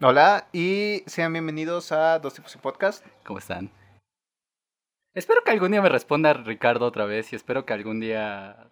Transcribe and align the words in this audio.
Hola 0.00 0.48
y 0.52 1.02
sean 1.06 1.32
bienvenidos 1.32 1.90
a 1.92 2.18
Dos 2.20 2.34
Tipos 2.34 2.54
y 2.54 2.58
Podcast. 2.58 3.04
¿Cómo 3.24 3.38
están? 3.40 3.70
Espero 5.14 5.42
que 5.42 5.50
algún 5.50 5.72
día 5.72 5.82
me 5.82 5.88
responda 5.88 6.32
Ricardo 6.34 6.86
otra 6.86 7.04
vez 7.04 7.32
y 7.32 7.36
espero 7.36 7.66
que 7.66 7.72
algún 7.72 7.98
día 7.98 8.68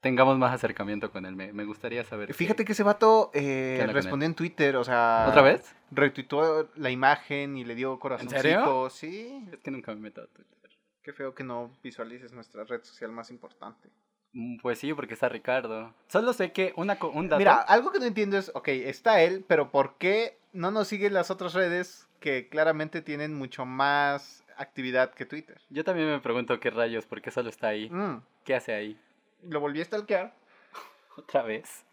tengamos 0.00 0.36
más 0.36 0.52
acercamiento 0.52 1.10
con 1.10 1.24
él. 1.24 1.34
Me, 1.36 1.52
me 1.54 1.64
gustaría 1.64 2.04
saber. 2.04 2.34
Fíjate 2.34 2.66
que 2.66 2.72
ese 2.72 2.82
vato 2.82 3.30
¿Qué 3.32 3.78
eh, 3.78 3.86
respondió 3.86 4.26
en 4.26 4.34
Twitter, 4.34 4.76
o 4.76 4.84
sea... 4.84 5.26
¿Otra 5.28 5.40
vez? 5.40 5.74
Retuitó 5.90 6.68
la 6.76 6.90
imagen 6.90 7.56
y 7.56 7.64
le 7.64 7.74
dio 7.74 7.98
corazoncito. 7.98 8.42
serio? 8.42 8.90
Sí. 8.90 9.48
Es 9.52 9.60
que 9.60 9.70
nunca 9.70 9.94
me 9.94 10.00
meto 10.02 10.20
a 10.20 10.26
Twitter. 10.26 10.70
Qué 11.02 11.14
feo 11.14 11.34
que 11.34 11.44
no 11.44 11.70
visualices 11.82 12.32
nuestra 12.32 12.64
red 12.64 12.82
social 12.84 13.10
más 13.10 13.30
importante. 13.30 13.88
Mm, 14.34 14.58
Pues 14.60 14.78
sí, 14.78 14.92
porque 14.92 15.14
está 15.14 15.30
Ricardo. 15.30 15.94
Solo 16.08 16.34
sé 16.34 16.52
que 16.52 16.74
una, 16.76 16.98
un 17.14 17.28
dato. 17.28 17.38
Mira, 17.38 17.56
algo 17.56 17.90
que 17.90 17.98
no 18.00 18.04
entiendo 18.04 18.36
es, 18.36 18.50
ok, 18.54 18.68
está 18.68 19.22
él, 19.22 19.44
pero 19.48 19.70
¿por 19.70 19.96
qué 19.96 20.41
no 20.52 20.70
nos 20.70 20.88
siguen 20.88 21.14
las 21.14 21.30
otras 21.30 21.54
redes 21.54 22.08
que 22.20 22.48
claramente 22.48 23.02
tienen 23.02 23.34
mucho 23.34 23.64
más 23.66 24.44
actividad 24.56 25.12
que 25.14 25.26
Twitter? 25.26 25.60
Yo 25.70 25.84
también 25.84 26.08
me 26.08 26.20
pregunto 26.20 26.58
qué 26.60 26.70
rayos, 26.70 27.06
por 27.06 27.20
qué 27.22 27.30
solo 27.30 27.48
está 27.48 27.68
ahí. 27.68 27.88
Mm, 27.90 28.22
¿Qué 28.44 28.54
hace 28.54 28.72
ahí? 28.72 28.98
Lo 29.42 29.60
volví 29.60 29.80
a 29.80 29.84
stalkear 29.84 30.34
¿Otra 31.16 31.42
vez? 31.42 31.84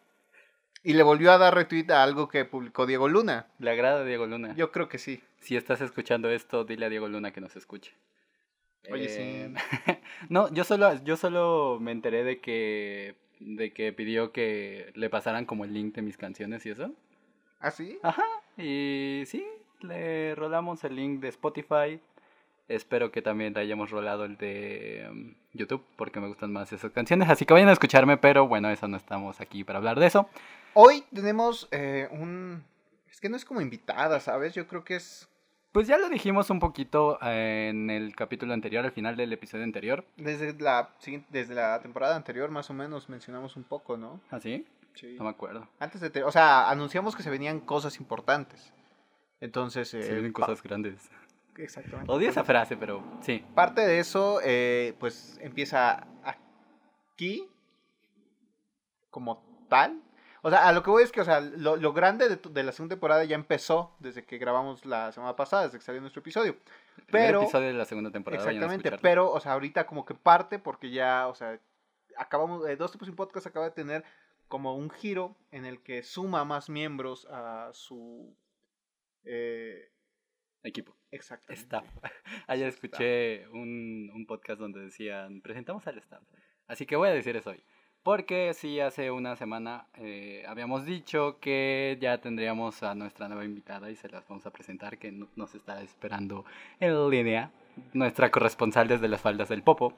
y 0.81 0.93
le 0.93 1.03
volvió 1.03 1.33
a 1.33 1.37
dar 1.37 1.53
retweet 1.55 1.89
a 1.91 2.03
algo 2.03 2.29
que 2.29 2.45
publicó 2.45 2.85
Diego 2.85 3.09
Luna. 3.09 3.47
¿Le 3.59 3.69
agrada 3.71 4.01
a 4.01 4.05
Diego 4.05 4.27
Luna? 4.27 4.55
Yo 4.55 4.71
creo 4.71 4.87
que 4.87 4.97
sí. 4.97 5.21
Si 5.41 5.57
estás 5.57 5.81
escuchando 5.81 6.29
esto, 6.29 6.63
dile 6.63 6.85
a 6.85 6.89
Diego 6.89 7.09
Luna 7.09 7.31
que 7.33 7.41
nos 7.41 7.55
escuche. 7.57 7.93
Oye, 8.89 9.07
Eh, 9.09 9.53
sí. 9.85 9.93
no, 10.29 10.51
yo 10.53 10.63
solo, 10.63 10.93
yo 11.03 11.17
solo 11.17 11.79
me 11.81 11.91
enteré 11.91 12.23
de 12.23 12.39
que, 12.39 13.15
de 13.41 13.73
que 13.73 13.91
pidió 13.91 14.31
que 14.31 14.91
le 14.95 15.09
pasaran 15.09 15.45
como 15.45 15.65
el 15.65 15.73
link 15.73 15.95
de 15.95 16.01
mis 16.01 16.15
canciones 16.17 16.65
y 16.65 16.69
eso. 16.69 16.93
¿Ah, 17.59 17.71
sí? 17.71 17.99
Ajá, 18.03 18.23
y 18.57 19.23
sí, 19.25 19.45
le 19.81 20.33
rolamos 20.35 20.83
el 20.85 20.95
link 20.95 21.19
de 21.19 21.27
Spotify. 21.29 21.99
Espero 22.69 23.11
que 23.11 23.21
también 23.21 23.53
le 23.53 23.61
hayamos 23.61 23.89
rolado 23.89 24.25
el 24.25 24.37
de 24.37 25.07
um, 25.09 25.33
YouTube, 25.53 25.83
porque 25.97 26.19
me 26.19 26.27
gustan 26.27 26.53
más 26.53 26.71
esas 26.71 26.91
canciones. 26.91 27.27
Así 27.29 27.45
que 27.45 27.53
vayan 27.53 27.67
a 27.67 27.73
escucharme, 27.73 28.15
pero 28.17 28.47
bueno, 28.47 28.69
eso 28.69 28.87
no 28.87 28.95
estamos 28.95 29.41
aquí 29.41 29.63
para 29.63 29.79
hablar 29.79 29.99
de 29.99 30.05
eso. 30.05 30.29
Hoy 30.73 31.03
tenemos 31.13 31.67
eh, 31.71 32.07
un... 32.11 32.63
Es 33.11 33.19
que 33.19 33.27
no 33.27 33.35
es 33.35 33.43
como 33.43 33.59
invitada, 33.59 34.19
¿sabes? 34.19 34.53
Yo 34.53 34.67
creo 34.67 34.83
que 34.83 34.95
es 34.97 35.27
Pues 35.71 35.87
ya 35.87 35.97
lo 35.97 36.09
dijimos 36.09 36.51
un 36.51 36.59
poquito 36.59 37.17
eh, 37.23 37.69
en 37.71 37.89
el 37.89 38.15
capítulo 38.15 38.53
anterior, 38.53 38.85
al 38.85 38.91
final 38.91 39.17
del 39.17 39.33
episodio 39.33 39.63
anterior. 39.63 40.05
desde 40.15 40.53
la, 40.59 40.91
desde 41.29 41.55
la 41.55 41.81
temporada 41.81 42.15
anterior 42.15 42.51
más 42.51 42.69
o 42.69 42.73
menos 42.73 43.09
mencionamos 43.09 43.57
un 43.57 43.63
poco, 43.63 43.97
¿no? 43.97 44.21
¿Así? 44.29 44.65
Sí. 44.99 45.15
No 45.17 45.23
me 45.23 45.29
acuerdo. 45.29 45.67
Antes 45.79 46.01
de... 46.01 46.23
O 46.23 46.31
sea, 46.31 46.69
anunciamos 46.69 47.15
que 47.15 47.23
se 47.23 47.29
venían 47.29 47.59
cosas 47.61 47.99
importantes. 47.99 48.73
Entonces... 49.39 49.93
eh, 49.93 50.03
Se 50.03 50.13
vienen 50.13 50.33
pa- 50.33 50.45
cosas 50.45 50.61
grandes. 50.61 51.09
Exactamente. 51.55 52.11
Odio 52.11 52.29
esa 52.29 52.43
frase, 52.43 52.75
pero 52.77 53.03
sí. 53.21 53.45
Parte 53.55 53.81
de 53.81 53.99
eso, 53.99 54.39
eh, 54.43 54.95
pues 54.99 55.37
empieza 55.41 56.05
aquí 56.23 57.47
como 59.09 59.43
tal. 59.69 60.01
O 60.41 60.49
sea, 60.49 60.67
a 60.67 60.71
lo 60.71 60.83
que 60.83 60.89
voy 60.89 61.03
es 61.03 61.11
que, 61.11 61.19
o 61.19 61.25
sea, 61.25 61.41
lo, 61.41 61.75
lo 61.75 61.91
grande 61.91 62.29
de, 62.29 62.63
la 62.63 62.71
segunda 62.71 62.93
temporada 62.95 63.25
ya 63.25 63.35
empezó 63.35 63.93
desde 63.99 64.23
que 64.25 64.37
grabamos 64.37 64.85
la 64.85 65.11
semana 65.11 65.35
pasada, 65.35 65.63
desde 65.63 65.79
que 65.79 65.83
salió 65.83 65.99
nuestro 65.99 66.21
episodio. 66.21 66.55
El 66.97 67.03
Pero- 67.11 67.41
episodio 67.41 67.67
de 67.67 67.73
la 67.73 67.85
segunda 67.85 68.11
temporada. 68.11 68.41
Exactamente, 68.43 68.97
pero, 69.01 69.29
o 69.31 69.39
sea, 69.41 69.53
ahorita 69.53 69.85
como 69.85 70.05
que 70.05 70.13
parte 70.15 70.59
porque 70.59 70.91
ya, 70.91 71.27
o 71.27 71.35
sea, 71.35 71.59
acabamos, 72.17 72.65
eh, 72.69 72.77
Dos 72.77 72.91
Tipos 72.91 73.05
sin 73.07 73.15
Podcast 73.17 73.47
acaba 73.47 73.65
de 73.65 73.71
tener 73.71 74.05
como 74.49 74.75
un 74.75 74.89
giro 74.89 75.37
en 75.51 75.65
el 75.65 75.81
que 75.81 76.03
suma 76.03 76.43
más 76.43 76.69
miembros 76.69 77.25
a 77.31 77.69
su... 77.73 78.35
Eh, 79.23 79.91
Equipo. 80.63 80.93
exactamente. 81.11 81.61
Staff. 81.61 81.85
Ayer 82.47 82.67
escuché 82.67 83.47
un, 83.49 84.11
un 84.13 84.25
podcast 84.25 84.59
donde 84.59 84.81
decían, 84.81 85.39
presentamos 85.41 85.87
al 85.87 85.97
staff. 85.99 86.21
Así 86.67 86.85
que 86.85 86.97
voy 86.97 87.07
a 87.07 87.13
decir 87.13 87.35
eso 87.37 87.51
hoy. 87.51 87.63
Porque 88.03 88.53
sí, 88.53 88.79
hace 88.79 89.11
una 89.11 89.35
semana 89.35 89.87
eh, 89.95 90.43
habíamos 90.47 90.85
dicho 90.85 91.37
que 91.39 91.97
ya 92.01 92.19
tendríamos 92.19 92.81
a 92.83 92.95
nuestra 92.95 93.27
nueva 93.27 93.43
invitada 93.45 93.89
y 93.91 93.95
se 93.95 94.09
las 94.09 94.27
vamos 94.27 94.45
a 94.45 94.51
presentar, 94.51 94.97
que 94.97 95.11
no- 95.11 95.27
nos 95.35 95.53
está 95.55 95.81
esperando 95.81 96.45
en 96.79 97.09
línea, 97.09 97.51
nuestra 97.93 98.31
corresponsal 98.31 98.87
desde 98.87 99.07
las 99.09 99.21
faldas 99.21 99.49
del 99.49 99.63
Popo. 99.63 99.93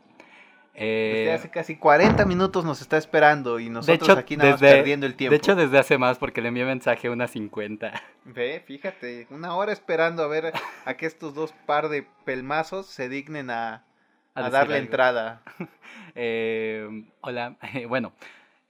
Desde 0.74 1.30
Eh, 1.30 1.34
hace 1.34 1.50
casi 1.50 1.76
40 1.76 2.26
minutos 2.26 2.64
nos 2.64 2.82
está 2.82 2.98
esperando 2.98 3.60
y 3.60 3.70
nosotros 3.70 4.10
hecho, 4.10 4.20
aquí 4.20 4.38
nada 4.38 4.52
más 4.52 4.60
desde- 4.62 4.76
perdiendo 4.78 5.06
el 5.06 5.16
tiempo. 5.16 5.32
de 5.32 5.38
hecho, 5.38 5.56
desde 5.56 5.78
hace 5.78 5.98
más, 5.98 6.18
porque 6.18 6.42
le 6.42 6.48
envié 6.48 6.64
mensaje 6.66 7.08
a 7.08 7.12
unas 7.12 7.32
50. 7.32 8.02
Ve, 8.24 8.64
fíjate, 8.66 9.28
una 9.32 9.54
hora 9.56 9.74
esperando 9.74 10.24
a 10.24 10.28
ver 10.28 10.54
a 10.86 10.94
que 10.96 11.06
estos 11.06 11.34
dos 11.36 11.52
par 11.66 11.90
de 11.90 12.06
pelmazos 12.26 12.86
se 12.88 13.10
dignen 13.10 13.50
a, 13.50 13.84
A 14.34 14.46
a 14.46 14.50
darle 14.50 14.76
algo. 14.76 14.86
entrada. 14.86 15.42
Eh, 16.16 17.06
hola, 17.22 17.56
bueno, 17.88 18.12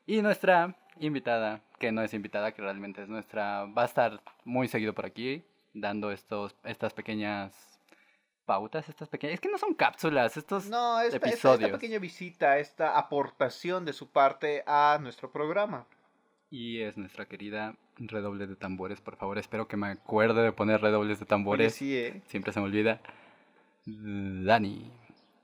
y 0.06 0.22
nuestra 0.22 0.76
invitada, 1.00 1.62
que 1.80 1.92
no 1.92 2.02
es 2.04 2.14
invitada, 2.14 2.52
que 2.52 2.62
realmente 2.62 3.02
es 3.04 3.10
nuestra, 3.10 3.66
va 3.66 3.84
a 3.84 3.86
estar 3.86 4.22
muy 4.46 4.68
seguido 4.68 4.94
por 4.94 5.06
aquí, 5.06 5.44
dando 5.74 6.12
estos, 6.12 6.56
estas 6.64 6.94
pequeñas 6.94 7.71
pautas, 8.56 8.90
estas 8.90 9.08
pequeñas, 9.08 9.36
es 9.36 9.40
que 9.42 9.50
no 9.50 9.58
son 9.58 9.74
cápsulas, 9.74 10.36
estos, 10.36 10.68
No, 10.70 11.00
esta, 11.00 11.16
esta- 11.16 11.16
esta 11.18 11.28
episodios. 11.54 11.72
pequeña 11.72 12.00
visita, 12.00 12.58
esta 12.60 12.98
aportación 12.98 13.86
de 13.86 13.94
su 13.94 14.10
parte 14.12 14.64
a 14.68 14.98
nuestro 15.02 15.32
programa. 15.32 15.86
y 16.50 16.82
es 16.82 16.98
nuestra 16.98 17.26
querida 17.28 17.76
redoble 17.98 18.46
de 18.46 18.58
tambores, 18.58 19.00
por 19.00 19.16
favor, 19.16 19.38
espero 19.38 19.68
que 19.70 19.78
me 19.78 19.88
acuerde 19.88 20.42
de 20.44 20.52
poner 20.52 20.82
redobles 20.82 21.18
de 21.20 21.24
Oye, 21.24 21.30
tambores, 21.30 21.76
sí, 21.76 21.96
¿eh? 21.96 22.22
siempre 22.28 22.52
se 22.52 22.60
me 22.60 22.66
olvida. 22.66 23.00
Dani, 23.86 24.92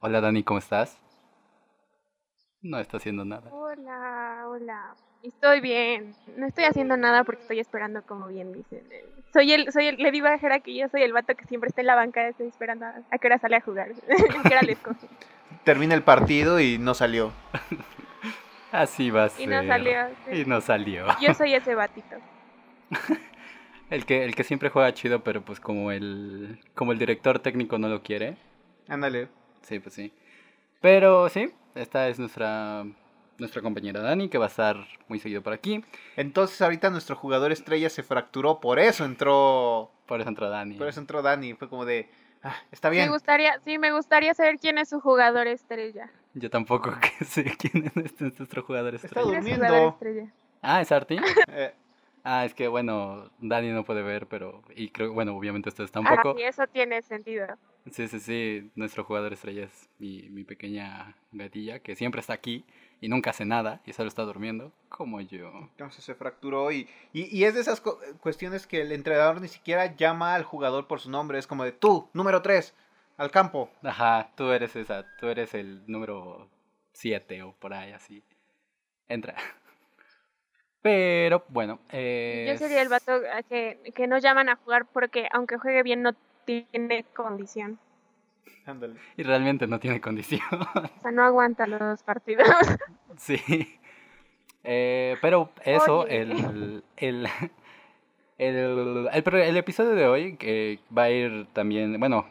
hola 0.01 0.19
Dani, 0.19 0.43
¿cómo 0.43 0.57
estás? 0.59 0.99
No 2.61 2.77
está 2.79 2.97
haciendo 2.97 3.23
nada. 3.23 3.49
Hola, 3.53 4.43
hola. 4.49 4.95
Estoy 5.23 5.59
bien. 5.61 6.15
No 6.37 6.45
estoy 6.47 6.65
haciendo 6.65 6.95
nada 6.97 7.23
porque 7.23 7.41
estoy 7.41 7.59
esperando, 7.59 8.01
como 8.03 8.27
bien 8.27 8.53
dicen. 8.53 8.83
Soy 9.33 9.51
el, 9.51 9.71
soy 9.71 9.87
el, 9.87 9.97
le 9.97 10.11
digo 10.11 10.27
a 10.27 10.37
Jera 10.37 10.59
que 10.59 10.75
yo 10.75 10.87
soy 10.89 11.01
el 11.03 11.11
vato 11.13 11.35
que 11.35 11.45
siempre 11.45 11.67
está 11.67 11.81
en 11.81 11.87
la 11.87 11.95
banca, 11.95 12.27
estoy 12.27 12.47
esperando 12.47 12.85
a, 12.85 12.95
a 13.11 13.17
qué 13.17 13.27
hora 13.27 13.37
sale 13.39 13.55
a 13.57 13.61
jugar, 13.61 13.89
a 14.45 14.49
qué 14.49 14.55
hora. 14.55 14.61
Termina 15.63 15.95
el 15.95 16.03
partido 16.03 16.59
y 16.59 16.77
no 16.77 16.93
salió. 16.93 17.33
Así 18.71 19.09
va 19.11 19.23
a 19.23 19.27
Y 19.27 19.29
ser. 19.29 19.49
no 19.49 19.63
salió. 19.67 20.07
sí. 20.29 20.41
Y 20.41 20.45
no 20.45 20.61
salió. 20.61 21.05
Yo 21.21 21.33
soy 21.33 21.53
ese 21.53 21.75
batito. 21.75 22.15
El 23.89 24.05
que, 24.05 24.25
el 24.25 24.35
que 24.35 24.43
siempre 24.43 24.69
juega 24.69 24.93
chido, 24.93 25.23
pero 25.23 25.41
pues 25.43 25.61
como 25.61 25.93
el, 25.93 26.59
como 26.75 26.91
el 26.91 26.99
director 26.99 27.39
técnico 27.39 27.77
no 27.77 27.87
lo 27.87 28.03
quiere. 28.03 28.35
Ándale. 28.89 29.29
Sí, 29.61 29.79
pues 29.79 29.95
sí. 29.95 30.11
Pero 30.81 31.29
sí, 31.29 31.53
esta 31.73 32.09
es 32.09 32.19
nuestra, 32.19 32.83
nuestra 33.37 33.61
compañera 33.61 34.01
Dani, 34.01 34.29
que 34.29 34.37
va 34.37 34.45
a 34.45 34.49
estar 34.49 34.77
muy 35.07 35.19
seguido 35.19 35.41
por 35.41 35.53
aquí. 35.53 35.83
Entonces 36.15 36.61
ahorita 36.61 36.89
nuestro 36.89 37.15
jugador 37.15 37.51
estrella 37.51 37.89
se 37.89 38.03
fracturó, 38.03 38.59
por 38.59 38.79
eso 38.79 39.05
entró, 39.05 39.91
Por 40.05 40.19
eso 40.21 40.29
entró 40.29 40.49
Dani. 40.49 40.75
por 40.77 40.87
eso 40.87 40.99
entró 40.99 41.21
Dani. 41.21 41.53
Fue 41.53 41.69
como 41.69 41.85
de, 41.85 42.09
ah, 42.43 42.55
está 42.71 42.89
Me 42.89 42.95
bien. 42.97 43.09
gustaría, 43.09 43.59
sí, 43.65 43.77
me 43.77 43.91
gustaría 43.91 44.33
saber 44.33 44.57
quién 44.59 44.77
es 44.77 44.89
su 44.89 44.99
jugador 44.99 45.47
estrella. 45.47 46.11
Yo 46.33 46.49
tampoco 46.49 46.91
que 47.19 47.25
sé 47.25 47.43
quién 47.57 47.85
es 47.95 48.05
este- 48.05 48.23
nuestro 48.25 48.63
jugador 48.63 48.95
Está 48.95 49.07
estrella. 49.07 49.25
¿Quién 49.29 49.37
es 49.37 49.43
su 49.45 49.49
durmiendo. 49.51 49.67
jugador 49.67 49.93
estrella? 49.93 50.33
Ah, 50.61 50.81
¿es 50.81 50.91
Arti? 50.91 51.17
Eh, 51.49 51.73
Ah, 52.29 52.43
es 52.43 52.53
que 52.53 52.67
bueno, 52.67 53.31
Dani 53.39 53.69
no 53.69 53.85
puede 53.85 54.01
ver, 54.03 54.27
pero... 54.27 54.61
Y 54.75 54.89
creo, 54.89 55.13
bueno, 55.13 55.33
obviamente 55.37 55.69
ustedes 55.69 55.91
Ah, 55.91 55.93
tampoco. 55.93 56.35
sí, 56.35 56.43
eso 56.43 56.67
tiene 56.67 57.01
sentido. 57.01 57.47
Sí, 57.89 58.09
sí, 58.09 58.19
sí, 58.19 58.69
nuestro 58.75 59.05
jugador 59.05 59.31
estrella 59.31 59.63
es 59.63 59.89
mi, 59.97 60.23
mi 60.29 60.43
pequeña 60.43 61.15
gatilla, 61.31 61.79
que 61.79 61.95
siempre 61.95 62.19
está 62.19 62.33
aquí 62.33 62.65
y 63.01 63.09
nunca 63.09 63.29
hace 63.29 63.45
nada 63.45 63.81
y 63.85 63.93
solo 63.93 64.07
está 64.07 64.23
durmiendo, 64.23 64.71
como 64.89 65.21
yo. 65.21 65.51
Entonces 65.71 66.03
se 66.03 66.15
fracturó 66.15 66.71
y, 66.71 66.89
y, 67.13 67.25
y 67.35 67.43
es 67.45 67.53
de 67.53 67.61
esas 67.61 67.81
cu- 67.81 67.97
cuestiones 68.21 68.65
que 68.67 68.81
el 68.81 68.91
entrenador 68.91 69.39
ni 69.41 69.47
siquiera 69.47 69.95
llama 69.95 70.33
al 70.35 70.43
jugador 70.43 70.87
por 70.87 70.99
su 70.99 71.09
nombre. 71.09 71.37
Es 71.39 71.47
como 71.47 71.63
de 71.63 71.71
tú, 71.71 72.09
número 72.13 72.41
3, 72.41 72.73
al 73.17 73.31
campo. 73.31 73.69
Ajá, 73.83 74.29
tú 74.35 74.51
eres 74.51 74.75
esa, 74.75 75.05
tú 75.19 75.27
eres 75.27 75.53
el 75.53 75.83
número 75.87 76.47
7 76.93 77.43
o 77.43 77.51
por 77.53 77.73
ahí 77.73 77.91
así. 77.91 78.23
Entra. 79.07 79.35
Pero 80.81 81.43
bueno, 81.49 81.79
eh, 81.91 82.45
Yo 82.47 82.57
sería 82.57 82.81
el 82.81 82.89
vato 82.89 83.11
que, 83.49 83.91
que 83.93 84.07
no 84.07 84.17
llaman 84.19 84.49
a 84.49 84.55
jugar 84.55 84.85
porque 84.85 85.27
aunque 85.31 85.57
juegue 85.57 85.83
bien 85.83 86.01
no 86.01 86.13
tiene 86.45 87.03
condición. 87.13 87.77
Ándale. 88.65 88.95
Y 89.15 89.23
realmente 89.23 89.67
no 89.67 89.79
tiene 89.79 90.01
condición. 90.01 90.41
O 90.51 91.01
sea, 91.01 91.11
no 91.11 91.23
aguanta 91.23 91.67
los 91.67 92.03
partidos. 92.03 92.47
sí. 93.17 93.39
Eh, 94.63 95.15
pero 95.21 95.49
eso, 95.63 96.07
el, 96.07 96.83
el, 96.97 97.27
el, 98.37 99.09
el 99.09 99.57
episodio 99.57 99.91
de 99.91 100.07
hoy, 100.07 100.35
que 100.35 100.79
va 100.95 101.03
a 101.03 101.11
ir 101.11 101.47
también, 101.53 101.99
bueno, 101.99 102.25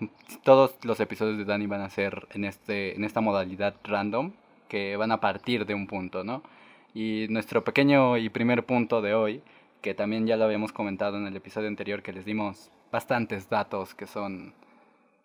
todos 0.44 0.76
los 0.84 1.00
episodios 1.00 1.38
de 1.38 1.44
Dani 1.44 1.66
van 1.66 1.80
a 1.80 1.90
ser 1.90 2.26
en, 2.32 2.44
este, 2.44 2.94
en 2.94 3.04
esta 3.04 3.20
modalidad 3.20 3.74
random, 3.84 4.32
que 4.68 4.96
van 4.96 5.12
a 5.12 5.20
partir 5.20 5.66
de 5.66 5.74
un 5.74 5.86
punto, 5.86 6.24
¿no? 6.24 6.42
Y 6.94 7.26
nuestro 7.28 7.64
pequeño 7.64 8.16
y 8.16 8.28
primer 8.28 8.64
punto 8.64 9.02
de 9.02 9.14
hoy, 9.14 9.42
que 9.82 9.94
también 9.94 10.26
ya 10.26 10.36
lo 10.36 10.44
habíamos 10.44 10.72
comentado 10.72 11.16
en 11.16 11.26
el 11.26 11.36
episodio 11.36 11.68
anterior, 11.68 12.02
que 12.02 12.12
les 12.12 12.24
dimos 12.24 12.70
bastantes 12.90 13.48
datos 13.48 13.94
que 13.94 14.06
son, 14.06 14.54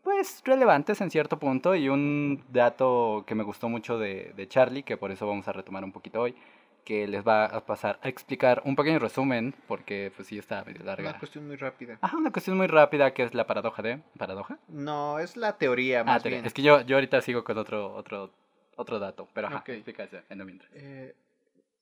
pues, 0.03 0.41
relevantes 0.45 0.99
en 1.01 1.11
cierto 1.11 1.37
punto, 1.39 1.75
y 1.75 1.89
un 1.89 2.43
dato 2.49 3.23
que 3.27 3.35
me 3.35 3.43
gustó 3.43 3.69
mucho 3.69 3.97
de, 3.99 4.33
de 4.35 4.47
Charlie, 4.47 4.83
que 4.83 4.97
por 4.97 5.11
eso 5.11 5.27
vamos 5.27 5.47
a 5.47 5.51
retomar 5.53 5.83
un 5.83 5.91
poquito 5.91 6.21
hoy, 6.21 6.35
que 6.83 7.07
les 7.07 7.25
va 7.25 7.45
a 7.45 7.63
pasar 7.65 7.99
a 8.01 8.09
explicar 8.09 8.61
un 8.65 8.75
pequeño 8.75 8.97
resumen, 8.97 9.53
porque 9.67 10.11
pues 10.15 10.27
sí 10.27 10.39
está 10.39 10.63
medio 10.63 10.83
larga. 10.83 11.09
Una 11.11 11.19
cuestión 11.19 11.45
muy 11.47 11.55
rápida. 11.55 11.97
Ajá, 12.01 12.17
una 12.17 12.31
cuestión 12.31 12.57
muy 12.57 12.65
rápida 12.67 13.13
que 13.13 13.21
es 13.23 13.35
la 13.35 13.45
paradoja 13.45 13.83
de... 13.83 13.99
¿Paradoja? 14.17 14.57
No, 14.67 15.19
es 15.19 15.37
la 15.37 15.57
teoría 15.59 16.01
Ah, 16.01 16.03
más 16.05 16.23
bien. 16.23 16.43
es 16.43 16.53
que 16.53 16.63
yo, 16.63 16.81
yo 16.81 16.95
ahorita 16.97 17.21
sigo 17.21 17.43
con 17.43 17.57
otro, 17.59 17.93
otro, 17.93 18.31
otro 18.77 18.97
dato, 18.97 19.27
pero 19.33 19.47
ajá, 19.47 19.57
Ok. 19.57 19.69
explica 19.69 20.03
eso 20.05 20.17
en 20.27 20.39
lo 20.39 20.45
mientras. 20.45 20.71
Eh, 20.73 21.13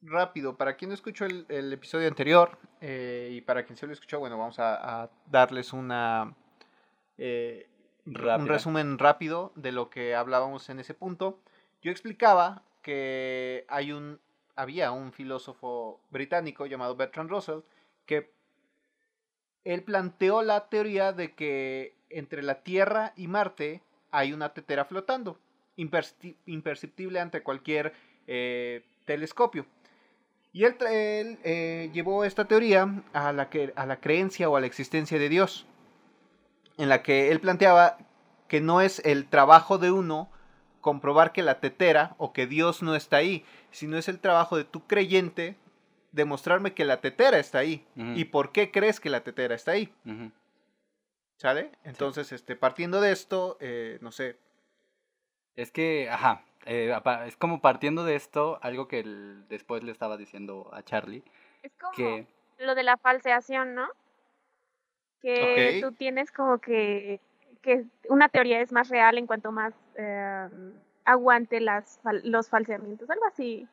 rápido, 0.02 0.58
para 0.58 0.76
quien 0.76 0.90
no 0.90 0.96
escuchó 0.96 1.24
el, 1.26 1.46
el 1.48 1.72
episodio 1.72 2.08
anterior 2.10 2.58
eh, 2.82 3.30
y 3.32 3.40
para 3.40 3.64
quien 3.64 3.78
sí 3.78 3.86
lo 3.86 3.94
escuchó, 3.94 4.20
bueno, 4.20 4.38
vamos 4.38 4.60
a, 4.60 5.04
a 5.04 5.10
darles 5.32 5.72
una 5.72 6.34
eh, 7.18 7.68
un 8.06 8.48
resumen 8.48 8.98
rápido 8.98 9.52
de 9.56 9.72
lo 9.72 9.90
que 9.90 10.16
hablábamos 10.16 10.70
en 10.70 10.80
ese 10.80 10.94
punto. 10.94 11.40
Yo 11.82 11.92
explicaba 11.92 12.64
que 12.82 13.66
hay 13.68 13.92
un 13.92 14.20
había 14.56 14.92
un 14.92 15.14
filósofo 15.14 16.02
británico 16.10 16.66
llamado 16.66 16.96
Bertrand 16.96 17.30
Russell 17.30 17.60
que 18.06 18.30
él 19.64 19.84
planteó 19.84 20.42
la 20.42 20.68
teoría 20.68 21.14
de 21.14 21.34
que 21.34 21.96
entre 22.10 22.44
la 22.44 22.62
Tierra 22.64 23.14
y 23.16 23.28
Marte 23.28 23.82
hay 24.12 24.34
una 24.34 24.54
tetera 24.54 24.84
flotando, 24.84 25.40
impercepti- 25.78 26.36
imperceptible 26.46 27.20
ante 27.20 27.42
cualquier 27.42 27.94
eh, 28.28 28.84
telescopio. 29.06 29.66
Y 30.52 30.66
él, 30.66 30.76
él, 30.90 31.40
eh, 31.44 31.90
llevó 31.94 32.26
esta 32.26 32.46
teoría 32.46 33.04
a 33.14 33.32
la, 33.32 33.50
que, 33.50 33.72
a 33.76 33.86
la 33.86 34.00
creencia 34.02 34.50
o 34.50 34.58
a 34.58 34.60
la 34.60 34.68
existencia 34.68 35.20
de 35.20 35.30
Dios, 35.30 35.68
en 36.80 36.90
la 36.90 37.04
que 37.04 37.30
él 37.32 37.40
planteaba 37.40 37.98
que 38.48 38.62
no 38.62 38.82
es 38.82 39.00
el 39.06 39.28
trabajo 39.28 39.78
de 39.78 39.92
uno 39.92 40.32
comprobar 40.82 41.34
que 41.34 41.44
la 41.44 41.60
tetera 41.60 42.16
o 42.18 42.34
que 42.34 42.48
Dios 42.48 42.82
no 42.82 42.96
está 42.96 43.18
ahí, 43.18 43.46
sino 43.70 43.98
es 43.98 44.08
el 44.08 44.20
trabajo 44.20 44.58
de 44.58 44.64
tu 44.64 44.88
creyente 44.88 45.56
demostrarme 46.14 46.74
que 46.74 46.86
la 46.86 47.02
tetera 47.02 47.38
está 47.38 47.60
ahí. 47.60 47.86
¿Y 47.96 48.26
por 48.26 48.52
qué 48.52 48.72
crees 48.72 49.00
que 49.00 49.10
la 49.10 49.22
tetera 49.24 49.54
está 49.54 49.74
ahí? 49.74 49.94
¿Sale? 51.38 51.72
Entonces, 51.84 52.32
este, 52.32 52.56
partiendo 52.56 53.02
de 53.02 53.12
esto, 53.12 53.58
eh, 53.60 54.00
no 54.02 54.12
sé, 54.12 54.38
Es 55.56 55.72
que, 55.72 56.10
ajá, 56.10 56.46
eh, 56.66 56.98
es 57.26 57.36
como 57.36 57.60
partiendo 57.60 58.06
de 58.06 58.16
esto, 58.16 58.60
algo 58.62 58.88
que 58.88 59.00
el- 59.00 59.46
después 59.50 59.84
le 59.84 59.92
estaba 59.92 60.16
diciendo 60.16 60.70
a 60.72 60.84
Charlie, 60.84 61.24
Es 61.62 61.74
como 61.76 61.92
que... 61.92 62.28
lo 62.60 62.76
de 62.76 62.84
la 62.84 62.96
falseación, 62.96 63.76
¿no? 63.76 63.90
Que 65.22 65.80
Ok. 65.82 65.90
tú 65.90 65.96
tienes 65.98 66.32
como 66.32 66.60
que, 66.60 67.20
que 67.62 67.86
una 68.10 68.30
teoría 68.30 68.62
es 68.62 68.72
más 68.72 68.90
real 68.90 69.18
en 69.18 69.28
cuanto 69.28 69.52
más 69.52 69.74
eh, 69.96 70.48
aguante 71.06 71.60
las, 71.60 72.00
los 72.24 72.50
falseamientos, 72.50 73.10
algo 73.10 73.26
así. 73.26 73.68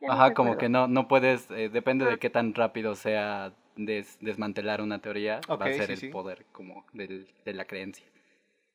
No 0.00 0.12
Ajá, 0.12 0.34
como 0.34 0.50
acuerdo. 0.52 0.60
que 0.60 0.68
no, 0.68 0.88
no 0.88 1.08
puedes, 1.08 1.50
eh, 1.50 1.68
depende 1.68 2.04
de 2.04 2.12
Ah. 2.12 2.16
qué 2.18 2.30
tan 2.30 2.54
rápido 2.54 2.94
sea 2.94 3.52
des- 3.76 4.18
desmantelar 4.20 4.80
una 4.80 4.98
teoría, 5.00 5.40
va 5.48 5.66
a 5.66 5.72
ser 5.72 5.86
sí, 5.86 5.92
el 5.92 5.98
sí. 5.98 6.08
poder 6.08 6.44
como 6.52 6.84
del- 6.92 7.26
de 7.44 7.52
la 7.54 7.64
creencia. 7.64 8.06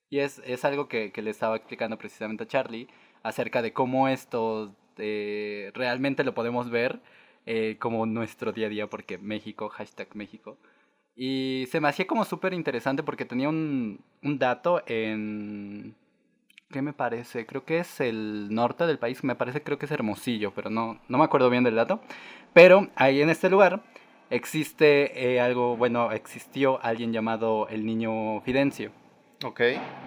Y 0.09 0.19
es, 0.19 0.41
es 0.45 0.63
algo 0.65 0.87
que, 0.87 1.11
que 1.11 1.21
le 1.21 1.29
estaba 1.31 1.55
explicando 1.57 1.97
precisamente 1.97 2.43
a 2.45 2.47
Charlie 2.47 2.87
acerca 3.23 3.61
de 3.61 3.73
cómo 3.73 4.07
esto 4.07 4.73
eh, 4.97 5.71
realmente 5.73 6.23
lo 6.23 6.33
podemos 6.33 6.69
ver 6.69 6.99
eh, 7.45 7.75
como 7.79 8.05
nuestro 8.05 8.51
día 8.53 8.67
a 8.67 8.69
día, 8.69 8.87
porque 8.87 9.17
México, 9.17 9.69
hashtag 9.69 10.07
México. 10.15 10.57
Y 11.17 11.67
se 11.71 11.81
me 11.81 11.89
hacía 11.89 12.05
como 12.05 12.23
súper 12.25 12.53
interesante 12.53 13.01
porque 13.01 13.25
tenía 13.25 13.49
un, 13.49 13.99
un 14.23 14.37
dato 14.39 14.83
en... 14.85 15.95
¿Qué 16.69 16.81
me 16.81 16.93
parece? 16.93 17.45
Creo 17.45 17.63
que 17.65 17.79
es 17.79 17.99
el 18.01 18.53
norte 18.53 18.85
del 18.85 18.99
país, 18.99 19.23
me 19.23 19.35
parece 19.35 19.63
creo 19.63 19.79
que 19.79 19.85
es 19.85 19.91
Hermosillo, 19.91 20.51
pero 20.53 20.69
no, 20.69 20.99
no 21.07 21.17
me 21.17 21.23
acuerdo 21.23 21.49
bien 21.49 21.63
del 21.63 21.75
dato. 21.75 22.01
Pero 22.53 22.89
ahí 22.95 23.21
en 23.21 23.29
este 23.29 23.49
lugar 23.49 23.81
existe 24.29 25.33
eh, 25.33 25.39
algo, 25.39 25.77
bueno, 25.77 26.11
existió 26.11 26.79
alguien 26.83 27.13
llamado 27.13 27.67
el 27.69 27.85
niño 27.85 28.41
Fidencio. 28.41 28.91
ok, 29.43 29.61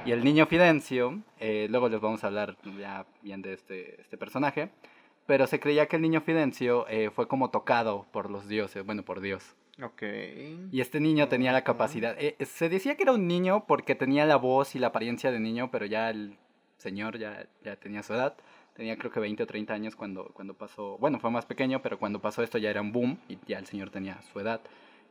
Y 0.04 0.12
el 0.12 0.22
niño 0.22 0.46
Fidencio, 0.46 1.22
eh, 1.38 1.66
luego 1.70 1.88
les 1.88 2.00
vamos 2.00 2.22
a 2.22 2.28
hablar 2.28 2.56
ya 2.78 3.06
bien 3.22 3.42
de 3.42 3.54
este, 3.54 4.00
este 4.00 4.18
personaje, 4.18 4.70
pero 5.26 5.46
se 5.46 5.60
creía 5.60 5.86
que 5.86 5.96
el 5.96 6.02
niño 6.02 6.20
Fidencio 6.20 6.86
eh, 6.88 7.10
fue 7.10 7.26
como 7.26 7.50
tocado 7.50 8.06
por 8.12 8.30
los 8.30 8.48
dioses, 8.48 8.84
bueno, 8.84 9.02
por 9.02 9.20
Dios. 9.20 9.56
Ok. 9.82 10.02
Y 10.72 10.80
este 10.80 11.00
niño 11.00 11.28
tenía 11.28 11.52
la 11.52 11.64
capacidad, 11.64 12.16
eh, 12.18 12.36
se 12.44 12.68
decía 12.68 12.96
que 12.96 13.02
era 13.04 13.12
un 13.12 13.26
niño 13.26 13.64
porque 13.66 13.94
tenía 13.94 14.26
la 14.26 14.36
voz 14.36 14.74
y 14.74 14.78
la 14.78 14.88
apariencia 14.88 15.30
de 15.32 15.40
niño, 15.40 15.70
pero 15.70 15.86
ya 15.86 16.10
el 16.10 16.36
señor 16.78 17.18
ya, 17.18 17.46
ya 17.64 17.76
tenía 17.76 18.02
su 18.02 18.14
edad. 18.14 18.34
Tenía 18.74 18.96
creo 18.96 19.10
que 19.10 19.20
20 19.20 19.42
o 19.42 19.46
30 19.46 19.74
años 19.74 19.96
cuando, 19.96 20.30
cuando 20.32 20.54
pasó, 20.54 20.96
bueno, 20.98 21.18
fue 21.18 21.30
más 21.30 21.44
pequeño, 21.44 21.82
pero 21.82 21.98
cuando 21.98 22.20
pasó 22.20 22.42
esto 22.42 22.56
ya 22.56 22.70
era 22.70 22.80
un 22.80 22.92
boom 22.92 23.18
y 23.28 23.38
ya 23.46 23.58
el 23.58 23.66
señor 23.66 23.90
tenía 23.90 24.22
su 24.32 24.40
edad. 24.40 24.60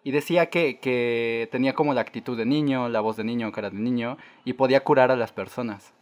Y 0.04 0.12
decía 0.12 0.50
que, 0.50 0.80
que 0.80 1.50
tenía 1.52 1.74
como 1.74 1.94
la 1.94 2.02
actitud 2.02 2.38
de 2.38 2.46
niño, 2.46 2.90
la 2.90 3.02
voz 3.02 3.18
de 3.18 3.26
niño, 3.26 3.52
cara 3.52 3.70
de 3.70 3.78
niño, 3.78 4.18
y 4.46 4.54
podía 4.54 4.84
curar 4.84 5.12
a 5.12 5.16
las 5.16 5.32
personas. 5.34 5.94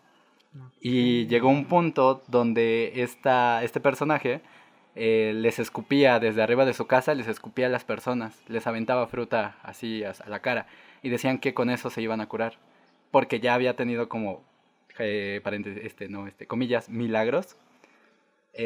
Y 0.80 1.28
llegó 1.28 1.50
un 1.50 1.66
punto 1.66 2.24
donde 2.28 3.02
esta, 3.02 3.64
este 3.64 3.80
personaje 3.80 4.42
eh, 5.00 5.32
les 5.36 5.60
escupía 5.60 6.20
desde 6.20 6.42
arriba 6.42 6.66
de 6.66 6.74
su 6.74 6.88
casa, 6.88 7.14
les 7.14 7.28
escupía 7.28 7.68
a 7.68 7.70
las 7.70 7.84
personas, 7.84 8.36
les 8.48 8.66
aventaba 8.66 9.06
fruta 9.06 9.58
así 9.62 10.04
a, 10.04 10.14
la 10.28 10.40
cara. 10.40 10.66
Y 11.04 11.10
decían 11.10 11.38
que 11.38 11.54
con 11.54 11.70
eso 11.70 11.92
se 11.92 12.02
iban 12.02 12.20
a 12.20 12.28
curar. 12.28 12.58
Porque 13.12 13.40
ya 13.40 13.54
había 13.54 13.76
tenido 13.76 14.10
como, 14.10 14.44
eh, 14.98 15.40
paréntesis, 15.44 15.84
este, 15.86 16.10
no, 16.10 16.26
este, 16.26 16.48
comillas, 16.48 16.90
milagros. 16.90 17.56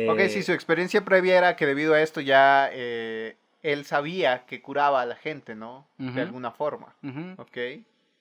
Ok, 0.07 0.19
Eh, 0.19 0.29
sí, 0.29 0.41
su 0.41 0.53
experiencia 0.53 1.03
previa 1.03 1.37
era 1.37 1.57
que 1.57 1.65
debido 1.65 1.93
a 1.93 2.01
esto 2.01 2.21
ya 2.21 2.69
eh, 2.71 3.35
él 3.61 3.83
sabía 3.83 4.45
que 4.45 4.61
curaba 4.61 5.01
a 5.01 5.05
la 5.05 5.15
gente, 5.15 5.53
¿no? 5.53 5.85
De 5.97 6.21
alguna 6.21 6.51
forma. 6.51 6.95
Ok. 7.37 7.57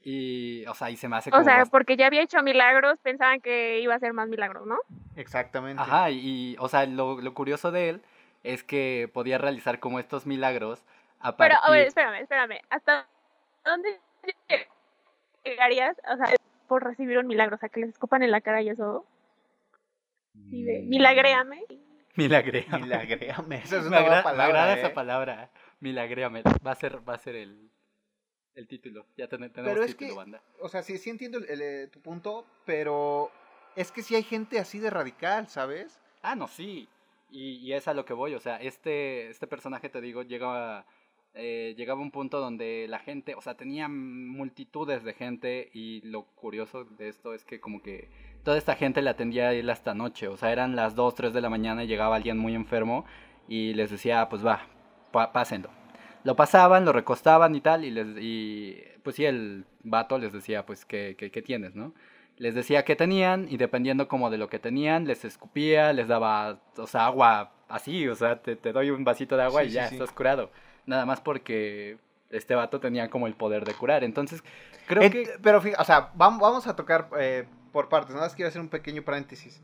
Y, 0.02 0.64
o 0.66 0.74
sea, 0.74 0.90
y 0.90 0.96
se 0.96 1.08
me 1.08 1.16
hace 1.16 1.28
O 1.28 1.32
como... 1.32 1.44
sea, 1.44 1.62
bast- 1.64 1.70
porque 1.70 1.96
ya 1.96 2.06
había 2.06 2.22
hecho 2.22 2.42
milagros, 2.42 2.98
pensaban 3.02 3.40
que 3.40 3.80
iba 3.80 3.92
a 3.92 3.96
hacer 3.98 4.12
más 4.14 4.28
milagros, 4.28 4.66
¿no? 4.66 4.78
Exactamente. 5.16 5.82
Ajá, 5.82 6.10
y, 6.10 6.56
o 6.58 6.68
sea, 6.68 6.86
lo, 6.86 7.20
lo 7.20 7.34
curioso 7.34 7.70
de 7.70 7.90
él 7.90 8.02
es 8.42 8.64
que 8.64 9.10
podía 9.12 9.36
realizar 9.36 9.78
como 9.78 9.98
estos 10.00 10.24
milagros 10.26 10.82
a 11.20 11.36
Pero, 11.36 11.56
a 11.62 11.70
ver, 11.70 11.80
partir- 11.84 11.88
espérame, 11.88 12.22
espérame. 12.22 12.60
¿Hasta 12.70 13.06
dónde 13.64 14.00
llegarías, 15.44 15.96
o 16.12 16.16
sea, 16.16 16.34
por 16.66 16.84
recibir 16.84 17.18
un 17.18 17.26
milagro? 17.26 17.56
O 17.56 17.58
sea, 17.58 17.68
que 17.68 17.80
les 17.80 17.90
escupan 17.90 18.22
en 18.22 18.30
la 18.30 18.40
cara 18.40 18.62
y 18.62 18.70
eso. 18.70 19.04
Y 20.50 20.64
de, 20.64 20.82
Mm, 20.82 20.88
milagréame. 20.88 21.64
Milagréame. 22.16 22.78
Milagréame. 22.84 23.56
Esa 23.56 23.76
es 23.78 23.82
me, 23.84 23.88
una 23.88 24.00
buena 24.00 24.16
me 24.16 24.22
palabra. 24.22 24.44
agrada 24.46 24.74
¿eh? 24.76 24.78
esa 24.80 24.94
palabra. 24.94 25.50
Milagréame. 25.80 26.42
Va 26.66 26.72
a 26.72 26.74
ser, 26.74 27.06
va 27.08 27.14
a 27.14 27.18
ser 27.18 27.36
el, 27.36 27.70
el 28.54 28.66
título. 28.66 29.06
Ya 29.16 29.28
ten- 29.28 29.40
tenemos 29.52 29.72
Pero 29.72 29.82
es 29.84 29.92
título, 29.96 30.10
que- 30.10 30.16
banda. 30.16 30.42
O 30.60 30.68
sea, 30.68 30.82
sí, 30.82 30.98
sí 30.98 31.10
entiendo 31.10 31.38
el- 31.38 31.48
el, 31.50 31.60
eh, 31.62 31.86
tu 31.88 32.00
punto, 32.00 32.46
pero 32.66 33.30
es 33.76 33.90
que 33.92 34.02
sí 34.02 34.14
hay 34.14 34.22
gente 34.22 34.58
así 34.58 34.78
de 34.78 34.90
radical, 34.90 35.48
¿sabes? 35.48 36.00
Ah, 36.22 36.34
no, 36.34 36.48
sí. 36.48 36.88
Y, 37.30 37.56
y 37.58 37.72
es 37.74 37.86
a 37.88 37.94
lo 37.94 38.04
que 38.04 38.12
voy. 38.12 38.34
O 38.34 38.40
sea, 38.40 38.56
este, 38.60 39.28
este 39.28 39.46
personaje, 39.46 39.88
te 39.88 40.00
digo, 40.00 40.22
llegaba, 40.22 40.84
eh, 41.34 41.74
llegaba 41.76 42.00
a 42.00 42.02
un 42.02 42.10
punto 42.10 42.40
donde 42.40 42.86
la 42.88 42.98
gente, 42.98 43.34
o 43.36 43.40
sea, 43.40 43.54
tenía 43.56 43.88
multitudes 43.88 45.04
de 45.04 45.14
gente 45.14 45.70
y 45.72 46.00
lo 46.02 46.24
curioso 46.34 46.84
de 46.84 47.08
esto 47.08 47.34
es 47.34 47.44
que 47.44 47.60
como 47.60 47.82
que 47.82 48.08
toda 48.44 48.58
esta 48.58 48.74
gente 48.74 49.00
le 49.00 49.10
atendía 49.10 49.48
a 49.50 49.52
él 49.54 49.70
hasta 49.70 49.94
noche. 49.94 50.26
O 50.28 50.36
sea, 50.36 50.50
eran 50.52 50.74
las 50.74 50.94
2, 50.96 51.14
3 51.14 51.32
de 51.32 51.40
la 51.40 51.50
mañana 51.50 51.84
y 51.84 51.86
llegaba 51.86 52.16
alguien 52.16 52.36
muy 52.36 52.54
enfermo 52.54 53.04
y 53.48 53.74
les 53.74 53.90
decía, 53.90 54.22
"Ah, 54.22 54.28
pues 54.28 54.44
va, 54.44 54.66
pásenlo. 55.32 55.70
Lo 56.24 56.36
pasaban, 56.36 56.84
lo 56.84 56.92
recostaban 56.92 57.54
y 57.54 57.60
tal, 57.60 57.84
y, 57.84 57.90
les, 57.90 58.06
y 58.18 58.82
pues 59.02 59.16
sí, 59.16 59.24
el 59.24 59.64
vato 59.82 60.18
les 60.18 60.32
decía, 60.32 60.66
pues, 60.66 60.84
¿qué, 60.84 61.14
qué, 61.18 61.30
qué 61.30 61.42
tienes, 61.42 61.74
no? 61.74 61.94
Les 62.36 62.54
decía 62.54 62.84
qué 62.84 62.96
tenían 62.96 63.46
y 63.50 63.56
dependiendo 63.56 64.08
como 64.08 64.30
de 64.30 64.38
lo 64.38 64.48
que 64.48 64.58
tenían, 64.58 65.06
les 65.06 65.24
escupía, 65.24 65.92
les 65.92 66.08
daba, 66.08 66.58
o 66.76 66.86
sea, 66.86 67.06
agua 67.06 67.52
así, 67.68 68.08
o 68.08 68.14
sea, 68.14 68.40
te, 68.42 68.56
te 68.56 68.72
doy 68.72 68.90
un 68.90 69.04
vasito 69.04 69.36
de 69.36 69.42
agua 69.44 69.62
Sí, 69.62 69.68
y 69.68 69.70
ya 69.72 69.88
sí. 69.88 69.94
estás 69.96 70.10
curado. 70.12 70.50
Nada 70.86 71.04
más 71.06 71.20
porque 71.20 71.98
este 72.30 72.54
vato 72.54 72.80
tenía 72.80 73.10
como 73.10 73.26
el 73.26 73.34
poder 73.34 73.64
de 73.64 73.74
curar. 73.74 74.04
Entonces, 74.04 74.42
creo 74.86 75.10
que... 75.10 75.28
Pero, 75.42 75.58
o 75.58 75.84
sea, 75.84 76.12
vam- 76.14 76.40
vamos 76.40 76.66
a 76.66 76.74
tocar 76.76 77.08
eh, 77.18 77.44
por 77.72 77.88
partes. 77.90 78.14
Nada 78.14 78.26
más 78.26 78.34
quiero 78.34 78.48
hacer 78.48 78.60
un 78.62 78.68
pequeño 78.68 79.02
paréntesis. 79.02 79.62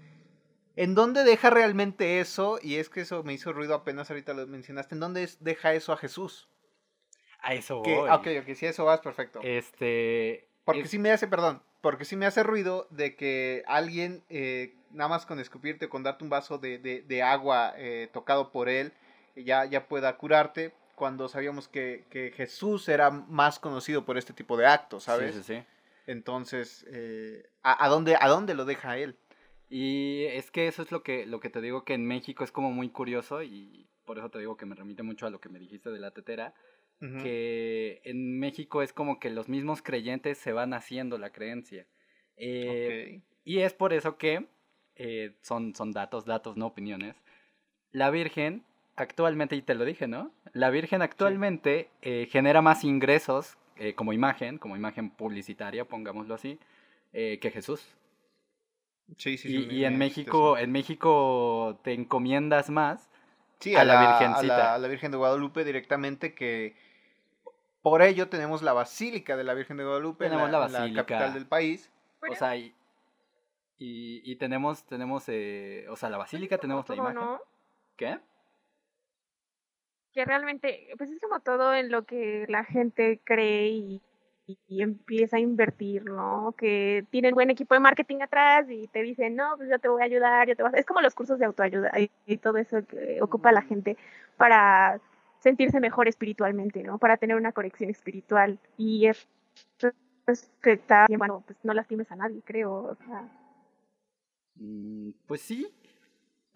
¿En 0.76 0.94
dónde 0.94 1.24
deja 1.24 1.50
realmente 1.50 2.20
eso? 2.20 2.58
Y 2.62 2.76
es 2.76 2.88
que 2.90 3.00
eso 3.00 3.22
me 3.22 3.32
hizo 3.32 3.52
ruido 3.52 3.74
apenas 3.74 4.10
ahorita 4.10 4.34
lo 4.34 4.46
mencionaste. 4.46 4.94
¿En 4.94 5.00
dónde 5.00 5.28
deja 5.40 5.72
eso 5.74 5.92
a 5.92 5.96
Jesús? 5.96 6.48
A 7.40 7.54
eso 7.54 7.80
Que, 7.82 7.94
voy. 7.96 8.10
ok, 8.10 8.26
ok, 8.48 8.54
si 8.54 8.66
a 8.66 8.70
eso 8.70 8.84
vas, 8.84 9.00
perfecto. 9.00 9.40
Este... 9.42 10.48
Porque 10.64 10.82
es- 10.82 10.90
sí 10.90 10.98
me 10.98 11.10
hace, 11.12 11.28
perdón, 11.28 11.62
porque 11.80 12.04
sí 12.04 12.16
me 12.16 12.26
hace 12.26 12.42
ruido 12.42 12.86
de 12.90 13.14
que 13.16 13.62
alguien, 13.66 14.22
eh, 14.28 14.74
nada 14.90 15.08
más 15.08 15.24
con 15.24 15.38
escupirte, 15.40 15.88
con 15.88 16.02
darte 16.02 16.24
un 16.24 16.30
vaso 16.30 16.58
de, 16.58 16.78
de- 16.78 17.02
de 17.02 17.22
agua 17.22 17.72
eh, 17.76 18.10
tocado 18.12 18.50
por 18.50 18.68
él, 18.68 18.92
ya, 19.36 19.64
ya 19.64 19.86
pueda 19.86 20.16
curarte, 20.16 20.74
cuando 20.94 21.28
sabíamos 21.28 21.68
que, 21.68 22.04
que 22.10 22.32
Jesús 22.34 22.88
era 22.88 23.10
más 23.10 23.58
conocido 23.58 24.04
por 24.04 24.16
este 24.18 24.32
tipo 24.32 24.56
de 24.56 24.66
actos, 24.66 25.04
¿sabes? 25.04 25.36
Sí, 25.36 25.42
sí, 25.42 25.54
sí. 25.60 25.64
Entonces, 26.06 26.84
eh, 26.88 27.48
¿a, 27.62 27.84
a 27.84 27.88
dónde, 27.88 28.16
¿a 28.18 28.28
dónde 28.28 28.54
lo 28.54 28.64
deja 28.64 28.96
él? 28.96 29.16
Y 29.68 30.24
es 30.26 30.50
que 30.50 30.68
eso 30.68 30.82
es 30.82 30.92
lo 30.92 31.02
que, 31.02 31.26
lo 31.26 31.40
que 31.40 31.50
te 31.50 31.60
digo 31.60 31.84
que 31.84 31.94
en 31.94 32.06
México 32.06 32.44
es 32.44 32.52
como 32.52 32.70
muy 32.70 32.88
curioso 32.88 33.42
y 33.42 33.88
por 34.04 34.18
eso 34.18 34.30
te 34.30 34.38
digo 34.38 34.56
que 34.56 34.66
me 34.66 34.76
remite 34.76 35.02
mucho 35.02 35.26
a 35.26 35.30
lo 35.30 35.40
que 35.40 35.48
me 35.48 35.58
dijiste 35.58 35.90
de 35.90 35.98
la 35.98 36.12
tetera, 36.12 36.54
Ujú. 37.00 37.18
que 37.22 38.00
en 38.04 38.38
México 38.38 38.82
es 38.82 38.92
como 38.92 39.18
que 39.18 39.30
los 39.30 39.48
mismos 39.48 39.82
creyentes 39.82 40.38
se 40.38 40.52
van 40.52 40.72
haciendo 40.72 41.18
la 41.18 41.30
creencia. 41.30 41.86
Eh, 42.36 43.16
Ok. 43.18 43.22
Y 43.44 43.60
es 43.60 43.74
por 43.74 43.92
eso 43.92 44.16
que 44.16 44.46
eh, 44.96 45.34
son, 45.42 45.74
son 45.74 45.92
datos, 45.92 46.24
datos, 46.24 46.56
no 46.56 46.66
opiniones. 46.66 47.16
La 47.92 48.10
Virgen 48.10 48.64
actualmente, 48.96 49.56
y 49.56 49.62
te 49.62 49.74
lo 49.74 49.84
dije, 49.84 50.08
¿no? 50.08 50.32
La 50.52 50.70
Virgen 50.70 51.02
actualmente 51.02 51.90
eh, 52.02 52.28
genera 52.30 52.62
más 52.62 52.82
ingresos 52.82 53.56
eh, 53.76 53.94
como 53.94 54.12
imagen, 54.12 54.58
como 54.58 54.76
imagen 54.76 55.10
publicitaria, 55.10 55.84
pongámoslo 55.84 56.34
así, 56.34 56.58
eh, 57.12 57.38
que 57.40 57.50
Jesús. 57.50 57.86
Sí, 59.16 59.38
sí, 59.38 59.48
sí. 59.48 59.54
Y, 59.56 59.66
me- 59.66 59.74
y 59.74 59.84
en 59.84 59.98
México, 59.98 60.58
en 60.58 60.72
México 60.72 61.78
te 61.82 61.92
encomiendas 61.92 62.70
más. 62.70 63.08
Sí, 63.60 63.74
a 63.74 63.80
a, 63.80 63.84
la 63.84 63.94
la, 63.94 64.00
Virgencita. 64.18 64.54
A 64.54 64.58
la, 64.58 64.74
a 64.74 64.78
la 64.78 64.88
Virgen 64.88 65.10
de 65.12 65.16
Guadalupe 65.16 65.64
directamente 65.64 66.34
que 66.34 66.74
por 67.82 68.02
ello 68.02 68.28
tenemos 68.28 68.62
la 68.62 68.72
Basílica 68.72 69.36
de 69.36 69.44
la 69.44 69.54
Virgen 69.54 69.76
de 69.76 69.84
Guadalupe 69.84 70.26
en 70.26 70.32
Tenemos 70.32 70.50
la, 70.50 70.68
la 70.68 70.86
la 70.88 70.94
capital 70.94 71.32
del 71.34 71.46
país. 71.46 71.90
O 72.28 72.34
sea, 72.34 72.56
y, 72.56 72.74
y, 73.78 74.20
y 74.30 74.36
tenemos, 74.36 74.84
tenemos 74.84 75.24
eh, 75.28 75.86
o 75.88 75.96
sea, 75.96 76.10
la 76.10 76.16
basílica 76.18 76.58
tenemos 76.58 76.88
la 76.88 76.96
todo, 76.96 77.10
imagen. 77.10 77.14
¿no? 77.20 77.40
¿Qué? 77.96 78.18
Que 80.12 80.24
realmente, 80.24 80.88
pues 80.98 81.10
es 81.10 81.20
como 81.20 81.40
todo 81.40 81.74
en 81.74 81.90
lo 81.90 82.04
que 82.04 82.46
la 82.48 82.64
gente 82.64 83.20
cree 83.22 83.68
y, 83.68 84.02
y- 84.46 84.82
empieza 84.82 85.36
a 85.36 85.40
invertir, 85.40 86.04
¿no? 86.04 86.54
Que 86.56 87.04
tienen 87.10 87.34
buen 87.34 87.50
equipo 87.50 87.74
de 87.74 87.80
marketing 87.80 88.20
atrás 88.22 88.66
y 88.70 88.88
te 88.88 89.02
dicen, 89.02 89.36
no, 89.36 89.56
pues 89.56 89.68
yo 89.70 89.78
te 89.78 89.88
voy 89.88 90.02
a 90.02 90.04
ayudar, 90.04 90.48
yo 90.48 90.56
te 90.56 90.62
voy 90.62 90.72
a... 90.74 90.78
Es 90.78 90.86
como 90.86 91.00
los 91.00 91.14
cursos 91.14 91.38
de 91.38 91.46
autoayuda 91.46 91.90
y, 92.26 92.36
todo 92.38 92.58
eso 92.58 92.84
que 92.86 93.20
ocupa 93.22 93.52
la 93.52 93.62
gente 93.62 93.96
para 94.36 95.00
sentirse 95.40 95.80
mejor 95.80 96.08
espiritualmente, 96.08 96.82
¿no? 96.82 96.98
Para 96.98 97.16
tener 97.16 97.36
una 97.36 97.52
conexión 97.52 97.90
espiritual. 97.90 98.58
Y 98.76 99.06
es, 99.06 99.26
bien, 101.08 101.18
bueno, 101.18 101.42
pues 101.46 101.58
no 101.62 101.72
lastimes 101.74 102.10
a 102.12 102.16
nadie, 102.16 102.42
creo. 102.44 102.72
O 102.72 102.94
sea, 102.94 103.28
Mm, 104.58 105.10
Pues 105.26 105.40
sí, 105.42 105.68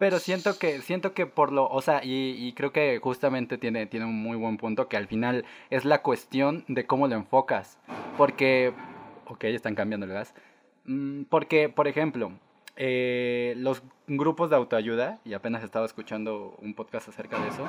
pero 0.01 0.17
siento 0.17 0.57
que, 0.57 0.81
siento 0.81 1.13
que 1.13 1.27
por 1.27 1.51
lo, 1.51 1.69
o 1.69 1.79
sea, 1.83 2.01
y, 2.03 2.53
creo 2.53 2.71
que 2.71 2.97
justamente 2.97 3.59
tiene, 3.59 3.85
tiene 3.85 4.07
un 4.07 4.19
muy 4.19 4.35
buen 4.35 4.57
punto 4.57 4.87
que 4.87 4.97
al 4.97 5.05
final 5.05 5.45
es 5.69 5.85
la 5.85 6.01
cuestión 6.01 6.65
de 6.67 6.87
cómo 6.87 7.07
lo 7.07 7.13
enfocas. 7.13 7.77
Porque, 8.17 8.73
ok, 9.27 9.43
están 9.43 9.75
cambiando 9.75 10.07
el 10.07 10.13
gas. 10.13 10.33
Mm, 10.85 11.25
Porque, 11.25 11.69
por 11.69 11.87
ejemplo, 11.87 12.31
eh, 12.77 13.53
los 13.57 13.83
grupos 14.07 14.49
de 14.49 14.55
autoayuda, 14.55 15.19
y 15.23 15.33
apenas 15.33 15.63
estaba 15.63 15.85
escuchando 15.85 16.55
un 16.57 16.73
podcast 16.73 17.07
acerca 17.07 17.39
de 17.39 17.49
eso, 17.49 17.63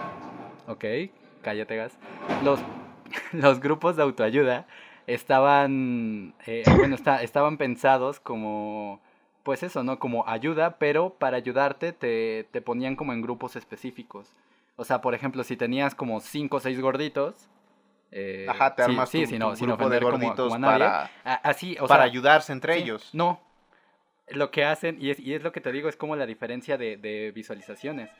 ok, 0.69 1.13
cállate 1.43 1.77
gas, 1.77 1.99
los, 2.43 2.61
los 3.35 3.61
grupos 3.61 3.97
de 3.97 4.05
autoayuda 4.05 4.67
estaban, 5.07 6.33
eh, 6.47 6.63
bueno, 6.79 6.95
está- 6.95 7.23
estaban 7.23 7.59
pensados 7.59 8.21
como 8.21 9.03
pues 9.43 9.63
eso, 9.63 9.83
¿no? 9.83 9.99
Como 9.99 10.27
ayuda, 10.29 10.79
pero 10.79 11.11
para 11.15 11.37
ayudarte 11.37 11.93
te, 11.93 12.47
te 12.51 12.61
ponían 12.63 12.97
como 12.97 13.13
en 13.13 13.23
grupos 13.23 13.57
específicos. 13.57 14.35
O 14.77 14.85
sea, 14.85 15.01
por 15.01 15.15
ejemplo, 15.15 15.45
si 15.45 15.57
tenías 15.57 15.95
como 15.95 16.21
cinco 16.21 16.57
o 16.59 16.61
seis 16.61 16.81
gorditos. 16.81 17.49
eh, 18.11 18.47
Ajá, 18.49 18.75
te 18.75 18.85
sí, 18.85 18.91
armas 18.91 19.09
sí, 19.09 19.23
tu, 19.23 19.27
sin, 19.31 19.39
tu 19.39 19.47
no- 19.49 19.57
sin 19.57 19.67
grupo 19.69 19.89
de 19.89 19.99
como- 20.01 20.11
gorditos 20.13 20.37
como 20.53 20.55
a 20.55 20.59
nadie. 20.59 20.79
para, 20.85 21.11
A- 21.25 21.35
Así, 21.49 21.77
o 21.81 21.87
para 21.87 22.03
sea, 22.05 22.11
ayudarse 22.11 22.53
entre 22.53 22.75
sí, 22.75 22.83
ellos. 22.83 23.11
No. 23.15 23.41
Lo 24.29 24.51
que 24.51 24.65
hacen, 24.65 24.97
y 25.01 25.11
es, 25.11 25.19
y 25.21 25.35
es 25.35 25.43
lo 25.43 25.51
que 25.53 25.61
te 25.61 25.73
digo, 25.73 25.89
es 25.89 25.97
como 25.97 26.15
la 26.17 26.27
diferencia 26.27 26.77
de, 26.79 26.97
de 26.97 27.33
visualizaciones. 27.33 28.11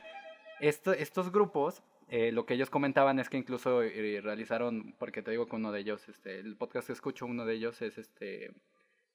Esto- 0.59 0.93
estos 0.93 1.31
grupos, 1.31 1.83
eh, 2.09 2.31
lo 2.31 2.45
que 2.45 2.53
ellos 2.55 2.69
comentaban 2.69 3.19
es 3.19 3.29
que 3.29 3.37
incluso 3.37 3.81
eh, 3.83 4.19
realizaron, 4.23 4.93
porque 4.99 5.21
te 5.21 5.31
digo 5.31 5.47
que 5.47 5.55
uno 5.55 5.71
de 5.71 5.79
ellos, 5.81 6.07
este, 6.09 6.39
el 6.39 6.55
podcast 6.55 6.87
que 6.87 6.93
escucho, 6.93 7.25
uno 7.25 7.45
de 7.45 7.53
ellos 7.55 7.81
es 7.81 7.97
este, 7.97 8.51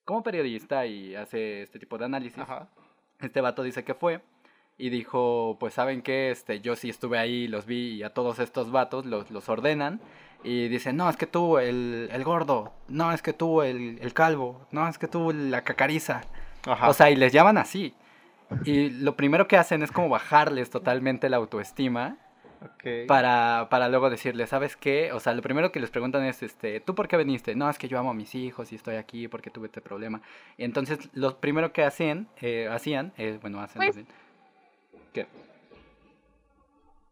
como 0.08 0.22
periodista 0.22 0.86
y 0.86 1.14
hace 1.14 1.60
este 1.60 1.78
tipo 1.78 1.98
de 1.98 2.06
análisis. 2.06 2.38
Ajá. 2.38 2.70
Este 3.20 3.42
vato 3.42 3.62
dice 3.62 3.84
que 3.84 3.92
fue 3.92 4.22
y 4.78 4.88
dijo, 4.88 5.58
pues 5.60 5.74
saben 5.74 6.00
que 6.00 6.30
este, 6.30 6.62
yo 6.62 6.76
sí 6.76 6.88
estuve 6.88 7.18
ahí, 7.18 7.46
los 7.46 7.66
vi 7.66 7.96
y 7.96 8.02
a 8.02 8.14
todos 8.14 8.38
estos 8.38 8.70
vatos 8.70 9.04
los, 9.04 9.30
los 9.30 9.46
ordenan 9.50 10.00
y 10.42 10.68
dicen, 10.68 10.96
no, 10.96 11.10
es 11.10 11.18
que 11.18 11.26
tú 11.26 11.58
el, 11.58 12.08
el 12.10 12.24
gordo, 12.24 12.72
no, 12.88 13.12
es 13.12 13.20
que 13.20 13.34
tú 13.34 13.60
el, 13.60 13.98
el 14.00 14.14
calvo, 14.14 14.66
no, 14.70 14.88
es 14.88 14.96
que 14.96 15.08
tú 15.08 15.30
la 15.30 15.62
cacariza. 15.62 16.22
Ajá. 16.66 16.88
O 16.88 16.94
sea, 16.94 17.10
y 17.10 17.16
les 17.16 17.34
llaman 17.34 17.58
así. 17.58 17.92
Y 18.64 18.88
lo 18.88 19.14
primero 19.14 19.46
que 19.46 19.58
hacen 19.58 19.82
es 19.82 19.92
como 19.92 20.08
bajarles 20.08 20.70
totalmente 20.70 21.28
la 21.28 21.36
autoestima 21.36 22.16
Para, 23.06 23.68
para 23.70 23.88
luego 23.88 24.10
decirles, 24.10 24.48
¿sabes 24.50 24.76
qué? 24.76 25.12
O 25.12 25.20
sea, 25.20 25.32
lo 25.34 25.42
primero 25.42 25.70
que 25.70 25.80
les 25.80 25.90
preguntan 25.90 26.24
es, 26.24 26.42
este, 26.42 26.80
¿tú 26.80 26.94
por 26.94 27.06
qué 27.08 27.16
viniste? 27.16 27.54
No, 27.54 27.68
es 27.70 27.78
que 27.78 27.88
yo 27.88 27.98
amo 27.98 28.10
a 28.10 28.14
mis 28.14 28.34
hijos 28.34 28.72
y 28.72 28.76
estoy 28.76 28.96
aquí 28.96 29.28
porque 29.28 29.50
tuve 29.50 29.66
este 29.66 29.80
problema. 29.80 30.20
Entonces, 30.56 31.08
lo 31.12 31.36
primero 31.38 31.72
que 31.72 31.84
hacen, 31.84 32.26
eh, 32.40 32.68
hacían, 32.70 33.12
eh, 33.16 33.38
bueno, 33.40 33.60
hacen... 33.60 33.76
Pues- 33.80 33.96
más 33.96 34.06
bien, 34.06 34.06
¿Qué? 35.12 35.26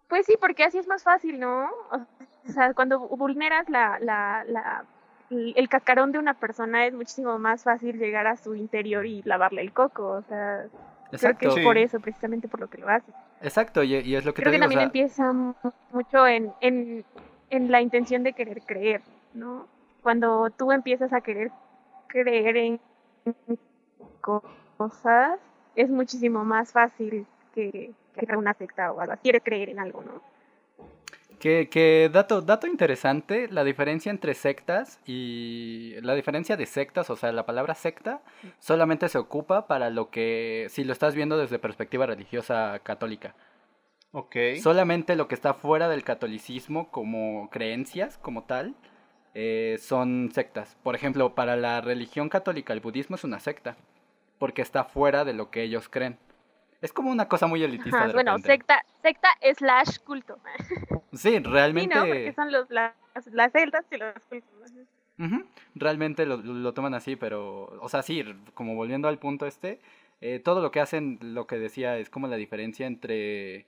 Pues 0.08 0.24
sí, 0.26 0.36
porque 0.40 0.62
así 0.64 0.78
es 0.78 0.86
más 0.86 1.02
fácil, 1.02 1.40
¿no? 1.40 1.68
O 1.90 2.52
sea, 2.52 2.74
cuando 2.74 3.00
vulneras 3.00 3.68
la, 3.68 3.98
la, 4.00 4.44
la, 4.46 4.84
el 5.30 5.68
cascarón 5.68 6.12
de 6.12 6.20
una 6.20 6.34
persona 6.34 6.86
es 6.86 6.94
muchísimo 6.94 7.38
más 7.40 7.64
fácil 7.64 7.98
llegar 7.98 8.26
a 8.28 8.36
su 8.36 8.54
interior 8.54 9.04
y 9.04 9.22
lavarle 9.24 9.62
el 9.62 9.72
coco. 9.72 10.10
O 10.10 10.22
sea, 10.22 10.66
creo 11.10 11.36
que 11.38 11.46
es 11.48 11.54
Sí. 11.54 11.62
por 11.64 11.76
eso, 11.76 11.98
precisamente 11.98 12.46
por 12.46 12.60
lo 12.60 12.68
que 12.70 12.78
lo 12.78 12.88
haces. 12.88 13.12
Exacto, 13.40 13.82
y, 13.82 13.94
y 13.96 14.14
es 14.16 14.24
lo 14.24 14.34
que 14.34 14.42
Creo 14.42 14.50
te 14.50 14.52
que 14.52 14.58
digo, 14.58 14.66
o 14.66 14.70
también 14.70 14.70
sea, 14.70 14.92
empieza 14.92 15.32
mu- 15.32 15.54
mucho 15.90 16.26
en, 16.26 16.54
en, 16.60 17.04
en 17.50 17.70
la 17.70 17.80
intención 17.80 18.22
de 18.22 18.34
querer 18.34 18.62
creer, 18.62 19.02
¿no? 19.32 19.66
Cuando 20.02 20.50
tú 20.50 20.72
empiezas 20.72 21.12
a 21.12 21.20
querer 21.22 21.52
creer 22.08 22.56
en 22.56 22.80
co- 24.20 24.42
cosas, 24.76 25.40
es 25.74 25.88
muchísimo 25.90 26.44
más 26.44 26.72
fácil 26.72 27.26
que, 27.54 27.94
que 28.14 28.36
una 28.36 28.54
secta 28.54 28.92
o 28.92 29.00
algo 29.00 29.12
así. 29.14 29.22
Quiere 29.22 29.40
creer 29.40 29.70
en 29.70 29.80
algo, 29.80 30.02
¿no? 30.02 30.22
Que, 31.38 31.68
que 31.68 32.10
dato, 32.12 32.40
dato 32.40 32.66
interesante, 32.66 33.48
la 33.50 33.62
diferencia 33.62 34.10
entre 34.10 34.34
sectas 34.34 35.00
y 35.04 35.94
la 36.00 36.14
diferencia 36.14 36.56
de 36.56 36.64
sectas, 36.66 37.10
o 37.10 37.16
sea, 37.16 37.30
la 37.32 37.44
palabra 37.44 37.74
secta 37.74 38.22
solamente 38.58 39.08
se 39.08 39.18
ocupa 39.18 39.66
para 39.66 39.90
lo 39.90 40.10
que, 40.10 40.66
si 40.70 40.84
lo 40.84 40.92
estás 40.92 41.14
viendo 41.14 41.36
desde 41.36 41.58
perspectiva 41.58 42.06
religiosa 42.06 42.78
católica. 42.82 43.34
Ok. 44.12 44.36
Solamente 44.62 45.14
lo 45.14 45.28
que 45.28 45.34
está 45.34 45.52
fuera 45.52 45.88
del 45.88 46.04
catolicismo 46.04 46.90
como 46.90 47.50
creencias, 47.50 48.16
como 48.16 48.44
tal, 48.44 48.74
eh, 49.34 49.76
son 49.78 50.30
sectas. 50.32 50.78
Por 50.82 50.94
ejemplo, 50.94 51.34
para 51.34 51.56
la 51.56 51.82
religión 51.82 52.30
católica, 52.30 52.72
el 52.72 52.80
budismo 52.80 53.16
es 53.16 53.24
una 53.24 53.40
secta, 53.40 53.76
porque 54.38 54.62
está 54.62 54.84
fuera 54.84 55.26
de 55.26 55.34
lo 55.34 55.50
que 55.50 55.62
ellos 55.62 55.90
creen. 55.90 56.18
Es 56.80 56.92
como 56.92 57.10
una 57.10 57.28
cosa 57.28 57.46
muy 57.46 57.62
elitista. 57.62 57.98
Ajá, 57.98 58.06
de 58.06 58.12
bueno, 58.14 58.36
repente. 58.36 58.52
secta, 58.52 58.82
secta 59.02 59.28
slash 59.54 59.98
culto. 59.98 60.38
Sí, 61.12 61.18
Sí, 61.30 61.38
realmente. 61.40 61.94
¿no? 61.94 62.02
Porque 62.02 62.32
son 62.34 62.52
los, 62.52 62.70
las, 62.70 62.94
las 63.32 63.52
celdas 63.52 63.84
y 63.90 63.96
los. 63.96 64.14
Ujú, 65.18 65.44
Realmente 65.74 66.26
lo, 66.26 66.36
lo 66.36 66.74
toman 66.74 66.94
así, 66.94 67.16
pero, 67.16 67.64
o 67.80 67.88
sea, 67.88 68.02
sí, 68.02 68.22
como 68.54 68.74
volviendo 68.74 69.08
al 69.08 69.18
punto 69.18 69.46
este, 69.46 69.80
eh, 70.20 70.40
todo 70.40 70.60
lo 70.60 70.70
que 70.70 70.80
hacen, 70.80 71.18
lo 71.22 71.46
que 71.46 71.58
decía, 71.58 71.96
es 71.98 72.10
como 72.10 72.26
la 72.28 72.36
diferencia 72.36 72.86
entre, 72.86 73.66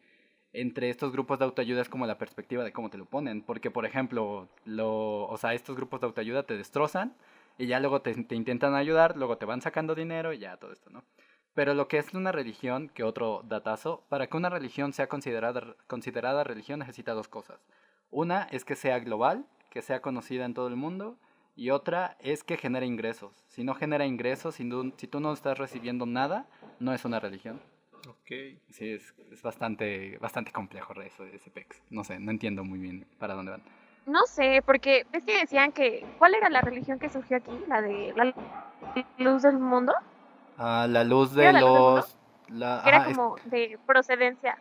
entre 0.53 0.91
estos 0.91 1.11
grupos 1.13 1.39
de 1.39 1.47
autoayuda, 1.47 1.81
es 1.81 1.89
como 1.89 2.07
la 2.07 2.19
perspectiva 2.19 2.65
de 2.65 2.73
cómo 2.73 2.91
te 2.91 2.99
lo 2.99 3.07
ponen, 3.07 3.41
porque, 3.43 3.71
por 3.71 3.87
ejemplo, 3.87 4.49
lo, 4.67 5.27
o 5.27 5.37
sea, 5.39 5.55
estos 5.55 5.77
grupos 5.77 6.01
de 6.01 6.07
autoayuda 6.09 6.43
te 6.43 6.57
destrozan 6.57 7.15
y 7.57 7.67
ya 7.67 7.81
luego 7.81 8.03
te, 8.03 8.15
te 8.25 8.35
intentan 8.35 8.75
ayudar, 8.75 9.17
luego 9.17 9.39
te 9.39 9.47
van 9.47 9.63
sacando 9.63 9.95
dinero 9.95 10.35
y 10.35 10.39
ya 10.39 10.59
todo 10.59 10.73
esto, 10.73 10.91
¿no? 10.91 11.03
Pero 11.55 11.75
lo 11.75 11.89
que 11.89 11.99
es 11.99 12.15
una 12.15 12.31
religión, 12.33 12.89
que 12.89 13.03
otro 13.03 13.43
datazo, 13.45 14.05
para 14.09 14.27
que 14.29 14.37
una 14.37 14.49
religión 14.51 14.93
sea 14.93 15.09
considerada, 15.09 15.75
considerada 15.87 16.45
religión 16.45 16.79
necesita 16.79 17.13
dos 17.15 17.29
cosas. 17.29 17.59
Una 18.11 18.45
es 18.45 18.65
que 18.65 18.77
sea 18.77 18.99
global, 19.01 19.45
que 19.71 19.83
sea 19.83 20.01
conocida 20.01 20.45
en 20.45 20.55
todo 20.55 20.69
el 20.69 20.77
mundo, 20.77 21.17
y 21.57 21.71
otra 21.71 22.17
es 22.21 22.45
que 22.45 22.57
genere 22.57 22.87
ingresos. 22.87 23.33
Si 23.49 23.65
no 23.65 23.75
genera 23.75 24.07
ingresos, 24.07 24.55
si, 24.55 24.65
no- 24.65 24.93
si 24.97 25.09
tú 25.09 25.19
no 25.21 25.33
estás 25.33 25.59
recibiendo 25.59 26.07
nada, 26.07 26.47
no 26.79 26.93
es 26.95 27.05
una 27.05 27.19
religión. 27.19 27.61
Ok. 28.09 28.29
Sí, 28.71 28.93
es, 28.93 29.13
es 29.33 29.43
bastante, 29.43 30.17
bastante 30.19 30.53
complejo 30.53 30.93
eso, 31.03 31.25
ese 31.25 31.51
pex. 31.51 31.83
No 31.91 32.05
sé, 32.05 32.21
no 32.21 32.31
entiendo 32.31 32.63
muy 32.63 32.79
bien 32.79 33.05
para 33.19 33.35
dónde 33.35 33.51
van. 33.51 33.63
No 34.07 34.21
sé, 34.27 34.63
porque 34.65 35.05
es 35.13 35.25
que 35.25 35.41
decían 35.41 35.73
que. 35.73 36.07
¿Cuál 36.19 36.35
era 36.37 36.49
la 36.49 36.61
religión 36.61 36.99
que 37.01 37.09
surgió 37.11 37.37
aquí? 37.39 37.51
¿La 37.67 37.83
de 37.83 38.15
la 38.17 38.33
luz 39.19 39.43
del 39.43 39.59
mundo? 39.59 39.93
Ah, 40.59 40.87
la 40.89 41.05
luz 41.05 41.33
¿Era 41.37 41.47
de 41.47 41.53
la 41.53 41.61
luz 41.61 41.71
los... 41.71 42.17
la- 42.49 42.81
Que 42.83 42.89
era 42.91 42.99
es- 42.99 43.17
como 43.17 43.37
de 43.45 43.79
procedencia. 43.87 44.59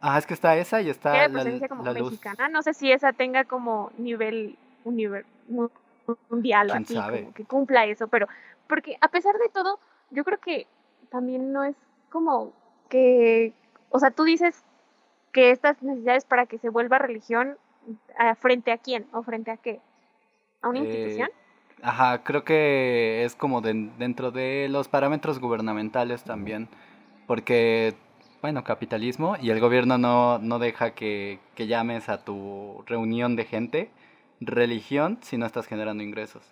Ah, 0.00 0.18
es 0.18 0.26
que 0.26 0.34
está 0.34 0.56
esa 0.56 0.80
y 0.82 0.90
está 0.90 1.16
era 1.24 1.28
de 1.42 1.58
la, 1.58 1.68
como 1.68 1.84
la 1.84 1.92
luz. 1.92 2.12
mexicana. 2.12 2.48
No 2.48 2.62
sé 2.62 2.74
si 2.74 2.92
esa 2.92 3.12
tenga 3.12 3.44
como 3.44 3.90
nivel 3.98 4.56
univer- 4.84 5.24
mu- 5.48 5.68
mundial 6.28 6.68
o 6.70 6.72
¿Quién 6.72 6.82
así, 6.84 6.94
como 6.94 7.34
que 7.34 7.44
cumpla 7.44 7.86
eso, 7.86 8.06
pero 8.08 8.28
porque 8.68 8.96
a 9.00 9.08
pesar 9.08 9.36
de 9.38 9.48
todo, 9.48 9.80
yo 10.10 10.22
creo 10.24 10.38
que 10.38 10.66
también 11.10 11.52
no 11.52 11.64
es 11.64 11.74
como 12.10 12.52
que, 12.88 13.52
o 13.90 13.98
sea, 13.98 14.10
tú 14.12 14.22
dices 14.24 14.62
que 15.32 15.50
estas 15.50 15.82
necesidades 15.82 16.24
para 16.24 16.46
que 16.46 16.58
se 16.58 16.68
vuelva 16.68 16.98
religión, 16.98 17.56
¿a- 18.18 18.34
¿frente 18.36 18.70
a 18.70 18.78
quién 18.78 19.06
o 19.12 19.22
frente 19.22 19.50
a 19.50 19.56
qué? 19.56 19.80
¿A 20.62 20.68
una 20.68 20.78
Eh, 20.80 20.82
institución? 20.82 21.28
Ajá, 21.82 22.22
creo 22.24 22.44
que 22.44 23.24
es 23.24 23.34
como 23.36 23.60
de- 23.60 23.90
dentro 23.98 24.30
de 24.30 24.68
los 24.70 24.88
parámetros 24.88 25.38
gubernamentales 25.38 26.24
también, 26.24 26.68
porque, 27.26 27.94
bueno, 28.42 28.64
capitalismo 28.64 29.36
y 29.40 29.50
el 29.50 29.60
gobierno 29.60 29.98
no, 29.98 30.38
no 30.38 30.58
deja 30.58 30.92
que, 30.92 31.38
que 31.54 31.66
llames 31.66 32.08
a 32.08 32.24
tu 32.24 32.82
reunión 32.86 33.36
de 33.36 33.44
gente 33.44 33.90
religión 34.40 35.18
si 35.22 35.36
no 35.38 35.46
estás 35.46 35.66
generando 35.66 36.02
ingresos. 36.02 36.42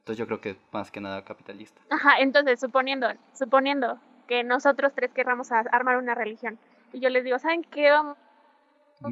Entonces 0.00 0.18
yo 0.18 0.26
creo 0.26 0.40
que 0.40 0.50
es 0.50 0.56
más 0.72 0.90
que 0.90 1.00
nada 1.00 1.22
capitalista. 1.22 1.80
Ajá, 1.90 2.18
entonces, 2.20 2.60
suponiendo, 2.60 3.08
suponiendo 3.34 3.98
que 4.26 4.44
nosotros 4.44 4.92
tres 4.94 5.10
querramos 5.12 5.52
a- 5.52 5.60
armar 5.72 5.96
una 5.98 6.14
religión, 6.14 6.58
y 6.92 7.00
yo 7.00 7.08
les 7.10 7.24
digo, 7.24 7.38
¿saben 7.38 7.62
qué? 7.64 7.90
Vamos 7.90 8.16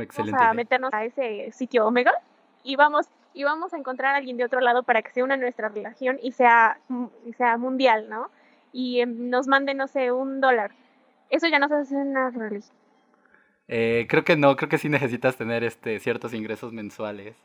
Excelente 0.00 0.42
a 0.42 0.52
meternos 0.54 0.92
a 0.92 1.04
ese 1.04 1.50
sitio 1.52 1.86
Omega 1.86 2.12
y 2.64 2.76
vamos 2.76 3.06
y 3.36 3.44
vamos 3.44 3.74
a 3.74 3.76
encontrar 3.76 4.14
a 4.14 4.16
alguien 4.16 4.38
de 4.38 4.44
otro 4.44 4.60
lado 4.60 4.82
para 4.82 5.02
que 5.02 5.12
se 5.12 5.22
una 5.22 5.34
a 5.34 5.36
nuestra 5.36 5.68
religión 5.68 6.18
y 6.22 6.32
sea 6.32 6.80
y 7.26 7.34
sea 7.34 7.58
mundial, 7.58 8.08
¿no? 8.08 8.30
Y 8.72 9.00
em, 9.00 9.28
nos 9.28 9.46
mande 9.46 9.74
no 9.74 9.86
sé 9.88 10.10
un 10.10 10.40
dólar. 10.40 10.72
Eso 11.28 11.46
ya 11.46 11.58
no 11.58 11.68
se 11.68 11.74
hace 11.74 11.94
una 11.96 12.30
religión. 12.30 12.74
Eh, 13.68 14.06
creo 14.08 14.24
que 14.24 14.36
no, 14.36 14.56
creo 14.56 14.70
que 14.70 14.78
sí 14.78 14.88
necesitas 14.88 15.36
tener 15.36 15.64
este 15.64 16.00
ciertos 16.00 16.32
ingresos 16.32 16.72
mensuales. 16.72 17.36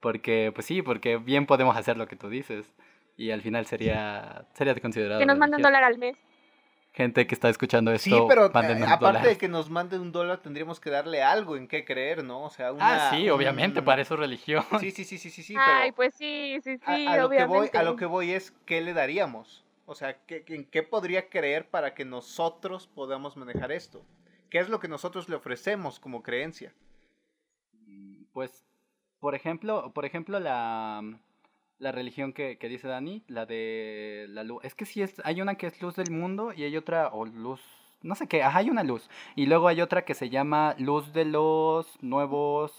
Porque, 0.00 0.52
pues 0.54 0.66
sí, 0.66 0.80
porque 0.80 1.18
bien 1.18 1.46
podemos 1.46 1.76
hacer 1.76 1.98
lo 1.98 2.08
que 2.08 2.16
tú 2.16 2.30
dices. 2.30 2.72
Y 3.18 3.30
al 3.30 3.42
final 3.42 3.66
sería, 3.66 4.46
sería 4.54 4.74
considerado. 4.76 5.20
Que 5.20 5.26
nos 5.26 5.38
mande 5.38 5.56
un 5.56 5.62
dólar 5.62 5.84
al 5.84 5.98
mes. 5.98 6.16
Gente 6.96 7.26
que 7.26 7.34
está 7.34 7.50
escuchando 7.50 7.92
esto, 7.92 8.08
Sí, 8.08 8.24
pero 8.26 8.46
eh, 8.46 8.84
aparte 8.88 9.28
de 9.28 9.36
que 9.36 9.48
nos 9.48 9.68
mande 9.68 9.98
un 9.98 10.12
dólar, 10.12 10.38
tendríamos 10.38 10.80
que 10.80 10.88
darle 10.88 11.22
algo 11.22 11.58
en 11.58 11.68
qué 11.68 11.84
creer, 11.84 12.24
¿no? 12.24 12.44
O 12.44 12.48
sea, 12.48 12.72
una, 12.72 13.08
Ah, 13.08 13.10
sí, 13.10 13.28
obviamente, 13.28 13.80
un- 13.80 13.84
para 13.84 14.00
eso 14.00 14.16
religión. 14.16 14.64
Sí, 14.80 14.90
sí, 14.90 15.04
sí, 15.04 15.18
sí, 15.18 15.28
sí, 15.28 15.42
sí, 15.42 15.54
Ay, 15.58 15.92
pero 15.92 15.96
pues 15.96 16.14
sí, 16.14 16.58
sí, 16.64 16.78
a, 16.86 16.96
sí, 16.96 17.06
a 17.06 17.18
lo 17.18 17.28
que 17.28 17.44
voy, 17.44 17.68
a 17.74 17.82
lo 17.82 17.96
que 17.96 18.06
voy 18.06 18.30
es, 18.32 18.52
¿qué 18.64 18.80
le 18.80 18.94
daríamos? 18.94 19.62
O 19.84 19.94
sea, 19.94 20.16
¿qué, 20.24 20.42
¿en 20.48 20.64
qué 20.64 20.82
podría 20.82 21.28
creer 21.28 21.68
para 21.68 21.92
que 21.92 22.06
nosotros 22.06 22.86
podamos 22.86 23.36
manejar 23.36 23.72
esto? 23.72 24.02
¿Qué 24.48 24.58
es 24.58 24.70
lo 24.70 24.80
que 24.80 24.88
nosotros 24.88 25.28
le 25.28 25.36
ofrecemos 25.36 26.00
como 26.00 26.22
creencia? 26.22 26.72
Pues, 28.32 28.64
por 29.20 29.34
ejemplo, 29.34 29.92
por 29.92 30.06
ejemplo 30.06 30.40
la, 30.40 31.02
la 31.78 31.92
religión 31.92 32.32
que, 32.32 32.58
que 32.58 32.68
dice 32.68 32.88
Dani, 32.88 33.22
la 33.28 33.46
de 33.46 34.26
la 34.28 34.44
luz. 34.44 34.64
Es 34.64 34.74
que 34.74 34.86
sí, 34.86 35.02
es, 35.02 35.20
hay 35.24 35.40
una 35.40 35.56
que 35.56 35.66
es 35.66 35.80
luz 35.80 35.96
del 35.96 36.10
mundo 36.10 36.52
y 36.52 36.64
hay 36.64 36.76
otra, 36.76 37.08
o 37.08 37.26
luz, 37.26 37.60
no 38.02 38.14
sé 38.14 38.28
qué, 38.28 38.42
ajá, 38.42 38.58
hay 38.60 38.70
una 38.70 38.82
luz. 38.82 39.08
Y 39.34 39.46
luego 39.46 39.68
hay 39.68 39.80
otra 39.80 40.04
que 40.04 40.14
se 40.14 40.30
llama 40.30 40.74
luz 40.78 41.12
de 41.12 41.24
los 41.24 42.02
nuevos 42.02 42.72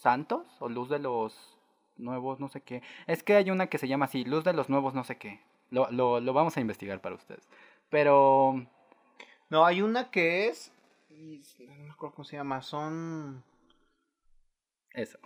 santos, 0.00 0.46
o 0.60 0.68
luz 0.68 0.88
de 0.88 0.98
los 0.98 1.56
nuevos 1.96 2.40
no 2.40 2.48
sé 2.48 2.60
qué. 2.60 2.82
Es 3.06 3.22
que 3.22 3.34
hay 3.34 3.50
una 3.50 3.66
que 3.66 3.78
se 3.78 3.88
llama 3.88 4.06
así, 4.06 4.24
luz 4.24 4.44
de 4.44 4.52
los 4.52 4.68
nuevos 4.68 4.94
no 4.94 5.04
sé 5.04 5.18
qué. 5.18 5.40
Lo, 5.70 5.90
lo, 5.90 6.20
lo 6.20 6.32
vamos 6.32 6.56
a 6.56 6.60
investigar 6.60 7.00
para 7.00 7.14
ustedes. 7.16 7.48
Pero... 7.90 8.66
No, 9.50 9.64
hay 9.64 9.82
una 9.82 10.10
que 10.10 10.48
es... 10.48 10.72
No 11.10 11.74
me 11.74 11.90
acuerdo 11.90 12.14
cómo 12.14 12.24
se 12.24 12.36
llama, 12.36 12.62
son... 12.62 13.42
Eso. 14.92 15.18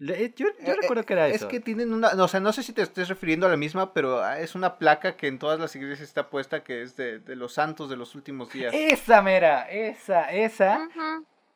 Eh, 0.00 0.32
Yo, 0.36 0.46
yo 0.64 0.72
Eh, 0.72 0.76
recuerdo 0.80 1.04
que 1.04 1.12
era 1.14 1.26
Es 1.28 1.36
eso. 1.36 1.48
que 1.48 1.58
tienen 1.60 1.92
una, 1.92 2.12
no, 2.14 2.24
o 2.24 2.28
sea, 2.28 2.38
no 2.40 2.52
sé 2.52 2.62
si 2.62 2.72
te 2.72 2.82
estés 2.82 3.08
refiriendo 3.08 3.46
a 3.46 3.50
la 3.50 3.56
misma, 3.56 3.92
pero 3.92 4.20
ah, 4.22 4.38
es 4.38 4.54
una 4.54 4.78
placa 4.78 5.16
que 5.16 5.26
en 5.26 5.38
todas 5.38 5.58
las 5.58 5.74
iglesias 5.74 6.08
está 6.08 6.30
puesta 6.30 6.62
que 6.62 6.82
es 6.82 6.94
de, 6.96 7.18
de 7.18 7.34
los 7.36 7.52
santos 7.54 7.90
de 7.90 7.96
los 7.96 8.14
últimos 8.14 8.52
días. 8.52 8.72
Esa 8.74 9.22
mera, 9.22 9.68
esa, 9.68 10.30
esa, 10.32 10.88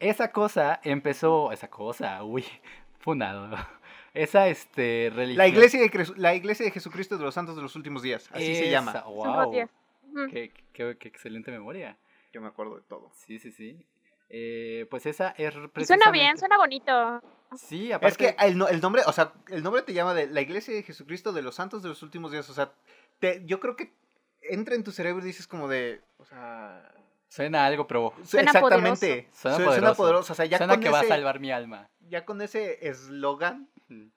esa 0.01 0.33
cosa 0.33 0.81
empezó, 0.83 1.53
esa 1.53 1.69
cosa, 1.71 2.25
uy, 2.25 2.45
funado. 2.99 3.57
Esa, 4.15 4.49
este, 4.49 5.11
religión. 5.15 5.39
La 5.39 5.47
iglesia, 5.49 5.81
de, 5.81 6.13
la 6.17 6.35
iglesia 6.35 6.65
de 6.67 6.73
Jesucristo 6.73 7.17
de 7.17 7.25
los 7.25 7.35
santos 7.35 7.57
de 7.57 7.63
los 7.63 7.77
últimos 7.77 8.03
días, 8.03 8.29
así 8.33 8.55
se 8.57 8.69
llama. 8.71 8.93
Wow, 9.07 9.53
qué- 10.31 10.51
qué 10.73 11.09
excelente 11.09 11.51
memoria. 11.51 11.97
Yo 12.33 12.41
me 12.41 12.49
acuerdo 12.49 12.77
de 12.77 12.83
todo. 12.83 13.11
Sí, 13.15 13.39
sí, 13.39 13.53
sí. 13.53 13.79
Eh, 14.35 14.87
pues 14.91 15.05
esa 15.05 15.29
es 15.37 15.51
Y 15.51 15.53
suena 15.53 16.11
bien, 16.11 16.35
precisamente- 16.35 16.39
suena 16.39 16.57
bonito. 16.57 17.21
Sí, 17.59 17.91
Es 17.91 17.97
aparte. 17.97 18.17
que 18.17 18.47
el, 18.47 18.57
no- 18.57 18.67
el 18.69 18.81
nombre, 18.81 19.03
o 19.07 19.13
sea, 19.13 19.35
el 19.49 19.63
nombre 19.63 19.83
te 19.83 19.93
llama 19.93 20.15
de 20.15 20.27
la 20.27 20.41
iglesia 20.41 20.73
de 20.75 20.83
Jesucristo 20.83 21.33
de 21.33 21.43
los 21.43 21.55
santos 21.55 21.83
de 21.83 21.91
los 21.91 22.03
últimos 22.03 22.33
días. 22.33 22.49
O 22.49 22.55
sea, 22.55 22.73
te- 23.19 23.43
yo 23.45 23.61
creo 23.61 23.77
que 23.77 23.93
entra 24.41 24.75
en 24.75 24.85
tu 24.85 24.91
cerebro 24.91 25.23
y 25.23 25.27
dices 25.27 25.47
como 25.47 25.69
de, 25.69 26.01
o 26.17 26.25
sea, 26.25 26.89
Suena 27.29 27.65
algo, 27.67 27.87
pero 27.87 28.13
Suena 28.25 28.51
exactamente. 28.51 29.29
Suena 29.33 29.57
poderoso. 29.65 29.97
poderoso. 29.97 30.33
O 30.33 30.37
sea, 30.37 30.45
ya 30.47 30.59
suena 30.59 30.75
con 30.75 30.83
que 30.83 30.91
va 30.91 30.99
a 30.99 31.01
ese- 31.03 31.09
salvar 31.09 31.41
mi 31.41 31.51
alma. 31.51 31.89
ya 32.01 32.25
con 32.27 32.41
ese 32.43 32.87
eslogan 32.89 33.69
Mm. 33.89 34.09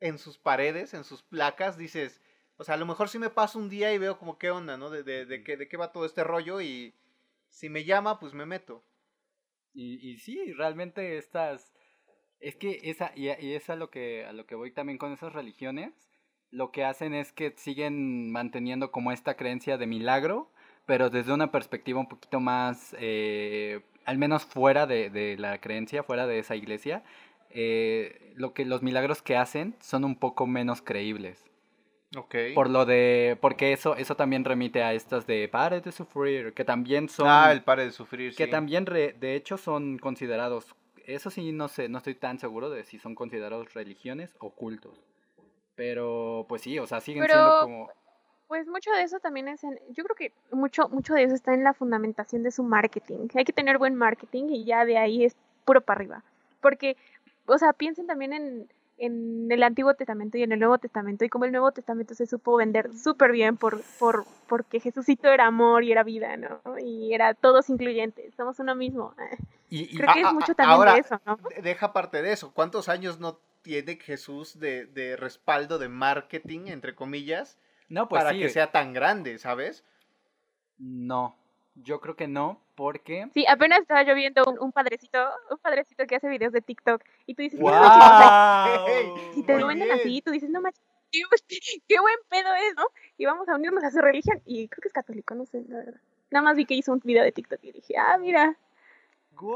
en 0.00 0.18
sus 0.18 0.38
paredes, 0.38 0.92
en 0.94 1.04
sus 1.04 1.22
placas, 1.22 1.76
dices, 1.78 2.20
o 2.58 2.64
sea, 2.64 2.74
a 2.74 2.78
lo 2.78 2.84
mejor 2.86 3.08
sí 3.08 3.18
me 3.18 3.30
paso 3.30 3.58
un 3.58 3.68
día 3.70 3.92
y 3.94 3.98
veo 3.98 4.18
como 4.18 4.36
qué 4.38 4.50
onda, 4.50 4.76
¿no? 4.76 4.90
De, 4.90 5.02
de, 5.02 5.24
de, 5.26 5.42
qué, 5.44 5.56
de 5.56 5.66
qué 5.68 5.76
va 5.78 5.92
todo 5.92 6.04
este 6.06 6.24
rollo 6.24 6.60
y 6.60 6.94
si 7.48 7.68
me 7.70 7.84
llama, 7.84 8.18
pues 8.20 8.34
me 8.34 8.44
meto. 8.46 8.82
Y, 9.74 10.10
y 10.10 10.18
sí, 10.18 10.52
realmente 10.52 11.18
estas... 11.18 11.72
Es 12.40 12.56
que 12.56 12.80
esa, 12.84 13.12
y, 13.16 13.28
y 13.28 13.54
es 13.54 13.68
a 13.68 13.76
lo 13.76 13.90
que, 13.90 14.24
a 14.24 14.32
lo 14.32 14.46
que 14.46 14.54
voy 14.54 14.72
también 14.72 14.98
con 14.98 15.12
esas 15.12 15.32
religiones, 15.32 15.92
lo 16.50 16.70
que 16.70 16.84
hacen 16.84 17.12
es 17.14 17.32
que 17.32 17.52
siguen 17.56 18.30
manteniendo 18.30 18.90
como 18.92 19.12
esta 19.12 19.36
creencia 19.36 19.76
de 19.76 19.86
milagro, 19.86 20.52
pero 20.86 21.10
desde 21.10 21.32
una 21.32 21.50
perspectiva 21.50 22.00
un 22.00 22.08
poquito 22.08 22.40
más, 22.40 22.96
eh, 22.98 23.80
al 24.04 24.18
menos 24.18 24.46
fuera 24.46 24.86
de, 24.86 25.10
de 25.10 25.36
la 25.36 25.60
creencia, 25.60 26.02
fuera 26.02 26.26
de 26.26 26.38
esa 26.38 26.54
iglesia, 26.56 27.02
eh, 27.50 28.32
lo 28.36 28.54
que 28.54 28.64
los 28.64 28.82
milagros 28.82 29.20
que 29.20 29.36
hacen 29.36 29.74
son 29.80 30.04
un 30.04 30.16
poco 30.16 30.46
menos 30.46 30.80
creíbles. 30.80 31.47
Ok. 32.16 32.34
Por 32.54 32.70
lo 32.70 32.86
de, 32.86 33.36
porque 33.40 33.72
eso, 33.72 33.94
eso 33.96 34.14
también 34.16 34.44
remite 34.44 34.82
a 34.82 34.94
estas 34.94 35.26
de 35.26 35.46
pare 35.48 35.80
de 35.82 35.92
sufrir, 35.92 36.54
que 36.54 36.64
también 36.64 37.08
son 37.08 37.26
Ah, 37.28 37.52
el 37.52 37.62
pare 37.62 37.84
de 37.84 37.90
sufrir, 37.90 38.34
que 38.34 38.46
sí. 38.46 38.50
también 38.50 38.86
re- 38.86 39.12
de 39.20 39.34
hecho 39.34 39.58
son 39.58 39.98
considerados 39.98 40.74
eso 41.06 41.30
sí 41.30 41.52
no 41.52 41.68
sé 41.68 41.88
no 41.88 41.98
estoy 41.98 42.14
tan 42.14 42.38
seguro 42.38 42.68
de 42.70 42.84
si 42.84 42.98
son 42.98 43.14
considerados 43.14 43.72
religiones 43.72 44.34
o 44.40 44.50
cultos 44.50 45.00
pero 45.74 46.44
pues 46.48 46.60
sí 46.62 46.78
o 46.78 46.86
sea 46.86 47.00
siguen 47.00 47.22
Pero- 47.22 47.34
siendo 47.34 47.60
como 47.62 47.90
Pues 48.48 48.66
mucho 48.66 48.90
de 48.92 49.02
eso 49.02 49.18
también 49.20 49.48
es 49.48 49.62
en, 49.64 49.78
yo 49.90 50.02
creo 50.04 50.16
que 50.16 50.32
mucho, 50.52 50.88
mucho 50.88 51.14
de 51.14 51.22
eso 51.24 51.34
está 51.34 51.52
en 51.54 51.62
la 51.64 51.74
fundamentación 51.74 52.42
de 52.42 52.50
su 52.50 52.62
marketing. 52.62 53.28
Hay 53.34 53.44
que 53.44 53.52
tener 53.52 53.76
buen 53.76 53.94
marketing 53.94 54.44
y 54.48 54.64
ya 54.64 54.86
de 54.86 54.96
ahí 54.96 55.24
es 55.26 55.36
puro 55.66 55.82
para 55.82 55.98
arriba. 55.98 56.24
Porque, 56.62 56.96
o 57.44 57.58
sea, 57.58 57.74
piensen 57.74 58.06
también 58.06 58.32
en, 58.32 58.68
en 58.98 59.46
el 59.50 59.62
Antiguo 59.62 59.94
Testamento 59.94 60.36
y 60.38 60.42
en 60.42 60.52
el 60.52 60.58
Nuevo 60.58 60.78
Testamento 60.78 61.24
y 61.24 61.28
cómo 61.28 61.44
el 61.44 61.52
Nuevo 61.52 61.72
Testamento 61.72 62.14
se 62.14 62.26
supo 62.26 62.56
vender 62.56 62.92
súper 62.94 63.32
bien 63.32 63.56
por, 63.56 63.80
por, 63.98 64.24
porque 64.48 64.80
Jesucito 64.80 65.28
era 65.28 65.46
amor 65.46 65.84
y 65.84 65.92
era 65.92 66.02
vida, 66.02 66.36
¿no? 66.36 66.60
Y 66.78 67.14
era 67.14 67.34
todos 67.34 67.70
incluyentes, 67.70 68.34
somos 68.34 68.58
uno 68.58 68.74
mismo. 68.74 69.14
y, 69.70 69.82
y- 69.84 69.96
Creo 69.96 70.12
que 70.14 70.20
es 70.22 70.32
mucho 70.32 70.54
también 70.54 70.78
ahora, 70.78 70.94
de 70.94 71.00
eso, 71.00 71.20
¿no? 71.24 71.36
de- 71.36 71.62
Deja 71.62 71.92
parte 71.92 72.22
de 72.22 72.32
eso. 72.32 72.52
¿Cuántos 72.52 72.88
años 72.88 73.18
no 73.20 73.38
tiene 73.62 73.96
Jesús 73.96 74.58
de, 74.58 74.86
de 74.86 75.16
respaldo 75.16 75.78
de 75.78 75.88
marketing, 75.88 76.66
entre 76.66 76.94
comillas, 76.94 77.58
no 77.88 78.08
pues 78.08 78.20
para 78.22 78.32
sí 78.32 78.40
que 78.40 78.48
sea 78.48 78.70
tan 78.72 78.92
grande, 78.92 79.38
¿sabes? 79.38 79.84
no 80.78 81.36
yo 81.82 82.00
creo 82.00 82.16
que 82.16 82.28
no 82.28 82.60
porque 82.74 83.28
Sí, 83.34 83.44
apenas 83.48 83.80
estaba 83.80 84.02
yo 84.02 84.14
viendo 84.14 84.44
un, 84.46 84.58
un 84.58 84.72
padrecito, 84.72 85.18
un 85.50 85.58
padrecito 85.58 86.06
que 86.06 86.16
hace 86.16 86.28
videos 86.28 86.52
de 86.52 86.60
TikTok 86.60 87.02
y 87.26 87.34
tú 87.34 87.42
dices, 87.42 87.60
¡Wow! 87.60 87.72
"No 87.72 87.80
manches, 87.80 88.02
o 88.02 88.16
sea, 88.16 88.84
Hey, 88.86 89.30
si 89.34 89.42
te 89.42 89.58
lo 89.58 89.66
venden 89.66 89.90
así, 89.92 90.22
tú 90.22 90.30
dices, 90.30 90.50
no 90.50 90.60
manches, 90.60 90.82
qué, 91.10 91.20
qué 91.88 92.00
buen 92.00 92.16
pedo 92.28 92.54
es, 92.54 92.76
¿no? 92.76 92.86
Y 93.16 93.26
vamos 93.26 93.48
a 93.48 93.56
unirnos 93.56 93.82
a 93.84 93.90
su 93.90 93.98
religión. 93.98 94.40
Y 94.44 94.68
creo 94.68 94.82
que 94.82 94.88
es 94.88 94.94
católico, 94.94 95.34
no 95.34 95.46
sé, 95.46 95.64
la 95.68 95.78
verdad. 95.78 96.00
Nada 96.30 96.42
más 96.42 96.56
vi 96.56 96.66
que 96.66 96.74
hizo 96.74 96.92
un 96.92 97.00
video 97.02 97.24
de 97.24 97.32
TikTok 97.32 97.58
y 97.62 97.72
dije, 97.72 97.94
ah, 97.96 98.18
mira, 98.18 98.56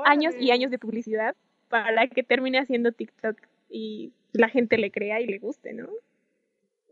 años 0.05 0.35
y 0.39 0.51
años 0.51 0.71
de 0.71 0.79
publicidad 0.79 1.37
para 1.69 2.07
que 2.09 2.23
termine 2.23 2.59
haciendo 2.59 2.93
TikTok 2.93 3.37
y 3.69 4.13
la 4.33 4.49
gente 4.49 4.79
le 4.79 4.91
crea 4.91 5.21
y 5.21 5.27
le 5.27 5.39
guste, 5.39 5.73
¿no? 5.75 5.89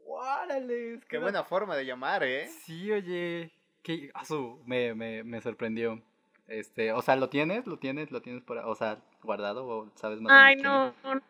¡Órale! 0.07 1.01
Qué 1.09 1.19
buena 1.19 1.45
forma 1.45 1.77
de 1.77 1.87
llamar, 1.87 2.25
¿eh? 2.25 2.49
sí 2.49 2.91
oye 2.91 3.53
que 3.83 4.11
asu, 4.15 4.61
me, 4.67 4.95
me, 4.95 5.23
me 5.25 5.41
sorprendió 5.41 6.01
este 6.49 6.93
o 6.93 7.01
sea 7.03 7.15
lo 7.17 7.29
tienes 7.29 7.67
lo 7.67 7.79
tienes 7.79 8.11
lo 8.11 8.21
tienes 8.23 8.43
por 8.43 8.59
o 8.59 8.75
sea 8.75 8.99
guardado 9.23 9.67
o 9.67 9.89
sabes 9.95 10.21
más 10.21 10.33
Ay, 10.35 10.55
es? 10.57 10.63
no, 10.63 10.87
no, 11.05 11.21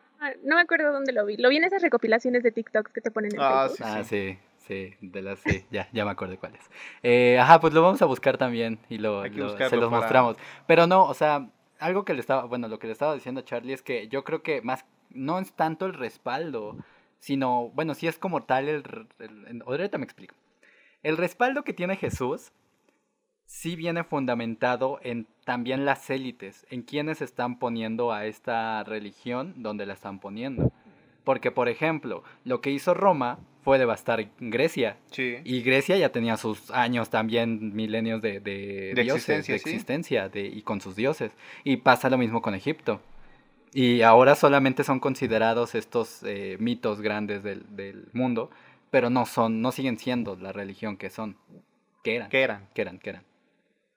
no 0.45 0.55
me 0.57 0.61
acuerdo 0.61 0.93
dónde 0.93 1.13
lo 1.13 1.25
vi. 1.27 1.37
Lo 1.37 1.49
vi 1.49 1.57
en 1.57 1.65
esas 1.65 1.83
recopilaciones 1.83 2.43
de 2.43 2.53
TikToks 2.53 2.93
que 2.93 3.01
te 3.01 3.11
ponen 3.11 3.35
en 3.35 3.41
Ah, 3.41 3.69
Facebook. 3.69 3.87
Ah, 3.89 4.05
sí, 4.05 4.39
sí, 4.59 4.95
de 5.01 5.23
las 5.23 5.39
sí, 5.41 5.65
ya, 5.71 5.89
ya 5.93 6.05
me 6.05 6.11
acuerdo 6.11 6.39
cuáles. 6.39 6.61
Eh, 7.03 7.39
ajá, 7.39 7.61
pues 7.61 7.73
lo 7.73 7.83
vamos 7.83 8.01
a 8.03 8.07
buscar 8.07 8.37
también 8.39 8.79
y 8.91 8.99
lo, 8.99 9.25
lo- 9.27 9.57
se 9.57 9.77
los 9.77 9.89
para- 9.89 9.89
mostramos. 9.89 10.37
Pero 10.67 10.87
no, 10.87 11.05
o 11.05 11.15
sea, 11.15 11.49
algo 11.79 12.05
que 12.05 12.13
le 12.15 12.21
estaba, 12.21 12.45
bueno, 12.45 12.69
lo 12.69 12.79
que 12.79 12.87
le 12.87 12.93
estaba 12.93 13.15
diciendo 13.15 13.41
a 13.41 13.45
Charlie 13.45 13.73
es 13.73 13.83
que 13.83 14.09
yo 14.09 14.23
creo 14.25 14.43
que 14.43 14.61
más, 14.63 14.85
no 15.11 15.39
es 15.39 15.53
tanto 15.55 15.87
el 15.87 15.95
respaldo, 15.95 16.77
sino, 17.19 17.71
bueno, 17.71 17.95
sí 17.95 18.07
es 18.07 18.19
como 18.19 18.43
tal 18.45 18.69
el, 18.69 18.85
el, 19.21 19.47
el 19.47 19.63
ahorita 19.67 19.97
me 19.99 20.05
explico. 20.05 20.35
El 21.03 21.17
respaldo 21.17 21.65
que 21.65 21.73
tiene 21.73 21.97
Jesús 21.97 22.53
sí 23.47 23.75
viene 23.75 24.05
fundamentado 24.05 25.01
en 25.03 25.27
también 25.45 25.85
las 25.85 26.09
élites, 26.11 26.67
en 26.71 26.83
quienes 26.83 27.21
están 27.21 27.59
poniendo 27.59 28.13
a 28.13 28.27
esta 28.27 28.85
religión 28.85 29.55
donde 29.57 29.87
la 29.87 29.95
están 29.95 30.21
poniendo. 30.21 30.73
Porque, 31.25 31.51
por 31.51 31.69
ejemplo, 31.69 32.23
lo 32.45 32.61
que 32.61 32.71
hizo 32.71 32.95
Roma 32.95 33.39
fue 33.63 33.79
devastar 33.79 34.31
Grecia. 34.39 34.97
Sí. 35.11 35.39
Y 35.45 35.63
Grecia 35.63 35.97
ya 35.97 36.11
tenía 36.13 36.37
sus 36.37 36.71
años 36.71 37.11
también, 37.11 37.75
milenios 37.75 38.23
de, 38.23 38.41
de, 38.41 38.93
De 38.95 39.03
dioses, 39.03 39.29
existencia, 39.29 39.55
de 39.55 39.59
sí. 39.59 39.69
existencia 39.71 40.29
de, 40.29 40.47
y 40.47 40.63
con 40.63 40.81
sus 40.81 40.97
dioses. 40.97 41.33
Y 41.65 41.79
pasa 41.79 42.09
lo 42.09 42.19
mismo 42.19 42.43
con 42.43 42.55
Egipto. 42.55 43.01
Y 43.73 44.03
ahora 44.03 44.35
solamente 44.35 44.83
son 44.83 44.99
considerados 44.99 45.75
estos 45.75 46.23
eh, 46.25 46.57
mitos 46.59 47.01
grandes 47.01 47.43
del, 47.43 47.65
del 47.77 48.09
mundo, 48.13 48.51
pero 48.91 49.11
no 49.11 49.27
son, 49.27 49.61
no 49.63 49.73
siguen 49.73 49.99
siendo 49.99 50.37
la 50.37 50.53
religión 50.53 50.97
que 50.97 51.11
son, 51.11 51.37
que 52.05 52.17
eran, 52.17 52.29
¿Qué 52.31 52.43
eran? 52.43 52.69
que 52.75 52.83
eran, 52.83 52.99
que 52.99 53.11
eran. 53.11 53.25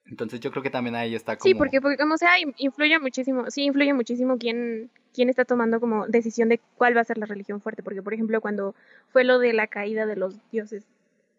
Entonces 0.05 0.39
yo 0.41 0.51
creo 0.51 0.61
que 0.63 0.69
también 0.69 0.95
ahí 0.95 1.15
está 1.15 1.37
como... 1.37 1.49
Sí, 1.49 1.55
porque, 1.55 1.79
porque 1.81 1.97
como 1.97 2.17
sea, 2.17 2.39
in- 2.39 2.53
influye 2.57 2.99
muchísimo, 2.99 3.49
sí, 3.49 3.63
influye 3.63 3.93
muchísimo 3.93 4.37
quién, 4.37 4.89
quién 5.13 5.29
está 5.29 5.45
tomando 5.45 5.79
como 5.79 6.07
decisión 6.07 6.49
de 6.49 6.59
cuál 6.75 6.95
va 6.95 7.01
a 7.01 7.05
ser 7.05 7.17
la 7.17 7.25
religión 7.25 7.61
fuerte. 7.61 7.83
Porque, 7.83 8.01
por 8.01 8.13
ejemplo, 8.13 8.41
cuando 8.41 8.75
fue 9.09 9.23
lo 9.23 9.39
de 9.39 9.53
la 9.53 9.67
caída 9.67 10.05
de 10.05 10.17
los 10.17 10.35
dioses 10.51 10.83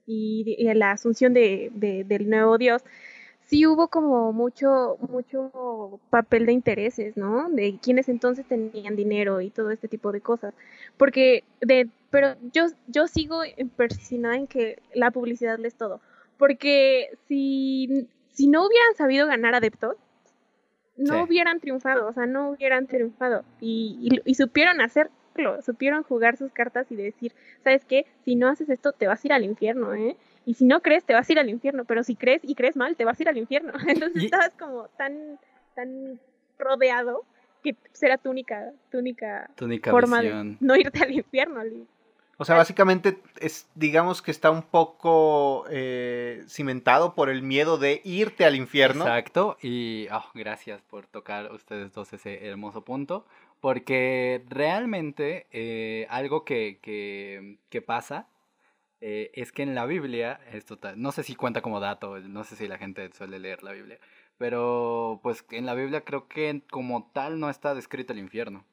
y, 0.06 0.44
de- 0.44 0.56
y 0.58 0.74
la 0.74 0.92
asunción 0.92 1.34
de, 1.34 1.70
de- 1.74 2.04
del 2.04 2.28
nuevo 2.30 2.56
dios, 2.56 2.82
sí 3.46 3.66
hubo 3.66 3.88
como 3.88 4.32
mucho, 4.32 4.96
mucho 5.08 6.00
papel 6.10 6.46
de 6.46 6.52
intereses, 6.52 7.16
¿no? 7.16 7.48
De 7.50 7.78
quienes 7.80 8.08
entonces 8.08 8.46
tenían 8.46 8.96
dinero 8.96 9.40
y 9.40 9.50
todo 9.50 9.70
este 9.70 9.88
tipo 9.88 10.12
de 10.12 10.20
cosas. 10.20 10.54
Porque, 10.96 11.44
de, 11.60 11.88
pero 12.10 12.34
yo, 12.52 12.66
yo 12.86 13.06
sigo 13.06 13.40
persinada 13.76 14.36
en 14.36 14.46
que 14.46 14.78
la 14.94 15.10
publicidad 15.10 15.58
lo 15.58 15.66
es 15.68 15.74
todo. 15.74 16.00
Porque 16.38 17.10
si, 17.28 18.08
si 18.32 18.48
no 18.48 18.66
hubieran 18.66 18.94
sabido 18.96 19.26
ganar 19.26 19.54
adeptos, 19.54 19.96
no 20.96 21.14
Sí. 21.14 21.22
hubieran 21.22 21.60
triunfado, 21.60 22.06
o 22.08 22.12
sea, 22.12 22.26
no 22.26 22.50
hubieran 22.50 22.86
triunfado. 22.86 23.44
Y, 23.60 23.98
y, 24.00 24.30
y 24.30 24.34
supieron 24.36 24.80
hacerlo, 24.80 25.10
supieron 25.62 26.02
jugar 26.04 26.36
sus 26.36 26.52
cartas 26.52 26.86
y 26.90 26.96
decir, 26.96 27.32
¿sabes 27.62 27.84
qué? 27.84 28.06
Si 28.24 28.36
no 28.36 28.48
haces 28.48 28.68
esto, 28.70 28.92
te 28.92 29.06
vas 29.06 29.22
a 29.22 29.26
ir 29.26 29.32
al 29.32 29.44
infierno, 29.44 29.94
¿eh? 29.94 30.16
Y 30.46 30.54
si 30.54 30.64
no 30.64 30.80
crees, 30.80 31.04
te 31.04 31.14
vas 31.14 31.28
a 31.28 31.32
ir 31.32 31.38
al 31.38 31.48
infierno, 31.48 31.84
pero 31.84 32.02
si 32.02 32.16
crees 32.16 32.40
y 32.44 32.54
crees 32.54 32.76
mal, 32.76 32.96
te 32.96 33.04
vas 33.04 33.18
a 33.18 33.22
ir 33.22 33.28
al 33.28 33.38
infierno. 33.38 33.72
Entonces 33.88 34.22
Y- 34.22 34.24
estabas 34.26 34.52
como 34.58 34.88
tan, 34.98 35.38
tan 35.74 36.20
rodeado 36.58 37.24
que 37.62 37.74
será 37.92 38.18
tu 38.18 38.30
única, 38.30 38.72
tu 38.90 38.98
única 38.98 39.48
Tu 39.56 39.64
única 39.64 39.90
forma 39.90 40.20
visión. 40.20 40.52
de 40.52 40.56
no 40.66 40.76
irte 40.76 41.02
al 41.02 41.12
infierno. 41.12 41.62
O 42.36 42.44
sea, 42.44 42.56
básicamente 42.56 43.18
es, 43.40 43.68
digamos 43.76 44.20
que 44.20 44.32
está 44.32 44.50
un 44.50 44.62
poco 44.62 45.64
eh, 45.70 46.42
cimentado 46.48 47.14
por 47.14 47.30
el 47.30 47.42
miedo 47.42 47.78
de 47.78 48.00
irte 48.04 48.44
al 48.44 48.56
infierno. 48.56 49.04
Exacto, 49.04 49.56
y 49.62 50.08
oh, 50.12 50.24
gracias 50.34 50.82
por 50.82 51.06
tocar 51.06 51.52
ustedes 51.52 51.92
dos 51.92 52.12
ese 52.12 52.44
hermoso 52.46 52.84
punto, 52.84 53.24
porque 53.60 54.42
realmente 54.48 55.46
eh, 55.52 56.06
algo 56.10 56.44
que, 56.44 56.80
que, 56.82 57.56
que 57.70 57.80
pasa 57.80 58.26
eh, 59.06 59.30
es 59.34 59.52
que 59.52 59.62
en 59.62 59.74
la 59.74 59.84
Biblia, 59.84 60.40
esto 60.50 60.78
no 60.96 61.12
sé 61.12 61.24
si 61.24 61.34
cuenta 61.34 61.60
como 61.60 61.78
dato, 61.78 62.18
no 62.20 62.42
sé 62.42 62.56
si 62.56 62.66
la 62.66 62.78
gente 62.78 63.10
suele 63.12 63.38
leer 63.38 63.62
la 63.62 63.72
Biblia, 63.72 63.98
pero 64.38 65.20
pues 65.22 65.44
en 65.50 65.66
la 65.66 65.74
Biblia 65.74 66.00
creo 66.00 66.26
que 66.26 66.62
como 66.70 67.10
tal 67.12 67.38
no 67.38 67.50
está 67.50 67.74
descrito 67.74 68.14
el 68.14 68.18
infierno, 68.18 68.64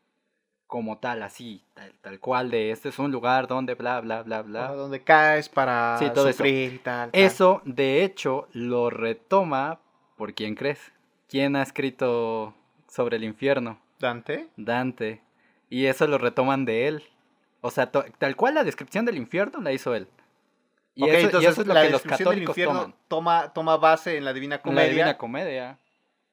como 0.68 1.00
tal, 1.00 1.22
así, 1.22 1.66
tal, 1.74 1.94
tal 2.00 2.20
cual, 2.22 2.50
de 2.50 2.72
este 2.72 2.88
es 2.88 2.98
un 2.98 3.12
lugar 3.12 3.48
donde 3.48 3.76
bla, 3.76 4.00
bla, 4.00 4.24
bla, 4.24 4.42
bla. 4.42 4.72
donde 4.72 5.04
caes 5.04 5.50
para 5.50 5.98
Sí, 6.00 6.06
todo 6.16 6.30
eso. 6.30 6.38
sufrir 6.38 6.76
y 6.76 6.78
tal, 6.78 7.12
tal. 7.12 7.22
Eso, 7.22 7.62
de 7.66 8.06
hecho, 8.06 8.48
lo 8.54 8.90
retoma 8.90 9.82
por 10.16 10.34
quién 10.34 10.56
crees. 10.56 10.94
¿Quién 11.28 11.58
ha 11.58 11.62
escrito 11.62 12.54
sobre 12.88 13.18
el 13.18 13.26
infierno? 13.26 13.82
Dante. 14.00 14.48
Dante. 14.56 15.22
Y 15.70 15.88
eso 15.88 16.08
lo 16.08 16.18
retoman 16.18 16.64
de 16.64 16.88
él. 16.88 17.04
O 17.60 17.70
sea, 17.70 17.92
tal 17.92 18.36
cual 18.38 18.56
la 18.56 18.64
descripción 18.64 19.04
del 19.04 19.18
infierno 19.18 19.60
la 19.60 19.74
hizo 19.74 19.94
él. 19.94 20.08
Y, 21.02 21.10
Ok, 21.10 21.14
eso, 21.14 21.32
y 21.40 21.46
entonces 21.46 21.46
eso 21.46 21.62
es 21.62 21.68
lo 21.68 21.74
la 21.74 21.82
que 21.82 21.90
los 21.90 22.04
descripción 22.04 22.30
del 22.30 22.40
católicos 22.40 22.58
infierno 22.58 22.80
toman. 22.80 22.96
toma, 23.08 23.54
toma 23.54 23.78
base 23.78 24.18
en 24.18 24.26
la 24.26 24.34
Divina 24.34 24.62
Comedia 24.62 24.84
La 24.84 24.86
Divina 24.88 25.18
Comedia. 25.18 25.80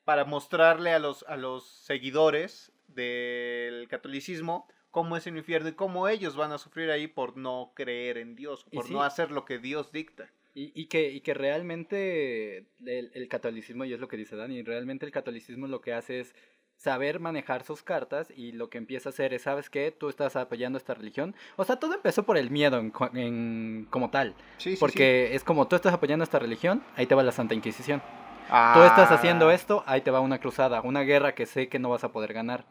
para 0.05 0.25
mostrarle 0.25 0.93
a 0.93 0.99
los, 0.99 1.25
a 1.29 1.37
los 1.37 1.67
seguidores 1.69 2.73
del 2.89 3.89
catolicismo 3.89 4.67
cómo 4.91 5.17
es 5.17 5.27
el 5.27 5.37
infierno 5.37 5.69
y 5.69 5.75
cómo 5.75 6.09
ellos 6.09 6.37
van 6.37 6.53
a 6.53 6.59
sufrir 6.59 6.91
ahí 6.91 7.07
por 7.07 7.37
no 7.37 7.73
creer 7.75 8.19
en 8.19 8.35
Dios, 8.35 8.65
por 8.73 8.87
sí. 8.87 8.93
no 8.93 9.03
hacer 9.03 9.31
lo 9.31 9.45
que 9.45 9.59
Dios 9.59 9.93
dicta. 9.93 10.31
Y, 10.55 10.73
y 10.75 10.87
que, 10.87 11.11
y 11.13 11.21
que 11.21 11.35
realmente 11.35 12.67
el, 12.85 13.11
el 13.15 13.29
catolicismo, 13.29 13.85
y 13.85 13.93
es 13.93 14.01
lo 14.01 14.09
que 14.09 14.17
dice 14.17 14.35
Dani, 14.35 14.63
realmente 14.63 15.07
el 15.07 15.13
catolicismo 15.13 15.67
lo 15.69 15.81
que 15.81 15.93
hace 15.93 16.21
es 16.21 16.35
saber 16.79 17.19
manejar 17.21 17.65
sus 17.65 17.83
cartas 17.83 18.33
y 18.35 18.53
lo 18.53 18.71
que 18.71 18.79
empieza 18.79 19.09
a 19.09 19.13
hacer 19.13 19.35
es, 19.35 19.43
¿sabes 19.43 19.69
qué? 19.69 19.91
Tú 19.91 20.09
estás 20.09 20.37
apoyando 20.37 20.79
esta 20.79 20.95
religión. 20.95 21.35
O 21.57 21.65
sea, 21.65 21.77
todo 21.77 21.93
empezó 21.93 22.23
por 22.23 22.39
el 22.39 22.51
miedo 22.51 22.79
en, 22.79 22.91
co- 22.91 23.11
en- 23.15 23.87
como 23.91 24.11
tal. 24.11 24.35
Sí, 24.59 24.71
sí, 24.71 24.81
Porque 24.81 25.35
es 25.35 25.43
como 25.45 25.67
tú 25.69 25.75
estás 25.77 25.93
apoyando 25.93 26.23
esta 26.23 26.39
religión, 26.39 26.83
ahí 26.97 27.07
te 27.07 27.15
va 27.17 27.23
la 27.25 27.33
Santa 27.33 27.55
Inquisición. 27.55 28.01
sí. 28.01 28.55
Tú 28.75 28.81
estás 28.83 29.11
Ah, 29.11 29.15
haciendo 29.15 29.51
esto, 29.51 29.83
ahí 29.87 30.01
te 30.03 30.11
va 30.11 30.21
una 30.21 30.39
cruzada, 30.39 30.81
una 30.83 31.03
guerra 31.03 31.35
que 31.35 31.47
sé 31.47 31.69
que 31.69 31.79
no 31.79 31.91
vas 31.91 32.05
a 32.05 32.13
poder 32.13 32.33
ganar. 32.33 32.65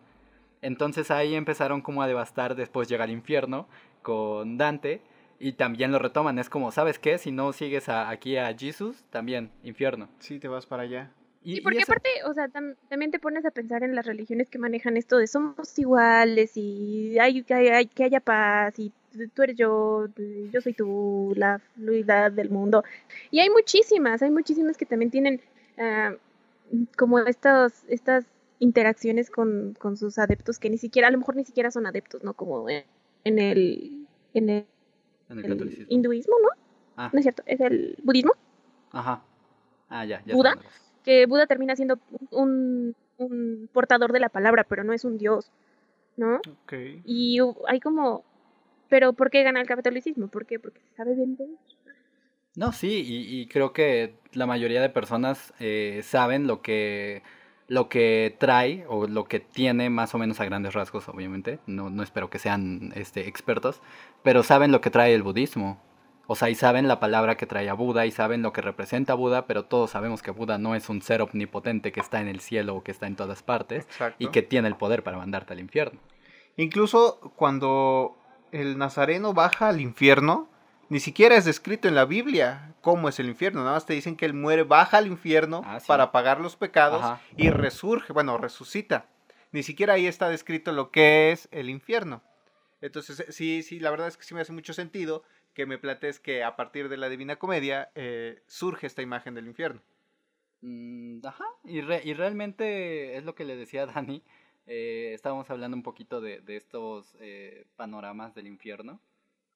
Entonces 0.61 1.11
ahí 1.11 1.35
empezaron 1.35 1.81
como 1.81 2.01
a 2.01 2.07
devastar, 2.07 2.55
después 2.55 2.87
llega 2.87 3.03
el 3.05 3.11
infierno 3.11 3.67
con 4.01 4.57
Dante 4.57 5.01
y 5.39 5.51
también 5.53 5.91
lo 5.91 5.99
retoman, 5.99 6.39
es 6.39 6.49
como, 6.49 6.71
¿sabes 6.71 6.97
qué? 6.97 7.17
Si 7.19 7.31
no 7.31 7.53
sigues 7.53 7.89
a- 7.89 8.09
aquí 8.09 8.37
a 8.37 8.55
Jesús, 8.57 9.03
también 9.11 9.51
infierno. 9.63 10.07
Sí, 10.19 10.39
te 10.39 10.47
vas 10.47 10.65
para 10.65 10.83
allá. 10.83 11.11
Y, 11.49 11.61
porque 11.61 11.81
aparte, 11.81 12.09
o 12.25 12.33
sea, 12.33 12.49
tam- 12.49 12.75
también 12.89 13.09
te 13.09 13.19
pones 13.19 13.45
a 13.45 13.51
pensar 13.51 13.81
en 13.83 13.95
las 13.95 14.05
religiones 14.05 14.49
que 14.49 14.57
manejan 14.59 14.97
esto 14.97 15.17
de 15.17 15.27
somos 15.27 15.79
iguales 15.79 16.51
y 16.55 17.17
hay 17.19 17.41
que, 17.43 17.53
hay- 17.53 17.87
que 17.87 18.03
haya 18.03 18.19
paz 18.19 18.77
y 18.79 18.91
tú 19.33 19.43
eres 19.43 19.55
yo, 19.55 20.07
yo 20.51 20.59
soy 20.61 20.73
tú, 20.73 21.31
la 21.37 21.59
fluidad 21.75 22.33
del 22.33 22.49
mundo. 22.49 22.83
Y 23.31 23.39
hay 23.39 23.49
muchísimas, 23.49 24.21
hay 24.21 24.29
muchísimas 24.29 24.75
que 24.75 24.85
también 24.85 25.09
tienen 25.09 25.39
ah, 25.77 26.13
como 26.97 27.19
estos, 27.19 27.71
estas 27.87 28.25
interacciones 28.59 29.29
con, 29.29 29.73
con 29.79 29.95
sus 29.95 30.17
adeptos 30.19 30.59
que 30.59 30.69
ni 30.69 30.77
siquiera, 30.77 31.07
a 31.07 31.11
lo 31.11 31.17
mejor 31.17 31.37
ni 31.37 31.45
siquiera 31.45 31.71
son 31.71 31.85
adeptos, 31.85 32.23
¿no? 32.23 32.33
Como 32.33 32.69
en, 32.69 32.83
en 33.23 33.39
el, 33.39 34.05
en 34.33 34.49
el, 34.49 34.65
en 35.29 35.39
el 35.39 35.45
el 35.45 35.51
catolicismo. 35.51 35.85
hinduismo, 35.89 36.35
¿no? 36.41 36.49
Ah, 36.97 37.09
No 37.13 37.19
es 37.19 37.23
cierto, 37.23 37.43
es 37.45 37.61
el 37.61 37.95
budismo. 38.03 38.33
ajá. 38.91 39.23
Ah, 39.89 40.03
ya, 40.03 40.21
ya. 40.25 40.33
¿Buda? 40.35 40.49
sabemos. 40.55 40.86
Que 41.07 41.25
Buda 41.25 41.47
termina 41.47 41.73
siendo 41.73 41.99
un, 42.31 42.93
un 43.17 43.69
portador 43.71 44.11
de 44.11 44.19
la 44.19 44.27
palabra, 44.27 44.65
pero 44.65 44.83
no 44.83 44.91
es 44.91 45.05
un 45.05 45.17
dios, 45.17 45.53
¿no? 46.17 46.35
Ok. 46.35 46.73
Y 47.05 47.39
hay 47.69 47.79
como, 47.79 48.25
pero 48.89 49.13
¿por 49.13 49.29
qué 49.29 49.41
gana 49.43 49.61
el 49.61 49.67
catolicismo? 49.67 50.27
¿Por 50.27 50.45
qué? 50.45 50.59
Porque 50.59 50.81
se 50.81 50.97
sabe 50.97 51.15
vender. 51.15 51.47
No, 52.57 52.73
sí, 52.73 53.05
y, 53.07 53.39
y 53.39 53.47
creo 53.47 53.71
que 53.71 54.15
la 54.33 54.47
mayoría 54.47 54.81
de 54.81 54.89
personas 54.89 55.53
eh, 55.61 56.01
saben 56.03 56.45
lo 56.45 56.61
que, 56.61 57.23
lo 57.69 57.87
que 57.87 58.35
trae 58.37 58.83
o 58.89 59.07
lo 59.07 59.29
que 59.29 59.39
tiene 59.39 59.89
más 59.89 60.13
o 60.13 60.17
menos 60.17 60.41
a 60.41 60.45
grandes 60.45 60.73
rasgos, 60.73 61.07
obviamente. 61.07 61.59
No, 61.67 61.89
no 61.89 62.03
espero 62.03 62.29
que 62.29 62.37
sean 62.37 62.91
este, 62.95 63.29
expertos, 63.29 63.81
pero 64.23 64.43
saben 64.43 64.73
lo 64.73 64.81
que 64.81 64.89
trae 64.89 65.13
el 65.13 65.23
budismo. 65.23 65.81
O 66.29 66.35
sea, 66.35 66.49
y 66.49 66.55
saben 66.55 66.87
la 66.89 66.99
palabra 66.99 67.37
que 67.37 67.45
trae 67.45 67.69
a 67.69 67.73
Buda 67.73 68.05
y 68.05 68.11
saben 68.11 68.41
lo 68.41 68.51
que 68.51 68.61
representa 68.61 69.13
Buda, 69.13 69.45
pero 69.47 69.63
todos 69.65 69.91
sabemos 69.91 70.21
que 70.21 70.31
Buda 70.31 70.57
no 70.57 70.75
es 70.75 70.89
un 70.89 71.01
ser 71.01 71.21
omnipotente 71.21 71.91
que 71.93 72.01
está 72.01 72.19
en 72.19 72.27
el 72.27 72.41
cielo 72.41 72.75
o 72.75 72.83
que 72.83 72.91
está 72.91 73.07
en 73.07 73.15
todas 73.15 73.43
partes 73.43 73.85
Exacto. 73.85 74.17
y 74.19 74.27
que 74.27 74.41
tiene 74.41 74.67
el 74.67 74.75
poder 74.75 75.03
para 75.03 75.17
mandarte 75.17 75.53
al 75.53 75.59
infierno. 75.61 75.99
Incluso 76.57 77.19
cuando 77.35 78.17
el 78.51 78.77
nazareno 78.77 79.33
baja 79.33 79.69
al 79.69 79.79
infierno, 79.81 80.49
ni 80.89 80.99
siquiera 80.99 81.35
es 81.35 81.45
descrito 81.45 81.87
en 81.87 81.95
la 81.95 82.05
Biblia 82.05 82.73
cómo 82.81 83.09
es 83.09 83.19
el 83.19 83.27
infierno. 83.29 83.61
Nada 83.61 83.75
más 83.75 83.85
te 83.85 83.93
dicen 83.93 84.15
que 84.15 84.25
él 84.25 84.33
muere, 84.33 84.63
baja 84.63 84.97
al 84.97 85.07
infierno 85.07 85.61
Ah, 85.65 85.79
sí. 85.79 85.85
para 85.87 86.11
pagar 86.11 86.39
los 86.39 86.55
pecados 86.55 87.03
Ajá. 87.03 87.21
y 87.35 87.49
resurge, 87.49 88.13
bueno, 88.13 88.37
resucita. 88.37 89.05
Ni 89.51 89.63
siquiera 89.63 89.93
ahí 89.93 90.07
está 90.07 90.29
descrito 90.29 90.71
lo 90.71 90.91
que 90.91 91.31
es 91.31 91.47
el 91.51 91.69
infierno. 91.69 92.21
Entonces, 92.81 93.25
sí, 93.29 93.63
sí, 93.63 93.79
la 93.79 93.89
verdad 93.91 94.07
es 94.07 94.17
que 94.17 94.23
sí 94.23 94.33
me 94.33 94.41
hace 94.41 94.53
mucho 94.53 94.73
sentido 94.73 95.23
que 95.57 95.65
me 95.65 95.79
plantees 95.79 96.19
que 96.19 96.43
a 96.43 96.55
partir 96.55 96.87
de 96.87 96.97
la 96.97 97.09
Divina 97.09 97.37
Comedia 97.37 97.89
eh, 97.95 98.43
surge 98.45 98.85
esta 98.85 99.01
imagen 99.01 99.33
del 99.33 99.47
infierno. 99.47 99.81
Mm, 100.61 101.25
ajá, 101.25 101.45
y, 101.65 101.81
re- 101.81 102.03
y 102.05 102.13
realmente 102.13 103.17
es 103.17 103.25
lo 103.25 103.33
que 103.33 103.43
le 103.43 103.55
decía 103.55 103.81
a 103.81 103.85
Dani. 103.87 104.21
eh, 104.67 105.13
estábamos 105.15 105.49
hablando 105.49 105.75
un 105.75 105.81
poquito 105.81 106.21
de, 106.21 106.41
de 106.41 106.57
estos 106.57 107.15
eh, 107.21 107.65
panoramas 107.75 108.35
del 108.35 108.45
infierno, 108.45 108.99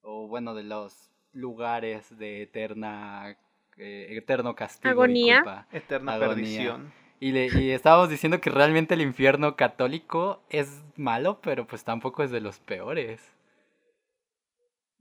o 0.01 0.27
bueno, 0.27 0.55
de 0.55 0.63
los 0.63 1.11
lugares 1.33 2.17
de 2.17 2.41
eterna, 2.41 3.37
eh, 3.77 4.07
eterno 4.09 4.55
castigo 4.55 4.89
Agonía. 4.89 5.35
y 5.35 5.37
culpa. 5.43 5.67
Eterna 5.71 6.13
Agonía. 6.15 6.35
perdición. 6.35 6.93
Y, 7.19 7.31
le, 7.31 7.45
y 7.61 7.69
estábamos 7.69 8.09
diciendo 8.09 8.41
que 8.41 8.49
realmente 8.49 8.95
el 8.95 9.01
infierno 9.01 9.55
católico 9.55 10.41
es 10.49 10.81
malo, 10.97 11.39
pero 11.43 11.67
pues 11.67 11.83
tampoco 11.83 12.23
es 12.23 12.31
de 12.31 12.41
los 12.41 12.57
peores. 12.59 13.21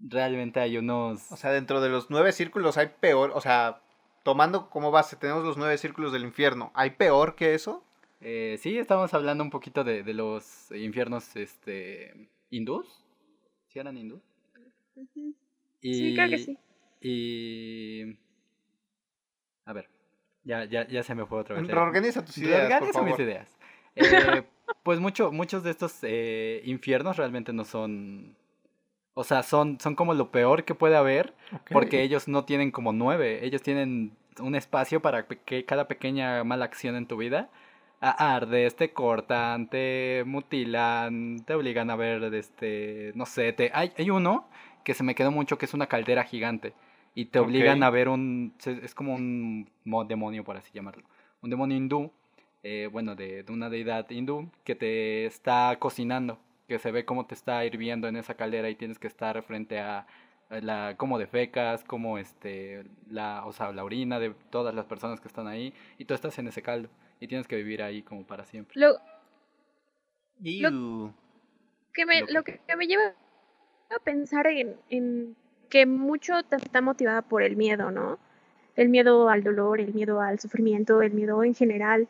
Realmente 0.02 0.60
hay 0.60 0.78
unos... 0.78 1.30
O 1.30 1.36
sea, 1.36 1.50
dentro 1.52 1.80
de 1.80 1.90
los 1.90 2.10
nueve 2.10 2.32
círculos 2.32 2.78
hay 2.78 2.88
peor, 3.00 3.32
o 3.34 3.40
sea, 3.40 3.82
tomando 4.22 4.70
como 4.70 4.90
base, 4.90 5.16
tenemos 5.16 5.44
los 5.44 5.56
nueve 5.58 5.76
círculos 5.78 6.12
del 6.12 6.24
infierno. 6.24 6.70
¿Hay 6.74 6.90
peor 6.90 7.34
que 7.34 7.54
eso? 7.54 7.84
Eh, 8.22 8.56
sí, 8.60 8.78
estamos 8.78 9.12
hablando 9.14 9.44
un 9.44 9.50
poquito 9.50 9.84
de, 9.84 10.02
de 10.02 10.14
los 10.14 10.70
infiernos 10.72 11.36
este, 11.36 12.28
hindús. 12.50 13.04
¿Sí 13.68 13.78
eran 13.78 13.96
hindús? 13.96 14.20
Y, 15.80 15.94
Sí, 15.94 16.14
creo 16.14 16.28
que 16.28 16.38
sí. 16.38 16.58
Y... 17.00 18.18
A 19.64 19.72
ver, 19.72 19.88
ya, 20.44 20.64
ya, 20.64 20.86
ya 20.86 21.02
se 21.02 21.14
me 21.14 21.24
fue 21.26 21.40
otra 21.40 21.56
vez. 21.56 21.68
eh. 21.68 21.72
Reorganiza 21.72 22.24
tus 22.24 22.36
ideas, 22.38 22.62
por 22.62 22.70
Reorganizo 22.70 23.02
mis 23.04 23.18
ideas. 23.18 23.58
Eh, 23.96 24.44
pues 24.82 24.98
mucho, 25.00 25.32
muchos 25.32 25.62
de 25.62 25.70
estos 25.70 25.98
eh, 26.02 26.62
infiernos 26.64 27.16
realmente 27.16 27.52
no 27.52 27.64
son... 27.64 28.36
O 29.20 29.24
sea, 29.24 29.42
son, 29.42 29.78
son 29.80 29.94
como 29.96 30.14
lo 30.14 30.30
peor 30.30 30.64
que 30.64 30.74
puede 30.74 30.96
haber, 30.96 31.34
porque 31.72 32.02
ellos 32.02 32.26
no 32.28 32.44
tienen 32.44 32.70
como 32.70 32.92
nueve, 32.92 33.44
ellos 33.44 33.62
tienen 33.62 34.12
un 34.38 34.54
espacio 34.54 35.02
para 35.02 35.26
que 35.26 35.64
cada 35.66 35.88
pequeña 35.88 36.42
mala 36.44 36.64
acción 36.64 36.96
en 36.96 37.06
tu 37.06 37.16
vida 37.18 37.50
a- 38.00 38.34
ardes, 38.36 38.76
te 38.76 38.92
cortan, 38.92 39.68
te 39.68 40.22
mutilan, 40.26 41.42
te 41.46 41.54
obligan 41.54 41.90
a 41.90 41.96
ver, 41.96 42.32
este, 42.34 43.12
no 43.14 43.26
sé, 43.26 43.52
te, 43.52 43.70
hay, 43.74 43.92
hay 43.98 44.08
uno 44.10 44.48
que 44.84 44.94
se 44.94 45.02
me 45.02 45.14
quedó 45.14 45.30
mucho 45.30 45.58
que 45.58 45.66
es 45.66 45.74
una 45.74 45.86
caldera 45.86 46.24
gigante 46.24 46.72
y 47.14 47.26
te 47.26 47.38
obligan 47.40 47.82
a 47.82 47.90
ver 47.90 48.08
un, 48.08 48.54
es 48.64 48.94
como 48.94 49.14
un 49.14 49.68
mo- 49.84 50.04
demonio, 50.04 50.44
por 50.44 50.56
así 50.56 50.70
llamarlo, 50.72 51.04
un 51.42 51.50
demonio 51.50 51.76
hindú, 51.76 52.10
eh, 52.62 52.88
bueno, 52.90 53.14
de, 53.16 53.42
de 53.42 53.52
una 53.52 53.68
deidad 53.68 54.08
hindú 54.10 54.48
que 54.64 54.74
te 54.74 55.26
está 55.26 55.76
cocinando, 55.78 56.38
que 56.70 56.78
se 56.78 56.92
ve 56.92 57.04
cómo 57.04 57.26
te 57.26 57.34
está 57.34 57.64
hirviendo 57.64 58.06
en 58.06 58.14
esa 58.14 58.34
caldera 58.34 58.70
y 58.70 58.76
tienes 58.76 59.00
que 59.00 59.08
estar 59.08 59.42
frente 59.42 59.80
a 59.80 60.06
la 60.50 60.94
cómo 60.96 61.18
defecas, 61.18 61.82
cómo 61.82 62.16
este 62.16 62.84
la, 63.10 63.44
o 63.44 63.52
sea, 63.52 63.72
la 63.72 63.82
orina 63.82 64.20
de 64.20 64.30
todas 64.50 64.72
las 64.72 64.86
personas 64.86 65.20
que 65.20 65.26
están 65.26 65.48
ahí 65.48 65.74
y 65.98 66.04
tú 66.04 66.14
estás 66.14 66.38
en 66.38 66.46
ese 66.46 66.62
caldo 66.62 66.88
y 67.18 67.26
tienes 67.26 67.48
que 67.48 67.56
vivir 67.56 67.82
ahí 67.82 68.02
como 68.02 68.24
para 68.24 68.44
siempre. 68.44 68.72
Lo 70.70 71.12
que 71.92 72.06
me, 72.06 72.20
Lo 72.32 72.44
que- 72.44 72.60
me 72.78 72.86
lleva 72.86 73.02
a 73.90 73.98
pensar 74.04 74.46
en, 74.46 74.76
en 74.90 75.34
que 75.68 75.86
mucho 75.86 76.40
te- 76.44 76.54
está 76.56 76.80
motivada 76.80 77.22
por 77.22 77.42
el 77.42 77.56
miedo, 77.56 77.90
¿no? 77.90 78.20
El 78.76 78.90
miedo 78.90 79.28
al 79.28 79.42
dolor, 79.42 79.80
el 79.80 79.92
miedo 79.92 80.20
al 80.20 80.38
sufrimiento, 80.38 81.02
el 81.02 81.12
miedo 81.14 81.42
en 81.42 81.52
general. 81.56 82.06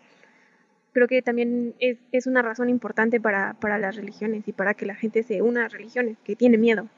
Creo 0.92 1.08
que 1.08 1.22
también 1.22 1.74
es, 1.78 1.98
es 2.12 2.26
una 2.26 2.42
razón 2.42 2.68
importante 2.68 3.20
para, 3.20 3.54
para 3.54 3.78
las 3.78 3.96
religiones 3.96 4.46
y 4.48 4.52
para 4.52 4.74
que 4.74 4.86
la 4.86 4.94
gente 4.96 5.22
se 5.22 5.42
una 5.42 5.66
a 5.66 5.68
religiones, 5.68 6.18
que 6.24 6.36
tiene 6.36 6.58
miedo. 6.58 6.88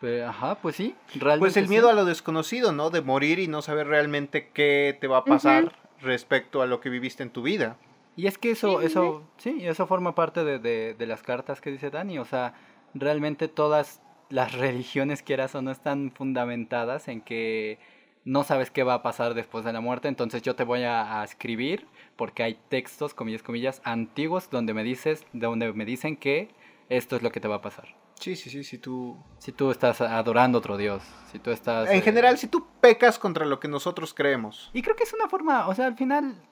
Pero, 0.00 0.28
ajá, 0.28 0.60
pues 0.60 0.76
sí, 0.76 0.94
realmente 1.14 1.38
Pues 1.38 1.56
el 1.56 1.66
sí. 1.66 1.68
miedo 1.68 1.88
a 1.88 1.92
lo 1.92 2.04
desconocido, 2.04 2.72
¿no? 2.72 2.90
De 2.90 3.00
morir 3.00 3.38
y 3.38 3.48
no 3.48 3.62
saber 3.62 3.86
realmente 3.88 4.50
qué 4.52 4.96
te 5.00 5.08
va 5.08 5.18
a 5.18 5.26
pasar 5.26 5.72
respecto 6.00 6.62
a 6.62 6.66
lo 6.66 6.80
que 6.80 6.88
viviste 6.90 7.22
en 7.22 7.30
tu 7.30 7.42
vida. 7.42 7.80
Y 8.16 8.26
es 8.26 8.38
que 8.38 8.50
eso, 8.52 8.80
Sí, 8.80 8.86
eso, 8.86 9.28
sí, 9.38 9.58
eso 9.66 9.86
forma 9.86 10.14
parte 10.14 10.44
de, 10.44 10.58
de, 10.58 10.94
de 10.94 11.06
las 11.06 11.22
cartas 11.22 11.60
que 11.60 11.70
dice 11.70 11.90
Dani. 11.90 12.18
O 12.18 12.24
sea, 12.24 12.54
realmente 12.94 13.48
todas 13.48 14.00
las 14.28 14.52
religiones, 14.52 15.22
quieras 15.22 15.54
o 15.54 15.62
no, 15.62 15.70
están 15.70 16.12
fundamentadas 16.12 17.08
en 17.08 17.20
que 17.22 17.78
no 18.24 18.44
sabes 18.44 18.70
qué 18.70 18.82
va 18.84 18.94
a 18.94 19.02
pasar 19.02 19.34
después 19.34 19.64
de 19.64 19.72
la 19.72 19.80
muerte. 19.80 20.08
Entonces 20.08 20.42
yo 20.42 20.54
te 20.56 20.64
voy 20.64 20.82
a, 20.84 21.20
a 21.20 21.24
escribir, 21.24 21.88
porque 22.18 22.42
hay 22.42 22.58
textos, 22.68 23.14
comillas, 23.14 23.44
comillas, 23.44 23.80
antiguos, 23.84 24.50
donde 24.50 24.74
me 24.74 24.82
dices, 24.82 25.24
donde 25.32 25.72
me 25.72 25.84
dicen 25.84 26.16
que 26.16 26.50
esto 26.88 27.14
es 27.14 27.22
lo 27.22 27.30
que 27.30 27.38
te 27.38 27.46
va 27.46 27.56
a 27.56 27.60
pasar. 27.62 27.94
Sí, 28.18 28.34
sí, 28.34 28.50
sí, 28.50 28.64
si 28.64 28.76
tú... 28.76 29.16
Si 29.38 29.52
tú 29.52 29.70
estás 29.70 30.00
adorando 30.00 30.58
a 30.58 30.60
otro 30.60 30.76
Dios, 30.76 31.04
si 31.30 31.38
tú 31.38 31.52
estás... 31.52 31.88
En 31.88 31.98
eh, 31.98 32.02
general, 32.02 32.36
si 32.36 32.48
tú 32.48 32.66
pecas 32.80 33.20
contra 33.20 33.46
lo 33.46 33.60
que 33.60 33.68
nosotros 33.68 34.12
creemos. 34.12 34.68
Y 34.74 34.82
creo 34.82 34.96
que 34.96 35.04
es 35.04 35.14
una 35.14 35.28
forma, 35.28 35.68
o 35.68 35.74
sea, 35.76 35.86
al 35.86 35.94
final, 35.94 36.42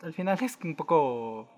al 0.00 0.14
final 0.14 0.38
es 0.40 0.56
un 0.62 0.76
poco 0.76 1.48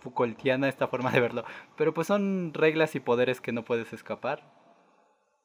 Foucaultiana 0.00 0.68
esta 0.68 0.86
forma 0.86 1.10
de 1.10 1.20
verlo, 1.20 1.44
pero 1.76 1.94
pues 1.94 2.06
son 2.06 2.52
reglas 2.52 2.94
y 2.94 3.00
poderes 3.00 3.40
que 3.40 3.52
no 3.52 3.64
puedes 3.64 3.94
escapar. 3.94 4.42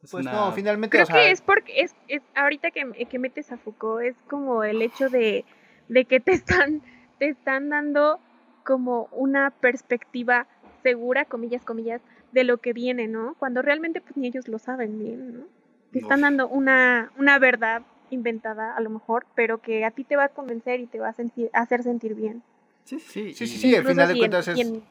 Es 0.03 0.11
Pues 0.11 0.25
una- 0.25 0.33
no, 0.33 0.51
finalmente, 0.51 0.97
Creo 0.97 1.03
o 1.03 1.07
sea, 1.07 1.15
que 1.15 1.31
es 1.31 1.41
porque 1.41 1.79
es, 1.79 1.95
es 2.09 2.21
ahorita 2.35 2.71
que, 2.71 3.07
que 3.09 3.19
metes 3.19 3.53
a 3.53 3.57
Foucault 3.57 4.03
es 4.03 4.17
como 4.29 4.65
el 4.65 4.81
hecho 4.81 5.07
de, 5.07 5.45
de 5.87 6.03
que 6.03 6.19
te 6.19 6.31
están 6.33 6.81
te 7.23 7.29
están 7.29 7.69
dando 7.69 8.19
como 8.65 9.07
una 9.13 9.51
perspectiva 9.61 10.45
segura, 10.81 11.23
comillas, 11.23 11.63
comillas, 11.63 12.01
de 12.33 12.43
lo 12.43 12.57
que 12.57 12.73
viene, 12.73 13.07
¿no? 13.07 13.35
Cuando 13.39 13.61
realmente 13.61 14.01
pues 14.01 14.17
ni 14.17 14.27
ellos 14.27 14.49
lo 14.49 14.59
saben 14.59 14.99
bien, 14.99 15.39
¿no? 15.39 15.45
Te 15.93 15.99
están 15.99 16.17
Uf. 16.19 16.23
dando 16.23 16.49
una, 16.49 17.13
una 17.17 17.39
verdad 17.39 17.81
inventada 18.09 18.75
a 18.75 18.81
lo 18.81 18.89
mejor, 18.89 19.25
pero 19.35 19.59
que 19.59 19.85
a 19.85 19.91
ti 19.91 20.03
te 20.03 20.17
va 20.17 20.25
a 20.25 20.29
convencer 20.29 20.81
y 20.81 20.85
te 20.87 20.99
va 20.99 21.07
a, 21.07 21.13
sentir, 21.13 21.49
a 21.53 21.61
hacer 21.61 21.83
sentir 21.83 22.13
bien. 22.13 22.43
Sí, 22.83 22.99
sí, 22.99 23.33
Sí, 23.33 23.47
sí, 23.47 23.57
sí, 23.57 23.67
al 23.73 23.83
Incluso 23.83 23.93
final 23.93 24.07
de 24.09 24.13
si 24.13 24.17
en- 24.17 24.19
cuentas 24.19 24.47
es... 24.49 24.59
en- 24.59 24.83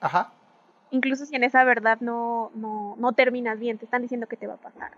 Ajá. 0.00 0.32
incluso 0.90 1.26
si 1.26 1.36
en 1.36 1.44
esa 1.44 1.64
verdad 1.64 1.98
no, 2.00 2.50
no, 2.54 2.96
no 2.98 3.12
terminas 3.12 3.58
bien, 3.58 3.76
te 3.76 3.84
están 3.84 4.00
diciendo 4.00 4.26
que 4.26 4.38
te 4.38 4.46
va 4.46 4.54
a 4.54 4.56
pasar. 4.56 4.92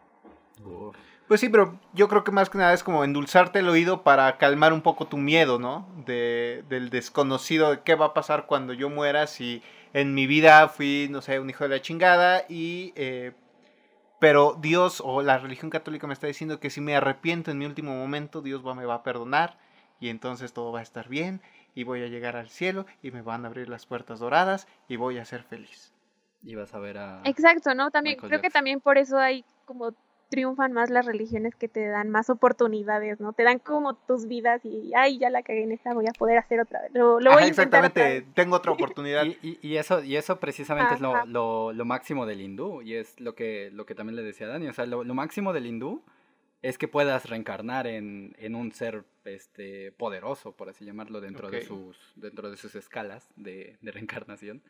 Uf. 0.64 0.96
Pues 1.28 1.40
sí, 1.40 1.48
pero 1.48 1.78
yo 1.92 2.08
creo 2.08 2.22
que 2.22 2.30
más 2.30 2.50
que 2.50 2.58
nada 2.58 2.72
es 2.72 2.84
como 2.84 3.02
endulzarte 3.02 3.58
el 3.58 3.68
oído 3.68 4.02
para 4.02 4.36
calmar 4.38 4.72
un 4.72 4.82
poco 4.82 5.06
tu 5.06 5.16
miedo, 5.16 5.58
¿no? 5.58 5.88
De, 6.06 6.64
del 6.68 6.88
desconocido, 6.88 7.70
de 7.70 7.80
qué 7.80 7.96
va 7.96 8.06
a 8.06 8.14
pasar 8.14 8.46
cuando 8.46 8.72
yo 8.72 8.88
muera 8.90 9.26
si 9.26 9.62
en 9.92 10.14
mi 10.14 10.26
vida 10.26 10.68
fui, 10.68 11.08
no 11.10 11.22
sé, 11.22 11.40
un 11.40 11.50
hijo 11.50 11.64
de 11.64 11.70
la 11.70 11.82
chingada 11.82 12.44
y... 12.48 12.92
eh, 12.96 13.32
pero 14.18 14.56
Dios 14.58 15.02
o 15.04 15.22
la 15.22 15.38
religión 15.38 15.70
católica 15.70 16.06
me 16.06 16.14
está 16.14 16.26
diciendo 16.26 16.58
que 16.58 16.70
si 16.70 16.80
me 16.80 16.96
arrepiento 16.96 17.50
en 17.50 17.58
mi 17.58 17.66
último 17.66 17.94
momento, 17.94 18.40
Dios 18.40 18.66
va, 18.66 18.74
me 18.74 18.86
va 18.86 18.94
a 18.94 19.02
perdonar 19.02 19.58
y 20.00 20.08
entonces 20.08 20.52
todo 20.52 20.72
va 20.72 20.80
a 20.80 20.82
estar 20.82 21.08
bien 21.08 21.42
y 21.74 21.84
voy 21.84 22.02
a 22.02 22.06
llegar 22.06 22.36
al 22.36 22.48
cielo 22.48 22.86
y 23.02 23.10
me 23.10 23.20
van 23.20 23.44
a 23.44 23.48
abrir 23.48 23.68
las 23.68 23.84
puertas 23.84 24.18
doradas 24.18 24.66
y 24.88 24.96
voy 24.96 25.18
a 25.18 25.24
ser 25.24 25.42
feliz. 25.42 25.92
Y 26.42 26.54
vas 26.54 26.72
a 26.72 26.78
ver 26.78 26.96
a... 26.96 27.20
Exacto, 27.24 27.74
¿no? 27.74 27.90
También 27.90 28.16
Michael 28.16 28.30
creo 28.30 28.40
que 28.40 28.50
también 28.50 28.80
por 28.80 28.96
eso 28.96 29.18
hay 29.18 29.44
como 29.66 29.92
triunfan 30.28 30.72
más 30.72 30.90
las 30.90 31.06
religiones 31.06 31.54
que 31.54 31.68
te 31.68 31.86
dan 31.86 32.10
más 32.10 32.30
oportunidades, 32.30 33.20
¿no? 33.20 33.32
Te 33.32 33.44
dan 33.44 33.58
como 33.58 33.94
tus 33.94 34.26
vidas 34.26 34.64
y 34.64 34.92
ay, 34.94 35.18
ya 35.18 35.30
la 35.30 35.42
cagué 35.42 35.62
en 35.62 35.72
esta, 35.72 35.94
voy 35.94 36.06
a 36.06 36.12
poder 36.12 36.38
hacer 36.38 36.60
otra 36.60 36.82
vez. 36.82 36.90
Lo, 36.94 37.20
lo 37.20 37.30
voy 37.30 37.30
Ajá, 37.30 37.32
a 37.32 37.36
otra 37.36 37.48
exactamente, 37.48 38.00
vez. 38.02 38.24
tengo 38.34 38.56
otra 38.56 38.72
oportunidad. 38.72 39.24
Y, 39.24 39.38
y- 39.42 39.58
y 39.62 39.76
eso, 39.76 40.02
y 40.02 40.16
eso 40.16 40.40
precisamente 40.40 40.94
es 40.94 41.00
lo, 41.00 41.24
lo, 41.26 41.72
lo 41.72 41.84
máximo 41.84 42.26
del 42.26 42.40
hindú, 42.40 42.82
y 42.82 42.94
es 42.94 43.18
lo 43.20 43.34
que, 43.34 43.70
lo 43.72 43.86
que 43.86 43.94
también 43.94 44.16
le 44.16 44.22
decía 44.22 44.46
a 44.46 44.50
Dani, 44.50 44.66
o 44.68 44.72
sea, 44.72 44.86
lo, 44.86 45.04
lo 45.04 45.14
máximo 45.14 45.52
del 45.52 45.66
hindú 45.66 46.02
es 46.62 46.78
que 46.78 46.88
puedas 46.88 47.28
reencarnar 47.28 47.86
en, 47.86 48.34
en 48.38 48.54
un 48.56 48.72
ser 48.72 49.04
este, 49.24 49.92
poderoso, 49.92 50.52
por 50.52 50.68
así 50.68 50.84
llamarlo, 50.84 51.20
dentro, 51.20 51.50
de, 51.50 51.62
sus, 51.62 51.96
dentro 52.16 52.50
de 52.50 52.56
sus 52.56 52.74
escalas 52.74 53.28
de, 53.36 53.76
de 53.82 53.92
reencarnación. 53.92 54.62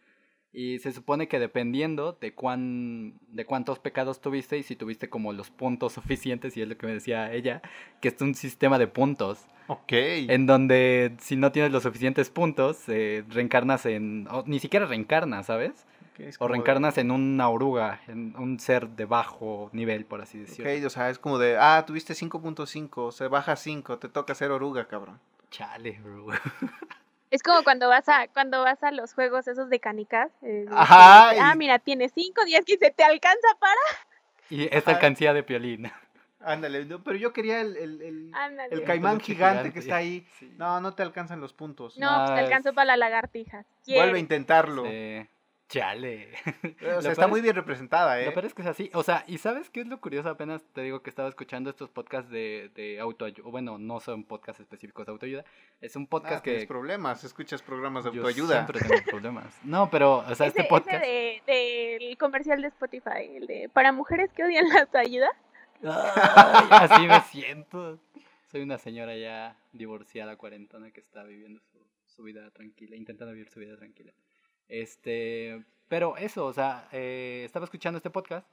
Y 0.58 0.78
se 0.78 0.90
supone 0.92 1.28
que 1.28 1.38
dependiendo 1.38 2.16
de 2.18 2.32
cuán, 2.32 3.12
de 3.28 3.44
cuántos 3.44 3.78
pecados 3.78 4.22
tuviste 4.22 4.56
y 4.56 4.62
si 4.62 4.74
tuviste 4.74 5.10
como 5.10 5.34
los 5.34 5.50
puntos 5.50 5.92
suficientes, 5.92 6.56
y 6.56 6.62
es 6.62 6.68
lo 6.68 6.78
que 6.78 6.86
me 6.86 6.94
decía 6.94 7.30
ella, 7.32 7.60
que 8.00 8.08
es 8.08 8.20
un 8.22 8.34
sistema 8.34 8.78
de 8.78 8.86
puntos 8.86 9.44
Ok. 9.68 9.92
en 9.92 10.46
donde 10.46 11.14
si 11.20 11.36
no 11.36 11.52
tienes 11.52 11.72
los 11.72 11.82
suficientes 11.82 12.30
puntos, 12.30 12.88
eh, 12.88 13.22
reencarnas 13.28 13.84
en... 13.84 14.26
o 14.30 14.44
ni 14.46 14.58
siquiera 14.58 14.86
reencarnas, 14.86 15.44
¿sabes? 15.46 15.84
Ok, 16.14 16.20
es 16.20 16.36
O 16.40 16.46
de- 16.46 16.52
reencarnas 16.52 16.96
en 16.96 17.10
una 17.10 17.50
oruga, 17.50 18.00
en 18.08 18.34
un 18.38 18.58
ser 18.58 18.88
de 18.88 19.04
bajo 19.04 19.68
nivel, 19.74 20.06
por 20.06 20.22
así 20.22 20.38
decirlo. 20.38 20.70
Ok, 20.72 20.86
o 20.86 20.88
sea, 20.90 21.10
es 21.10 21.18
como 21.18 21.36
de, 21.38 21.58
ah, 21.58 21.84
tuviste 21.86 22.14
5.5, 22.14 23.12
se 23.12 23.28
baja 23.28 23.52
a 23.52 23.56
5, 23.56 23.98
te 23.98 24.08
toca 24.08 24.34
ser 24.34 24.50
oruga, 24.52 24.86
cabrón. 24.88 25.18
Chale, 25.50 26.00
bro. 26.02 26.28
Es 27.30 27.42
como 27.42 27.62
cuando 27.64 27.88
vas 27.88 28.08
a 28.08 28.28
cuando 28.28 28.62
vas 28.62 28.82
a 28.82 28.92
los 28.92 29.12
juegos 29.14 29.48
esos 29.48 29.68
de 29.68 29.80
canicas. 29.80 30.30
eh, 30.42 30.64
Ajá, 30.70 31.30
que, 31.34 31.40
ah, 31.40 31.54
mira, 31.56 31.78
tienes 31.78 32.12
5, 32.14 32.44
10, 32.44 32.64
15, 32.64 32.90
te 32.90 33.04
alcanza 33.04 33.48
para. 33.58 33.80
Y 34.48 34.64
esta 34.74 34.92
alcancía 34.92 35.34
de 35.34 35.42
piolín. 35.42 35.90
Ándale, 36.40 36.84
no, 36.84 37.02
pero 37.02 37.16
yo 37.16 37.32
quería 37.32 37.60
el, 37.60 37.76
el, 37.76 38.00
el, 38.02 38.32
el 38.70 38.80
no, 38.80 38.84
caimán 38.86 39.18
gigante, 39.18 39.24
gigante. 39.24 39.72
que 39.72 39.78
está 39.80 39.96
ahí. 39.96 40.24
Sí. 40.38 40.52
No, 40.56 40.80
no 40.80 40.94
te 40.94 41.02
alcanzan 41.02 41.40
los 41.40 41.52
puntos. 41.52 41.94
pues 41.94 41.98
te 41.98 42.04
No, 42.04 42.10
alcanzó 42.34 42.72
para 42.72 42.86
la 42.86 42.96
lagartija. 42.96 43.64
Vuelve 43.88 44.18
a 44.18 44.20
intentarlo. 44.20 44.84
Sí. 44.84 45.28
Chale. 45.68 46.30
O 46.82 46.86
Lo 46.96 47.02
sea, 47.02 47.12
está 47.12 47.26
muy 47.26 47.40
bien 47.40 47.54
representada, 47.56 48.20
¿eh? 48.20 48.26
Lo 48.26 48.32
peor 48.32 48.44
es 48.46 48.54
que 48.54 48.62
es 48.62 48.68
así. 48.68 48.90
O 48.94 49.02
sea, 49.02 49.24
¿y 49.26 49.38
sabes 49.38 49.68
qué 49.70 49.80
es 49.80 49.86
lo 49.88 50.00
curioso? 50.00 50.28
Apenas 50.28 50.62
te 50.72 50.82
digo 50.82 51.02
que 51.02 51.10
estaba 51.10 51.28
escuchando 51.28 51.70
estos 51.70 51.90
podcasts 51.90 52.30
de, 52.30 52.70
de 52.74 53.00
autoayuda. 53.00 53.48
Bueno, 53.50 53.76
no 53.78 53.98
son 54.00 54.24
podcasts 54.24 54.60
específicos 54.60 55.06
de 55.06 55.12
autoayuda. 55.12 55.44
Es 55.80 55.96
un 55.96 56.04
Ah, 56.04 56.08
podcast 56.10 56.44
que... 56.44 56.50
tienes 56.52 56.68
problemas, 56.68 57.24
escuchas 57.24 57.62
programas 57.62 58.04
de 58.04 58.12
yo 58.12 58.18
autoayuda. 58.22 58.64
siempre 58.66 58.80
tengo 58.80 59.02
problemas. 59.10 59.58
No, 59.64 59.90
pero, 59.90 60.18
o 60.18 60.34
sea, 60.34 60.46
ese, 60.46 60.60
este 60.60 60.64
podcast... 60.64 61.02
ese 61.02 61.42
de, 61.46 61.98
del 61.98 62.16
comercial 62.18 62.62
de 62.62 62.68
Spotify, 62.68 63.36
el 63.36 63.46
de 63.48 63.68
para 63.72 63.90
mujeres 63.92 64.32
que 64.32 64.44
odian 64.44 64.68
la 64.68 64.80
autoayuda. 64.82 65.30
Ay, 65.82 66.68
así 66.70 67.06
me 67.06 67.20
siento. 67.22 67.98
Soy 68.50 68.62
una 68.62 68.78
señora 68.78 69.16
ya 69.16 69.56
divorciada, 69.72 70.36
cuarentona, 70.36 70.90
que 70.92 71.00
está 71.00 71.24
viviendo 71.24 71.60
su, 71.60 71.78
su 72.06 72.22
vida 72.22 72.50
tranquila, 72.52 72.94
intentando 72.96 73.32
vivir 73.32 73.48
su 73.50 73.58
vida 73.60 73.76
tranquila. 73.76 74.12
Este, 74.68 75.64
pero 75.88 76.16
eso, 76.16 76.46
o 76.46 76.52
sea, 76.52 76.88
eh, 76.92 77.42
estaba 77.44 77.64
escuchando 77.64 77.98
este 77.98 78.10
podcast 78.10 78.46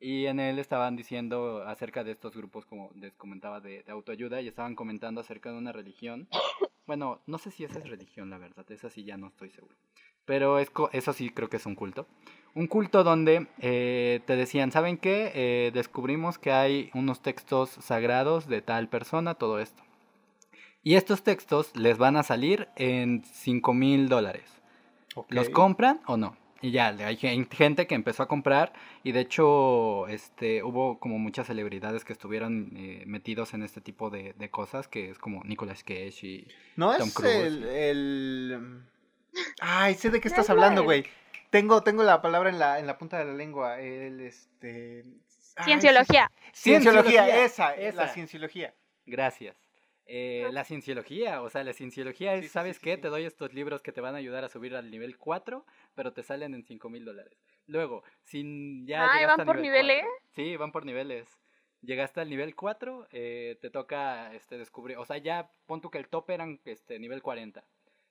y 0.00 0.26
en 0.26 0.40
él 0.40 0.58
estaban 0.58 0.96
diciendo 0.96 1.62
acerca 1.64 2.02
de 2.02 2.10
estos 2.10 2.34
grupos, 2.34 2.66
como 2.66 2.90
les 2.96 3.14
comentaba, 3.14 3.60
de, 3.60 3.84
autoayuda, 3.86 4.40
y 4.40 4.48
estaban 4.48 4.74
comentando 4.74 5.20
acerca 5.20 5.52
de 5.52 5.58
una 5.58 5.72
religión. 5.72 6.28
Bueno, 6.84 7.22
no 7.26 7.38
sé 7.38 7.52
si 7.52 7.62
esa 7.62 7.78
es 7.78 7.88
religión, 7.88 8.28
la 8.28 8.38
verdad, 8.38 8.68
esa 8.72 8.90
sí 8.90 9.04
ya 9.04 9.16
no 9.16 9.28
estoy 9.28 9.50
seguro. 9.50 9.76
Pero 10.24 10.58
es, 10.58 10.72
eso 10.90 11.12
sí 11.12 11.30
creo 11.30 11.48
que 11.48 11.58
es 11.58 11.66
un 11.66 11.76
culto. 11.76 12.08
Un 12.54 12.66
culto 12.66 13.04
donde 13.04 13.46
eh, 13.60 14.20
te 14.26 14.34
decían, 14.34 14.72
¿saben 14.72 14.98
qué? 14.98 15.30
Eh, 15.34 15.70
descubrimos 15.72 16.38
que 16.40 16.50
hay 16.50 16.90
unos 16.94 17.22
textos 17.22 17.70
sagrados 17.70 18.48
de 18.48 18.62
tal 18.62 18.88
persona, 18.88 19.34
todo 19.34 19.60
esto. 19.60 19.84
Y 20.82 20.96
estos 20.96 21.22
textos 21.22 21.76
les 21.76 21.96
van 21.96 22.16
a 22.16 22.24
salir 22.24 22.68
en 22.74 23.22
5 23.24 23.72
mil 23.72 24.08
dólares. 24.08 24.61
¿Los 25.28 25.48
compran 25.50 26.00
o 26.06 26.16
no? 26.16 26.36
Y 26.60 26.70
ya, 26.70 26.88
hay 26.88 27.16
gen- 27.16 27.48
gente 27.50 27.88
que 27.88 27.96
empezó 27.96 28.22
a 28.22 28.28
comprar 28.28 28.72
y 29.02 29.10
de 29.10 29.18
hecho 29.20 30.06
este, 30.06 30.62
hubo 30.62 31.00
como 31.00 31.18
muchas 31.18 31.48
celebridades 31.48 32.04
que 32.04 32.12
estuvieron 32.12 32.70
eh, 32.76 33.02
metidos 33.04 33.52
en 33.52 33.64
este 33.64 33.80
tipo 33.80 34.10
de, 34.10 34.32
de 34.34 34.48
cosas, 34.48 34.86
que 34.86 35.10
es 35.10 35.18
como 35.18 35.42
Nicolas 35.42 35.82
Cage 35.82 36.20
y... 36.22 36.48
No 36.76 36.96
Tom 36.96 37.08
es 37.08 37.14
Cruise. 37.14 37.34
el, 37.34 37.64
el... 37.64 38.82
Ay, 39.60 39.94
sé 39.94 40.10
de 40.10 40.20
qué 40.20 40.28
estás 40.28 40.44
es 40.44 40.50
hablando, 40.50 40.84
güey. 40.84 41.04
Tengo, 41.50 41.82
tengo 41.82 42.04
la 42.04 42.22
palabra 42.22 42.48
en 42.48 42.60
la, 42.60 42.78
en 42.78 42.86
la 42.86 42.96
punta 42.96 43.18
de 43.18 43.24
la 43.24 43.34
lengua. 43.34 43.80
El, 43.80 44.20
este... 44.20 45.02
ay, 45.56 45.64
Cienciología. 45.64 46.30
sí, 46.52 46.70
Cienciología, 46.70 47.24
Cienciología, 47.24 47.44
esa, 47.44 47.68
la 47.70 47.74
esa. 47.74 48.08
cienciología. 48.08 48.74
Gracias. 49.04 49.56
Eh, 50.06 50.48
la 50.52 50.64
cienciología, 50.64 51.42
o 51.42 51.48
sea, 51.50 51.62
la 51.64 51.72
cienciología 51.72 52.34
es, 52.34 52.42
Sí, 52.42 52.48
sí, 52.48 52.52
¿sabes 52.52 52.76
sí, 52.76 52.82
qué? 52.82 52.96
Te 52.98 53.08
doy 53.08 53.24
estos 53.24 53.54
libros 53.54 53.82
que 53.82 53.92
te 53.92 54.00
van 54.00 54.14
a 54.14 54.18
ayudar 54.18 54.44
a 54.44 54.48
subir 54.48 54.74
al 54.74 54.90
nivel 54.90 55.16
4, 55.16 55.64
pero 55.94 56.12
te 56.12 56.22
salen 56.22 56.54
en 56.54 56.64
5 56.64 56.88
mil 56.90 57.04
dólares. 57.04 57.38
Luego, 57.66 58.02
sin 58.24 58.86
ya 58.86 59.12
llegaste 59.14 59.38
¿van 59.38 59.46
por 59.46 59.56
nivel 59.58 59.86
niveles? 59.86 60.04
4. 60.04 60.26
Sí, 60.34 60.56
van 60.56 60.72
por 60.72 60.84
niveles. 60.84 61.28
Llegaste 61.82 62.20
al 62.20 62.30
nivel 62.30 62.54
4, 62.54 63.06
eh, 63.12 63.58
te 63.60 63.70
toca 63.70 64.32
este, 64.34 64.56
descubrir, 64.58 64.96
o 64.98 65.04
sea, 65.04 65.18
ya 65.18 65.50
pon 65.66 65.80
tú 65.80 65.90
que 65.90 65.98
el 65.98 66.08
top 66.08 66.30
eran 66.30 66.60
este, 66.64 66.98
nivel 66.98 67.22
40. 67.22 67.64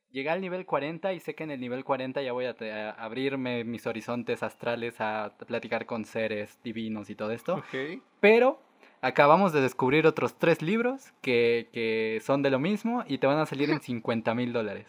Llegué 0.10 0.30
al 0.30 0.42
nivel 0.42 0.66
40 0.66 1.14
y 1.14 1.22
sé 1.22 1.36
que 1.36 1.46
en 1.46 1.52
el 1.52 1.62
nivel 1.62 1.86
40 1.86 2.22
ya 2.22 2.34
voy 2.34 2.44
a, 2.44 2.54
te- 2.54 2.70
a 2.74 2.90
abrirme 2.92 3.64
mis 3.64 3.88
horizontes 3.88 4.44
astrales, 4.44 4.96
a 5.00 5.38
platicar 5.48 5.86
con 5.86 6.04
seres 6.04 6.60
divinos 6.64 7.10
y 7.10 7.16
todo 7.16 7.32
esto. 7.32 7.56
Ok. 7.56 8.02
Pero 8.20 8.62
acabamos 9.02 9.54
de 9.54 9.62
descubrir 9.62 10.08
otros 10.08 10.36
tres 10.36 10.62
libros 10.62 11.12
que, 11.22 11.70
que 11.74 12.22
son 12.24 12.42
de 12.42 12.50
lo 12.52 12.60
mismo 12.60 13.04
y 13.08 13.18
te 13.18 13.28
van 13.28 13.40
a 13.40 13.46
salir 13.46 13.70
en 13.70 13.82
50 13.82 14.34
mil 14.36 14.54
dólares. 14.54 14.88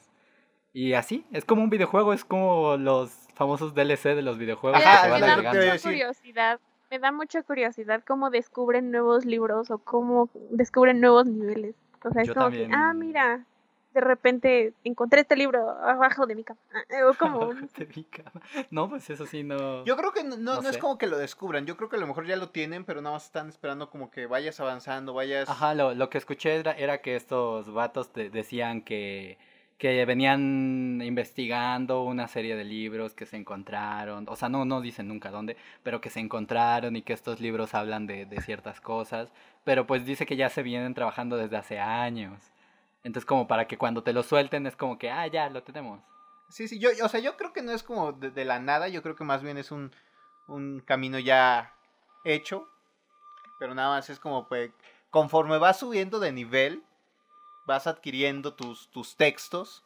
Y 0.74 0.94
así, 0.94 1.26
es 1.32 1.44
como 1.44 1.62
un 1.62 1.70
videojuego, 1.70 2.12
es 2.12 2.24
como 2.24 2.76
los 2.76 3.10
famosos 3.34 3.74
DLC 3.74 4.14
de 4.14 4.22
los 4.22 4.38
videojuegos 4.38 4.80
Ajá, 4.80 5.04
que 5.04 5.10
van 5.10 5.20
me 5.20 5.26
lo 5.26 5.42
da 5.42 5.52
mucha 5.52 5.78
curiosidad. 5.82 6.60
Me 6.90 6.98
da 6.98 7.12
mucha 7.12 7.42
curiosidad 7.42 8.02
cómo 8.06 8.30
descubren 8.30 8.90
nuevos 8.90 9.24
libros 9.24 9.70
o 9.70 9.78
cómo 9.78 10.30
descubren 10.50 11.00
nuevos 11.00 11.26
niveles. 11.26 11.74
O 12.04 12.10
sea, 12.10 12.22
es 12.22 12.28
como 12.28 12.46
también. 12.46 12.70
que, 12.70 12.76
ah, 12.76 12.92
mira, 12.94 13.46
de 13.94 14.00
repente 14.00 14.72
encontré 14.84 15.22
este 15.22 15.36
libro 15.36 15.70
abajo 15.70 16.26
de 16.26 16.34
mi 16.34 16.44
cama. 16.44 16.60
O 17.08 17.14
como, 17.14 17.52
De 17.54 17.88
mi 17.94 18.04
cama. 18.04 18.40
No, 18.70 18.88
pues 18.88 19.08
eso 19.10 19.26
sí, 19.26 19.42
no. 19.42 19.84
Yo 19.84 19.96
creo 19.96 20.12
que 20.12 20.24
no, 20.24 20.36
no, 20.36 20.56
No 20.56 20.62
no 20.62 20.68
es 20.68 20.78
como 20.78 20.98
que 20.98 21.06
lo 21.06 21.18
descubran. 21.18 21.66
Yo 21.66 21.76
creo 21.76 21.88
que 21.88 21.96
a 21.96 22.00
lo 22.00 22.06
mejor 22.06 22.26
ya 22.26 22.36
lo 22.36 22.50
tienen, 22.50 22.84
pero 22.84 23.02
nada 23.02 23.16
más 23.16 23.26
están 23.26 23.48
esperando 23.48 23.90
como 23.90 24.10
que 24.10 24.26
vayas 24.26 24.60
avanzando, 24.60 25.14
vayas... 25.14 25.48
Ajá, 25.48 25.74
lo, 25.74 25.94
lo 25.94 26.10
que 26.10 26.18
escuché 26.18 26.56
era, 26.56 26.72
era 26.72 26.98
que 26.98 27.16
estos 27.16 27.72
vatos 27.72 28.12
te 28.12 28.30
decían 28.30 28.82
que, 28.82 29.38
que 29.78 30.04
venían 30.04 31.00
investigando 31.02 32.04
una 32.04 32.28
serie 32.28 32.54
de 32.54 32.64
libros 32.64 33.14
que 33.14 33.26
se 33.26 33.36
encontraron, 33.36 34.26
o 34.28 34.36
sea, 34.36 34.48
no, 34.48 34.64
no 34.64 34.80
dicen 34.80 35.08
nunca 35.08 35.30
dónde, 35.30 35.56
pero 35.82 36.00
que 36.00 36.08
se 36.08 36.20
encontraron 36.20 36.94
y 36.94 37.02
que 37.02 37.12
estos 37.12 37.40
libros 37.40 37.74
hablan 37.74 38.06
de, 38.06 38.24
de 38.26 38.40
ciertas 38.40 38.80
cosas, 38.80 39.32
pero 39.64 39.86
pues 39.86 40.04
dice 40.04 40.24
que 40.24 40.36
ya 40.36 40.48
se 40.50 40.62
vienen 40.62 40.94
trabajando 40.94 41.36
desde 41.36 41.56
hace 41.56 41.80
años. 41.80 42.52
Entonces 43.04 43.26
como 43.26 43.48
para 43.48 43.66
que 43.66 43.78
cuando 43.78 44.02
te 44.02 44.12
lo 44.12 44.22
suelten 44.22 44.66
es 44.66 44.76
como 44.76 44.98
que, 44.98 45.10
ah, 45.10 45.26
ya, 45.26 45.50
lo 45.50 45.62
tenemos. 45.62 46.00
Sí, 46.48 46.68
sí, 46.68 46.78
yo, 46.78 46.90
o 47.02 47.08
sea, 47.08 47.20
yo 47.20 47.36
creo 47.36 47.52
que 47.52 47.62
no 47.62 47.72
es 47.72 47.82
como 47.82 48.12
de, 48.12 48.30
de 48.30 48.44
la 48.44 48.60
nada, 48.60 48.88
yo 48.88 49.02
creo 49.02 49.16
que 49.16 49.24
más 49.24 49.42
bien 49.42 49.56
es 49.58 49.70
un, 49.72 49.90
un 50.46 50.80
camino 50.80 51.18
ya 51.18 51.74
hecho, 52.24 52.68
pero 53.58 53.74
nada 53.74 53.88
más 53.96 54.10
es 54.10 54.18
como, 54.20 54.46
pues, 54.48 54.70
conforme 55.10 55.58
vas 55.58 55.78
subiendo 55.78 56.20
de 56.20 56.30
nivel, 56.30 56.82
vas 57.66 57.86
adquiriendo 57.86 58.54
tus, 58.54 58.90
tus 58.90 59.16
textos, 59.16 59.82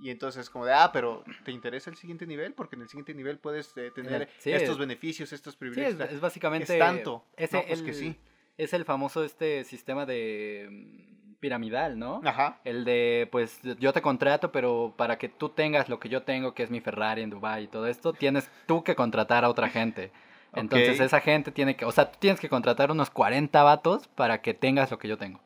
y 0.00 0.10
entonces 0.10 0.42
es 0.42 0.50
como 0.50 0.66
de, 0.66 0.72
ah, 0.74 0.90
pero 0.92 1.24
¿te 1.44 1.52
interesa 1.52 1.90
el 1.90 1.96
siguiente 1.96 2.26
nivel? 2.26 2.52
Porque 2.54 2.76
en 2.76 2.82
el 2.82 2.88
siguiente 2.88 3.14
nivel 3.14 3.38
puedes 3.38 3.74
eh, 3.76 3.90
tener 3.90 4.28
sí, 4.38 4.52
estos 4.52 4.74
es- 4.74 4.78
beneficios, 4.78 5.32
estos 5.32 5.54
Sí, 5.54 5.58
privilegios. 5.60 5.92
es, 5.94 6.06
sea, 6.06 6.14
es 6.16 6.20
básicamente... 6.20 6.72
es 6.72 6.78
tanto. 6.78 7.24
No, 7.52 7.64
pues 7.66 7.82
que 7.82 7.92
sí. 7.94 8.16
Es 8.58 8.72
el 8.72 8.84
famoso 8.84 9.24
este 9.24 9.64
sistema 9.64 10.04
de 10.06 10.68
mm, 10.70 11.25
piramidal, 11.46 11.96
¿no? 11.96 12.20
Ajá. 12.24 12.58
El 12.64 12.84
de, 12.84 13.28
pues, 13.30 13.60
yo 13.78 13.92
te 13.92 14.02
contrato, 14.02 14.50
pero 14.50 14.92
para 14.96 15.16
que 15.16 15.28
tú 15.28 15.48
tengas 15.50 15.88
lo 15.88 16.00
que 16.00 16.08
yo 16.08 16.22
tengo, 16.24 16.54
que 16.54 16.64
es 16.64 16.70
mi 16.70 16.80
Ferrari 16.80 17.22
en 17.22 17.30
Dubai 17.30 17.64
y 17.64 17.66
todo 17.68 17.86
esto, 17.86 18.12
tienes 18.12 18.50
tú 18.66 18.82
que 18.82 18.96
contratar 18.96 19.44
a 19.44 19.48
otra 19.48 19.68
gente. 19.68 20.10
Entonces 20.54 20.98
esa 21.00 21.20
gente 21.20 21.52
tiene 21.52 21.76
que, 21.76 21.84
o 21.84 21.92
sea, 21.92 22.10
tú 22.10 22.18
tienes 22.18 22.40
que 22.40 22.48
contratar 22.48 22.90
unos 22.90 23.10
40 23.10 23.62
vatos 23.62 24.08
para 24.08 24.40
que 24.42 24.54
tengas 24.54 24.90
lo 24.90 24.98
que 24.98 25.06
yo 25.06 25.16
tengo. 25.18 25.38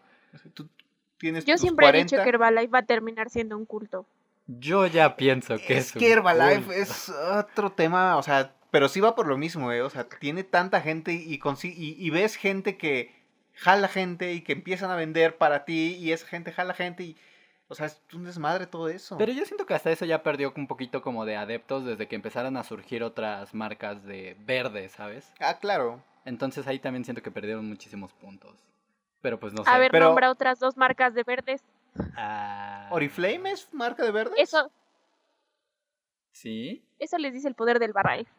Tú 0.55 0.69
tienes 1.19 1.45
yo 1.45 1.55
tus 1.55 1.61
siempre 1.61 1.87
he 1.87 1.91
40. 1.91 2.17
dicho 2.17 2.23
que 2.25 2.29
Herbalife 2.31 2.69
va 2.69 2.79
a 2.79 2.87
terminar 2.87 3.29
siendo 3.29 3.59
un 3.59 3.67
culto. 3.67 4.07
Yo 4.47 4.87
ya 4.87 5.17
pienso 5.17 5.57
que 5.59 5.77
es, 5.77 5.87
es 5.89 5.93
que 5.93 6.11
Herbalife 6.11 6.63
culto. 6.65 6.73
es 6.73 7.09
otro 7.11 7.71
tema, 7.73 8.17
o 8.17 8.23
sea, 8.23 8.53
pero 8.71 8.89
sí 8.89 9.01
va 9.01 9.15
por 9.15 9.27
lo 9.27 9.37
mismo, 9.37 9.71
¿eh? 9.71 9.83
O 9.83 9.91
sea, 9.91 10.09
tiene 10.09 10.45
tanta 10.45 10.81
gente 10.81 11.13
y, 11.13 11.39
consi- 11.39 11.75
y, 11.77 11.95
y 11.99 12.09
ves 12.11 12.37
gente 12.37 12.77
que 12.79 13.19
jala 13.61 13.88
gente 13.88 14.33
y 14.33 14.40
que 14.40 14.53
empiezan 14.53 14.90
a 14.90 14.96
vender 14.96 15.37
para 15.37 15.64
ti 15.66 15.94
y 15.96 16.12
esa 16.12 16.27
gente 16.27 16.51
jala 16.51 16.73
gente 16.73 17.03
y, 17.03 17.16
o 17.68 17.75
sea, 17.75 17.87
es 17.87 18.01
un 18.14 18.25
desmadre 18.25 18.66
todo 18.66 18.88
eso. 18.88 19.18
Pero 19.18 19.33
yo 19.33 19.44
siento 19.44 19.66
que 19.66 19.75
hasta 19.75 19.90
eso 19.90 20.07
ya 20.07 20.23
perdió 20.23 20.53
un 20.57 20.66
poquito 20.66 21.03
como 21.03 21.27
de 21.27 21.37
adeptos 21.37 21.85
desde 21.85 22.09
que 22.09 22.16
empezaron 22.16 22.57
a 22.57 22.64
surgir 22.64 23.03
otras 23.03 23.53
marcas 23.55 24.03
de 24.05 24.35
verde, 24.40 24.88
¿sabes? 24.88 25.31
Ah, 25.40 25.59
claro. 25.59 26.03
Entonces 26.25 26.66
ahí 26.66 26.79
también 26.79 27.05
siento 27.05 27.23
que 27.23 27.31
perdieron 27.31 27.68
muchísimos 27.68 28.12
puntos. 28.14 28.57
Pero 29.20 29.38
pues 29.38 29.53
no 29.53 29.62
sé. 29.62 29.70
A 29.70 29.77
ver, 29.77 29.90
pero- 29.90 30.07
nombra 30.07 30.31
otras 30.31 30.59
dos 30.59 30.79
marcas 30.79 31.12
de 31.12 31.23
verdes. 31.23 31.62
Ah, 32.16 32.88
¿Oriflame 32.90 33.51
es 33.51 33.68
marca 33.75 34.03
de 34.05 34.11
verde? 34.11 34.35
Eso, 34.38 34.70
¿Sí? 36.33 36.83
eso 36.99 37.18
les 37.18 37.35
dice 37.35 37.49
el 37.49 37.55
poder 37.55 37.79
del 37.79 37.90
Herbalife. 37.90 38.31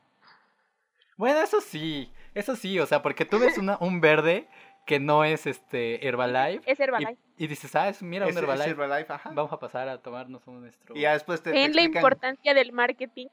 Bueno, 1.18 1.40
eso 1.42 1.62
sí, 1.62 2.12
eso 2.34 2.56
sí, 2.56 2.80
o 2.80 2.88
sea, 2.88 3.04
porque 3.04 3.26
tú 3.26 3.38
ves 3.38 3.58
una, 3.60 3.78
un 3.80 4.02
verde 4.02 4.48
que 4.86 5.00
no 5.00 5.24
es 5.24 5.46
este 5.48 6.06
Herbalife 6.08 6.70
Es 6.70 6.80
Herbalife. 6.80 7.18
y, 7.38 7.46
y 7.46 7.48
dices, 7.48 7.76
ah, 7.76 7.88
es, 7.90 8.02
mira, 8.02 8.26
un 8.26 8.32
Es- 8.32 8.38
es 8.38 8.44
Herbalife, 8.68 9.14
ajá. 9.14 9.32
vamos 9.34 9.52
a 9.54 9.60
pasar 9.60 9.88
a 9.90 10.02
tomarnos 10.02 10.46
un 10.48 10.62
nuestro... 10.62 10.96
Y 10.96 11.02
ya 11.02 11.14
después 11.14 11.42
te, 11.42 11.52
te 11.52 11.60
Ven 11.60 11.76
la 11.76 11.82
importancia 11.84 12.54
del 12.54 12.72
marketing. 12.74 13.28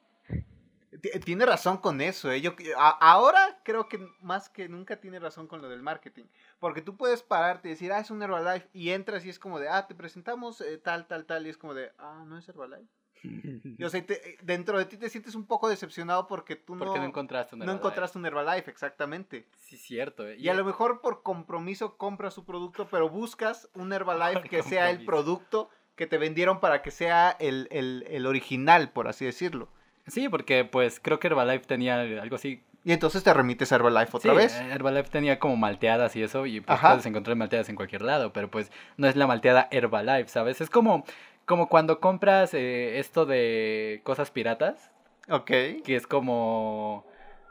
Ti- 1.02 1.20
Tiene 1.24 1.44
razón 1.46 1.78
con 1.78 2.00
eso, 2.00 2.30
¿eh? 2.32 2.40
Yo, 2.40 2.54
a- 2.76 2.98
ahora 3.12 3.60
creo 3.62 3.88
que 3.88 3.98
más 4.20 4.48
que 4.48 4.68
nunca 4.68 4.96
tiene 5.00 5.18
razón 5.18 5.46
con 5.46 5.60
lo 5.62 5.68
del 5.68 5.82
marketing. 5.82 6.24
Porque 6.58 6.80
tú 6.82 6.96
puedes 6.96 7.22
pararte 7.22 7.68
y 7.68 7.72
decir, 7.72 7.92
ah, 7.92 8.00
es 8.00 8.10
un 8.10 8.22
Herbalife. 8.22 8.68
Y 8.72 8.90
entras 8.90 9.24
y 9.24 9.28
es 9.28 9.38
como 9.38 9.60
de, 9.60 9.68
ah, 9.68 9.86
te 9.86 9.94
presentamos 9.94 10.60
eh, 10.60 10.78
tal, 10.78 11.06
tal, 11.06 11.24
tal. 11.26 11.46
Y 11.46 11.50
es 11.50 11.58
como 11.58 11.74
de, 11.74 11.92
ah, 11.98 12.24
no 12.26 12.38
es 12.38 12.48
Herbalife. 12.48 12.88
Y, 13.78 13.84
o 13.84 13.88
sea, 13.90 14.04
te- 14.04 14.30
eh, 14.30 14.38
dentro 14.42 14.78
de 14.78 14.84
ti 14.86 14.96
te 14.96 15.08
sientes 15.08 15.34
un 15.34 15.46
poco 15.46 15.68
decepcionado 15.68 16.26
porque 16.26 16.56
tú 16.56 16.74
no, 16.74 16.84
porque 16.84 16.98
no 16.98 17.04
encontraste 17.06 17.54
un 17.54 17.60
no 17.60 17.64
Herbalife. 17.64 17.78
encontraste 17.80 18.18
un 18.18 18.26
Herbalife, 18.26 18.70
exactamente. 18.70 19.46
Sí, 19.56 19.76
cierto. 19.76 20.26
eh, 20.26 20.36
Y 20.38 20.48
a 20.48 20.54
lo 20.54 20.64
mejor 20.64 21.00
por 21.00 21.22
compromiso 21.22 21.96
compras 21.96 22.34
su 22.34 22.44
producto, 22.44 22.88
pero 22.90 23.08
buscas 23.08 23.68
un 23.74 23.92
Herbalife 23.92 24.40
Por 24.40 24.48
que 24.50 24.62
sea 24.62 24.90
el 24.90 25.04
producto 25.04 25.70
que 25.96 26.06
te 26.06 26.18
vendieron 26.18 26.60
para 26.60 26.82
que 26.82 26.90
sea 26.90 27.36
el, 27.40 27.68
el, 27.70 28.04
el 28.08 28.26
original, 28.26 28.90
por 28.92 29.08
así 29.08 29.24
decirlo. 29.24 29.68
Sí, 30.06 30.28
porque 30.28 30.64
pues 30.64 31.00
creo 31.00 31.18
que 31.18 31.26
Herbalife 31.26 31.66
tenía 31.66 32.00
algo 32.00 32.36
así. 32.36 32.62
Y 32.84 32.92
entonces 32.92 33.22
te 33.24 33.34
remites 33.34 33.70
a 33.72 33.74
Herbalife 33.76 34.16
otra 34.16 34.30
Sí, 34.32 34.36
vez. 34.38 34.54
eh, 34.60 34.70
Herbalife 34.72 35.10
tenía 35.10 35.38
como 35.38 35.56
malteadas 35.56 36.14
y 36.16 36.22
eso, 36.22 36.46
y 36.46 36.60
pues 36.60 36.78
Ajá. 36.78 36.90
puedes 36.90 37.06
encontrar 37.06 37.36
malteadas 37.36 37.68
en 37.68 37.76
cualquier 37.76 38.02
lado, 38.02 38.32
pero 38.32 38.48
pues 38.50 38.70
no 38.96 39.06
es 39.08 39.16
la 39.16 39.26
malteada 39.26 39.68
Herbalife, 39.70 40.28
¿sabes? 40.28 40.60
Es 40.60 40.70
como, 40.70 41.04
como 41.48 41.68
cuando 41.68 42.00
compras 42.00 42.54
eh, 42.54 42.98
esto 43.00 43.26
de 43.26 44.02
cosas 44.04 44.30
piratas, 44.30 44.92
Ok. 45.30 45.46
que 45.46 45.96
es 45.96 46.06
como, 46.06 47.04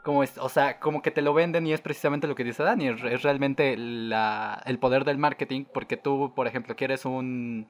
como 0.04 0.22
es, 0.22 0.38
o 0.38 0.48
sea, 0.48 0.78
como 0.80 1.02
que 1.02 1.10
te 1.10 1.22
lo 1.22 1.34
venden 1.34 1.66
y 1.66 1.72
es 1.72 1.80
precisamente 1.80 2.26
lo 2.28 2.34
que 2.36 2.44
dice 2.44 2.62
Dani, 2.62 2.88
es, 2.88 3.02
es 3.04 3.22
realmente 3.22 3.76
la, 3.76 4.62
el 4.66 4.78
poder 4.78 5.04
del 5.04 5.18
marketing, 5.18 5.64
porque 5.72 5.96
tú, 5.96 6.32
por 6.34 6.46
ejemplo, 6.46 6.76
quieres 6.76 7.04
un, 7.04 7.68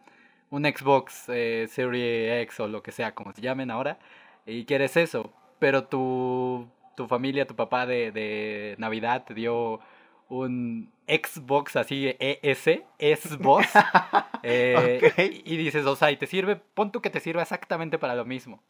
un 0.50 0.64
Xbox 0.64 1.24
eh, 1.28 1.66
Series 1.68 2.42
X 2.44 2.60
o 2.60 2.68
lo 2.68 2.82
que 2.82 2.92
sea, 2.92 3.14
como 3.14 3.32
se 3.32 3.40
llamen 3.42 3.70
ahora, 3.70 3.98
y 4.46 4.64
quieres 4.66 4.96
eso, 4.96 5.32
pero 5.58 5.84
tu, 5.84 6.68
tu 6.96 7.06
familia, 7.08 7.46
tu 7.46 7.56
papá 7.56 7.86
de, 7.86 8.12
de 8.12 8.76
Navidad 8.78 9.24
te 9.24 9.34
dio 9.34 9.80
un 10.28 10.90
Xbox 11.08 11.76
así 11.76 12.14
ES, 12.18 12.82
Xbox. 12.98 13.68
eh. 14.42 15.42
Y 15.44 15.56
dices, 15.56 15.86
o 15.86 15.96
sea, 15.96 16.10
y 16.10 16.16
te 16.16 16.26
sirve, 16.26 16.56
pon 16.56 16.92
tú 16.92 17.00
que 17.00 17.10
te 17.10 17.20
sirva 17.20 17.42
exactamente 17.42 17.98
para 17.98 18.14
lo 18.14 18.24
mismo, 18.24 18.62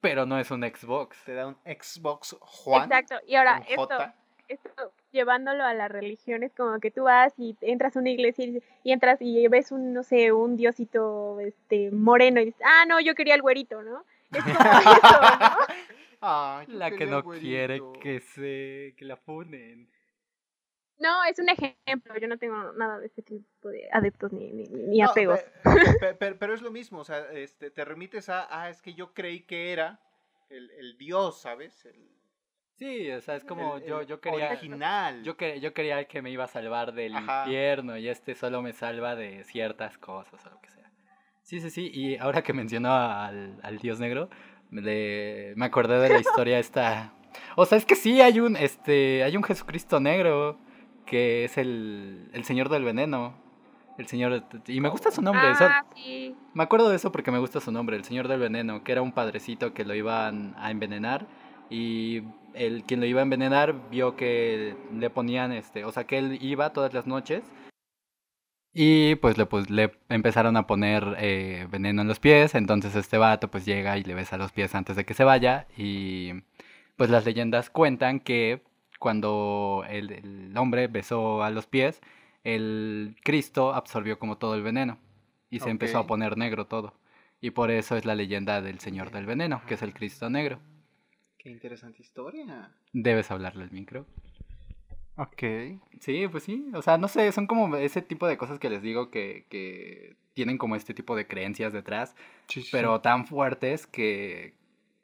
pero 0.00 0.26
no 0.26 0.38
es 0.38 0.50
un 0.50 0.62
Xbox. 0.62 1.16
Te 1.24 1.34
da 1.34 1.46
un 1.46 1.56
Xbox 1.64 2.36
Juan. 2.40 2.84
Exacto. 2.84 3.16
Y 3.26 3.36
ahora, 3.36 3.62
esto, 4.48 4.92
llevándolo 5.12 5.64
a 5.64 5.74
la 5.74 5.88
religión, 5.88 6.42
es 6.42 6.52
como 6.52 6.78
que 6.80 6.90
tú 6.90 7.04
vas 7.04 7.32
y 7.38 7.56
entras 7.60 7.96
a 7.96 8.00
una 8.00 8.10
iglesia 8.10 8.44
y, 8.82 8.92
entras 8.92 9.18
y 9.20 9.46
ves 9.48 9.72
un, 9.72 9.92
no 9.92 10.02
sé, 10.02 10.32
un 10.32 10.56
diosito 10.56 11.40
este, 11.40 11.90
moreno 11.90 12.40
y 12.40 12.46
dices, 12.46 12.60
ah, 12.64 12.84
no, 12.86 13.00
yo 13.00 13.14
quería 13.14 13.34
el 13.34 13.42
güerito, 13.42 13.82
¿no? 13.82 14.04
Es 14.32 14.42
como 14.42 14.58
eso, 14.58 15.20
¿no? 15.40 16.62
La 16.68 16.90
que 16.90 17.06
no 17.06 17.22
quiere 17.22 17.82
que 18.00 18.20
se 18.20 18.94
que 18.96 19.04
la 19.04 19.16
funen. 19.16 19.88
No, 20.98 21.24
es 21.24 21.38
un 21.38 21.48
ejemplo. 21.48 22.16
Yo 22.20 22.28
no 22.28 22.38
tengo 22.38 22.72
nada 22.74 22.98
de 22.98 23.06
ese 23.06 23.22
tipo 23.22 23.68
de 23.68 23.88
adeptos 23.92 24.32
ni, 24.32 24.52
ni, 24.52 24.64
ni 24.68 24.98
No, 25.00 25.10
apegos. 25.10 25.40
pe- 25.62 25.94
pe- 26.00 26.14
pe- 26.14 26.34
pero, 26.34 26.54
es 26.54 26.62
lo 26.62 26.70
mismo, 26.70 27.00
o 27.00 27.04
sea, 27.04 27.30
este, 27.32 27.70
te 27.70 27.84
remites 27.84 28.28
a, 28.28 28.46
ah, 28.50 28.70
es 28.70 28.80
que 28.80 28.94
yo 28.94 29.12
creí 29.12 29.40
que 29.40 29.72
era 29.72 30.00
el, 30.50 30.70
el 30.70 30.96
dios, 30.96 31.40
¿sabes? 31.40 31.84
El, 31.84 32.08
Sí, 32.76 33.08
o 33.12 33.20
sea, 33.20 33.36
es 33.36 33.44
como 33.44 33.76
el- 33.76 33.84
yo 33.84 34.02
yo 34.02 34.20
quería 34.20 34.48
Original. 34.50 35.22
yo 35.22 35.36
que 35.36 35.60
yo 35.60 35.72
quería 35.72 36.04
que 36.06 36.22
me 36.22 36.30
iba 36.30 36.44
a 36.44 36.48
salvar 36.48 36.92
del 36.92 37.14
Ajá. 37.14 37.44
infierno 37.44 37.96
y 37.96 38.08
este 38.08 38.34
solo 38.34 38.62
me 38.62 38.72
salva 38.72 39.14
de 39.14 39.44
ciertas 39.44 39.96
cosas 39.98 40.44
o 40.44 40.50
lo 40.50 40.60
que 40.60 40.70
sea. 40.70 40.90
Sí, 41.42 41.60
sí, 41.60 41.70
sí, 41.70 41.90
y 41.94 42.16
ahora 42.16 42.42
que 42.42 42.52
mencionó 42.52 42.92
al, 42.92 43.60
al 43.62 43.78
dios 43.78 44.00
negro, 44.00 44.28
me 44.70 45.64
acordé 45.64 45.98
de 46.00 46.08
la 46.08 46.18
historia 46.48 46.58
esta. 46.58 47.12
O 47.56 47.64
sea, 47.64 47.78
es 47.78 47.84
que 47.86 47.94
sí 47.94 48.20
hay 48.20 48.40
un 48.40 48.56
este 48.56 49.22
hay 49.22 49.36
un 49.36 49.44
Jesucristo 49.44 50.00
negro 50.00 50.58
que 51.06 51.44
es 51.44 51.58
el, 51.58 52.30
el 52.32 52.44
señor 52.44 52.68
del 52.68 52.84
veneno. 52.84 53.34
El 53.96 54.06
señor 54.06 54.42
y 54.66 54.80
me 54.80 54.88
gusta 54.88 55.12
su 55.12 55.22
nombre, 55.22 55.42
Ah, 55.60 55.84
sí. 55.94 56.34
Me 56.52 56.64
acuerdo 56.64 56.88
de 56.88 56.96
eso 56.96 57.12
porque 57.12 57.30
me 57.30 57.38
gusta 57.38 57.60
su 57.60 57.70
nombre, 57.70 57.96
el 57.96 58.02
Señor 58.02 58.26
del 58.26 58.40
Veneno, 58.40 58.82
que 58.82 58.90
era 58.90 59.02
un 59.02 59.12
padrecito 59.12 59.72
que 59.72 59.84
lo 59.84 59.94
iban 59.94 60.56
a 60.58 60.72
envenenar 60.72 61.28
y 61.70 62.24
el 62.54 62.82
quien 62.82 62.98
lo 62.98 63.06
iba 63.06 63.20
a 63.20 63.22
envenenar 63.22 63.88
vio 63.90 64.16
que 64.16 64.76
le 64.92 65.10
ponían 65.10 65.52
este, 65.52 65.84
o 65.84 65.92
sea, 65.92 66.04
que 66.04 66.18
él 66.18 66.38
iba 66.40 66.72
todas 66.72 66.92
las 66.92 67.06
noches 67.06 67.44
y 68.72 69.14
pues 69.16 69.38
le, 69.38 69.46
pues, 69.46 69.70
le 69.70 69.92
empezaron 70.08 70.56
a 70.56 70.66
poner 70.66 71.14
eh, 71.18 71.68
veneno 71.70 72.02
en 72.02 72.08
los 72.08 72.18
pies, 72.18 72.56
entonces 72.56 72.96
este 72.96 73.18
vato 73.18 73.48
pues 73.48 73.64
llega 73.64 73.96
y 73.98 74.02
le 74.02 74.14
besa 74.14 74.36
los 74.36 74.50
pies 74.50 74.74
antes 74.74 74.96
de 74.96 75.04
que 75.04 75.14
se 75.14 75.22
vaya 75.24 75.66
y 75.76 76.32
pues 76.96 77.10
las 77.10 77.24
leyendas 77.24 77.70
cuentan 77.70 78.18
que 78.18 78.62
cuando 79.04 79.84
el, 79.86 80.10
el 80.12 80.56
hombre 80.56 80.86
besó 80.88 81.42
a 81.42 81.50
los 81.50 81.66
pies, 81.66 82.00
el 82.42 83.14
Cristo 83.22 83.74
absorbió 83.74 84.18
como 84.18 84.38
todo 84.38 84.54
el 84.54 84.62
veneno 84.62 84.96
y 85.50 85.60
se 85.60 85.68
empezó 85.68 85.98
a 85.98 86.06
poner 86.06 86.38
negro 86.38 86.66
todo. 86.66 86.94
Y 87.42 87.50
por 87.50 87.70
eso 87.70 87.98
es 87.98 88.06
la 88.06 88.14
leyenda 88.14 88.62
del 88.62 88.80
Señor 88.80 89.10
del 89.10 89.26
Veneno, 89.26 89.60
que 89.66 89.74
es 89.74 89.82
el 89.82 89.92
Cristo 89.92 90.30
negro. 90.30 90.58
Qué 91.36 91.50
interesante 91.50 92.00
historia. 92.00 92.70
Debes 92.94 93.30
hablarle 93.30 93.64
al 93.64 93.70
micro. 93.72 94.06
Ok. 95.16 95.42
Sí, 96.00 96.26
pues 96.28 96.44
sí. 96.44 96.70
O 96.72 96.80
sea, 96.80 96.96
no 96.96 97.06
sé, 97.08 97.30
son 97.32 97.46
como 97.46 97.76
ese 97.76 98.00
tipo 98.00 98.26
de 98.26 98.38
cosas 98.38 98.58
que 98.58 98.70
les 98.70 98.80
digo 98.80 99.10
que, 99.10 99.44
que 99.50 100.16
tienen 100.32 100.56
como 100.56 100.76
este 100.76 100.94
tipo 100.94 101.14
de 101.14 101.26
creencias 101.26 101.74
detrás, 101.74 102.16
pero 102.72 103.02
tan 103.02 103.26
fuertes 103.26 103.86
que, 103.86 104.54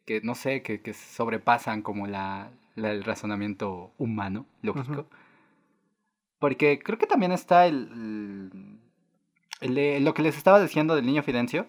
que 0.07 0.23
no 0.23 0.35
sé, 0.35 0.63
que, 0.63 0.81
que 0.81 0.95
sobrepasan 0.95 1.83
como 1.83 2.07
la- 2.07 2.51
el 2.85 3.05
razonamiento 3.05 3.93
humano, 3.99 4.47
lógico. 4.63 5.07
Porque 6.39 6.79
creo 6.79 6.99
que 6.99 7.07
también 7.07 7.33
está 7.33 7.67
el, 7.67 7.89
el- 7.93 8.79
el 9.61 9.75
de- 9.75 10.01
lo 10.01 10.15
que 10.15 10.23
les 10.23 10.37
estaba 10.37 10.61
diciendo 10.61 10.95
del 10.97 11.07
niño 11.07 11.23
Fidencio 11.23 11.67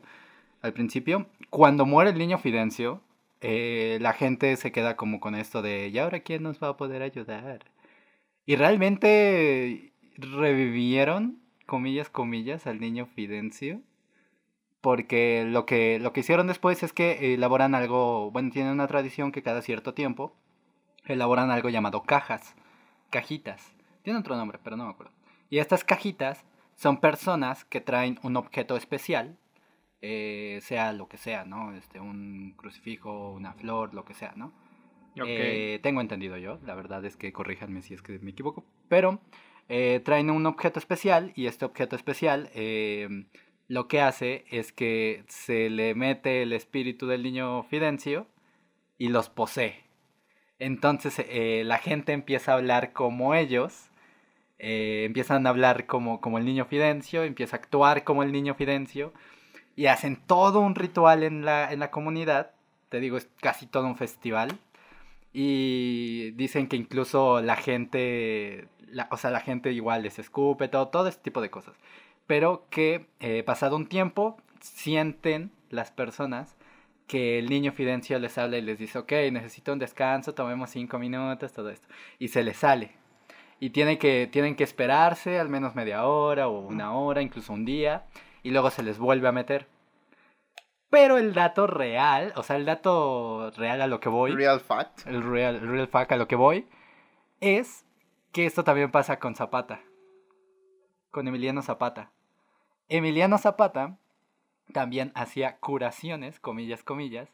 al 0.62 0.74
principio. 0.74 1.28
Cuando 1.50 1.86
muere 1.86 2.12
el 2.12 2.18
niño 2.18 2.38
Fidencio, 2.38 3.02
eh, 3.42 3.98
la 4.02 4.14
gente 4.14 4.56
se 4.58 4.72
queda 4.72 4.96
como 4.96 5.20
con 5.20 5.36
esto 5.36 5.62
de, 5.62 5.90
¿y 5.90 5.98
ahora 5.98 6.22
quién 6.22 6.44
nos 6.44 6.62
va 6.62 6.70
a 6.70 6.78
poder 6.78 7.02
ayudar? 7.02 7.66
Y 8.46 8.56
realmente 8.56 9.94
revivieron, 10.18 11.40
comillas, 11.66 12.10
comillas, 12.10 12.68
al 12.68 12.80
niño 12.80 13.06
Fidencio. 13.08 13.82
Porque 14.82 15.46
lo 15.48 15.66
que, 15.68 16.00
lo 16.00 16.12
que 16.12 16.22
hicieron 16.22 16.48
después 16.48 16.82
es 16.82 16.92
que 16.94 17.34
elaboran 17.36 17.76
algo, 17.76 18.32
bueno, 18.32 18.50
tienen 18.52 18.74
una 18.74 18.88
tradición 18.88 19.32
que 19.32 19.44
cada 19.44 19.62
cierto 19.62 19.94
tiempo 19.94 20.34
elaboran 21.06 21.52
algo 21.52 21.70
llamado 21.70 22.04
cajas, 22.04 22.56
cajitas. 23.10 23.74
Tiene 24.04 24.20
otro 24.20 24.36
nombre, 24.36 24.60
pero 24.64 24.78
no 24.78 24.86
me 24.86 24.92
acuerdo. 24.92 25.14
Y 25.50 25.60
estas 25.60 25.84
cajitas 25.84 26.44
son 26.76 27.00
personas 27.00 27.66
que 27.66 27.82
traen 27.82 28.20
un 28.24 28.38
objeto 28.38 28.76
especial, 28.76 29.38
eh, 30.02 30.60
sea 30.64 30.94
lo 30.94 31.08
que 31.08 31.18
sea, 31.18 31.46
¿no? 31.46 31.74
Este, 31.74 32.00
un 32.00 32.54
crucifijo, 32.58 33.32
una 33.32 33.54
flor, 33.54 33.94
lo 33.94 34.06
que 34.06 34.14
sea, 34.14 34.34
¿no? 34.36 34.48
Ok. 35.16 35.28
Eh, 35.28 35.80
tengo 35.84 36.02
entendido 36.02 36.38
yo, 36.38 36.58
la 36.66 36.74
verdad 36.74 37.04
es 37.06 37.18
que 37.18 37.34
corríjanme 37.34 37.82
si 37.82 37.94
es 37.94 38.02
que 38.02 38.18
me 38.20 38.32
equivoco, 38.32 38.64
pero 38.88 39.20
eh, 39.68 40.02
traen 40.04 40.32
un 40.32 40.46
objeto 40.46 40.80
especial 40.80 41.34
y 41.36 41.48
este 41.48 41.66
objeto 41.66 41.96
especial 41.96 42.50
lo 43.68 43.88
que 43.88 44.02
hace 44.02 44.44
es 44.50 44.74
que 44.74 45.24
se 45.28 45.70
le 45.70 45.96
mete 45.96 46.42
el 46.42 46.52
espíritu 46.52 47.08
del 47.08 47.24
niño 47.24 47.64
Fidencio 47.64 48.28
y 48.98 49.10
los 49.10 49.30
posee. 49.30 49.91
Entonces 50.62 51.16
eh, 51.18 51.64
la 51.66 51.80
gente 51.80 52.14
empieza 52.14 52.52
a 52.52 52.56
hablar 52.56 52.94
como 52.94 53.34
ellos, 53.34 53.90
eh, 54.60 55.04
empiezan 55.08 55.48
a 55.48 55.50
hablar 55.50 55.88
como, 55.88 56.22
como 56.22 56.38
el 56.38 56.46
niño 56.46 56.66
Fidencio, 56.66 57.24
empieza 57.24 57.56
a 57.58 57.60
actuar 57.62 58.04
como 58.04 58.22
el 58.22 58.32
niño 58.32 58.54
Fidencio 58.54 59.12
y 59.76 59.88
hacen 59.88 60.18
todo 60.28 60.60
un 60.62 60.76
ritual 60.76 61.24
en 61.24 61.46
la, 61.46 61.74
en 61.74 61.80
la 61.80 61.90
comunidad. 61.90 62.52
Te 62.90 63.00
digo, 63.00 63.18
es 63.18 63.28
casi 63.42 63.66
todo 63.66 63.88
un 63.88 63.96
festival. 63.98 64.60
Y 65.34 66.32
dicen 66.32 66.68
que 66.68 66.76
incluso 66.76 67.42
la 67.42 67.56
gente, 67.56 68.68
la- 68.88 69.08
o 69.12 69.18
sea, 69.18 69.32
la 69.32 69.40
gente 69.40 69.72
igual 69.72 70.04
les 70.04 70.20
escupe, 70.20 70.68
todo, 70.68 70.90
todo 70.90 71.08
este 71.08 71.24
tipo 71.24 71.42
de 71.42 71.50
cosas. 71.50 71.74
Pero 72.28 72.66
que 72.70 73.08
eh, 73.20 73.44
pasado 73.44 73.76
un 73.78 73.88
tiempo 73.88 74.38
sienten 74.60 75.52
las 75.70 75.90
personas 75.92 76.56
que 77.12 77.38
el 77.38 77.50
niño 77.50 77.74
Fidencio 77.74 78.18
les 78.20 78.38
habla 78.38 78.58
y 78.58 78.62
les 78.62 78.80
dice, 78.80 78.98
ok, 78.98 79.12
necesito 79.34 79.74
un 79.74 79.80
descanso, 79.80 80.34
tomemos 80.34 80.70
cinco 80.70 80.98
minutos, 80.98 81.52
todo 81.52 81.70
esto. 81.70 81.86
Y 82.20 82.30
se 82.30 82.42
les 82.42 82.56
sale. 82.56 82.94
Y 83.60 83.72
tiene 83.72 83.98
que, 83.98 84.30
tienen 84.32 84.56
que 84.56 84.64
esperarse 84.64 85.38
al 85.38 85.50
menos 85.50 85.76
media 85.76 86.06
hora 86.06 86.48
o 86.48 86.62
una 86.62 86.94
hora, 86.94 87.22
incluso 87.22 87.52
un 87.52 87.66
día, 87.66 88.06
y 88.44 88.52
luego 88.52 88.70
se 88.70 88.82
les 88.82 88.98
vuelve 88.98 89.28
a 89.28 89.34
meter. 89.34 89.68
Pero 90.90 91.18
el 91.18 91.34
dato 91.34 91.68
real, 91.68 92.32
o 92.38 92.44
sea, 92.44 92.56
el 92.56 92.64
dato 92.64 93.52
real 93.58 93.82
a 93.82 93.88
lo 93.88 94.00
que 94.00 94.08
voy, 94.08 94.32
Real 94.32 94.62
fact. 94.62 95.06
el 95.06 95.22
real, 95.22 95.58
el 95.58 95.68
real 95.68 95.90
fact 95.90 96.14
a 96.14 96.16
lo 96.16 96.30
que 96.30 96.38
voy, 96.38 96.66
es 97.42 97.84
que 98.32 98.46
esto 98.46 98.64
también 98.64 98.90
pasa 98.90 99.20
con 99.20 99.36
Zapata, 99.36 99.82
con 101.12 101.28
Emiliano 101.28 101.62
Zapata. 101.62 102.10
Emiliano 102.88 103.38
Zapata 103.38 103.98
también 104.72 105.12
hacía 105.16 105.58
curaciones, 105.58 106.40
comillas, 106.40 106.84
comillas, 106.84 107.30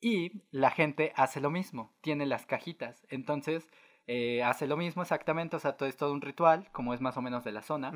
y 0.00 0.42
la 0.50 0.70
gente 0.70 1.12
hace 1.16 1.40
lo 1.40 1.50
mismo, 1.50 1.92
tiene 2.00 2.26
las 2.26 2.46
cajitas, 2.46 3.06
entonces 3.08 3.68
eh, 4.06 4.42
hace 4.42 4.66
lo 4.66 4.76
mismo 4.76 5.02
exactamente, 5.02 5.56
o 5.56 5.58
sea, 5.58 5.76
todo 5.76 5.88
es 5.88 5.96
todo 5.96 6.12
un 6.12 6.20
ritual, 6.20 6.68
como 6.72 6.94
es 6.94 7.00
más 7.00 7.16
o 7.16 7.22
menos 7.22 7.44
de 7.44 7.52
la 7.52 7.62
zona, 7.62 7.92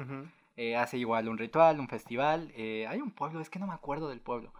eh, 0.57 0.76
hace 0.76 0.98
igual 0.98 1.26
un 1.28 1.38
ritual, 1.38 1.80
un 1.80 1.88
festival. 1.88 2.53
eh, 2.55 2.86
hay 2.86 3.01
un 3.01 3.12
pueblo, 3.12 3.40
es 3.40 3.48
que 3.48 3.59
no 3.59 3.66
me 3.66 3.72
acuerdo 3.72 4.11
del 4.11 4.20
pueblo. 4.20 4.53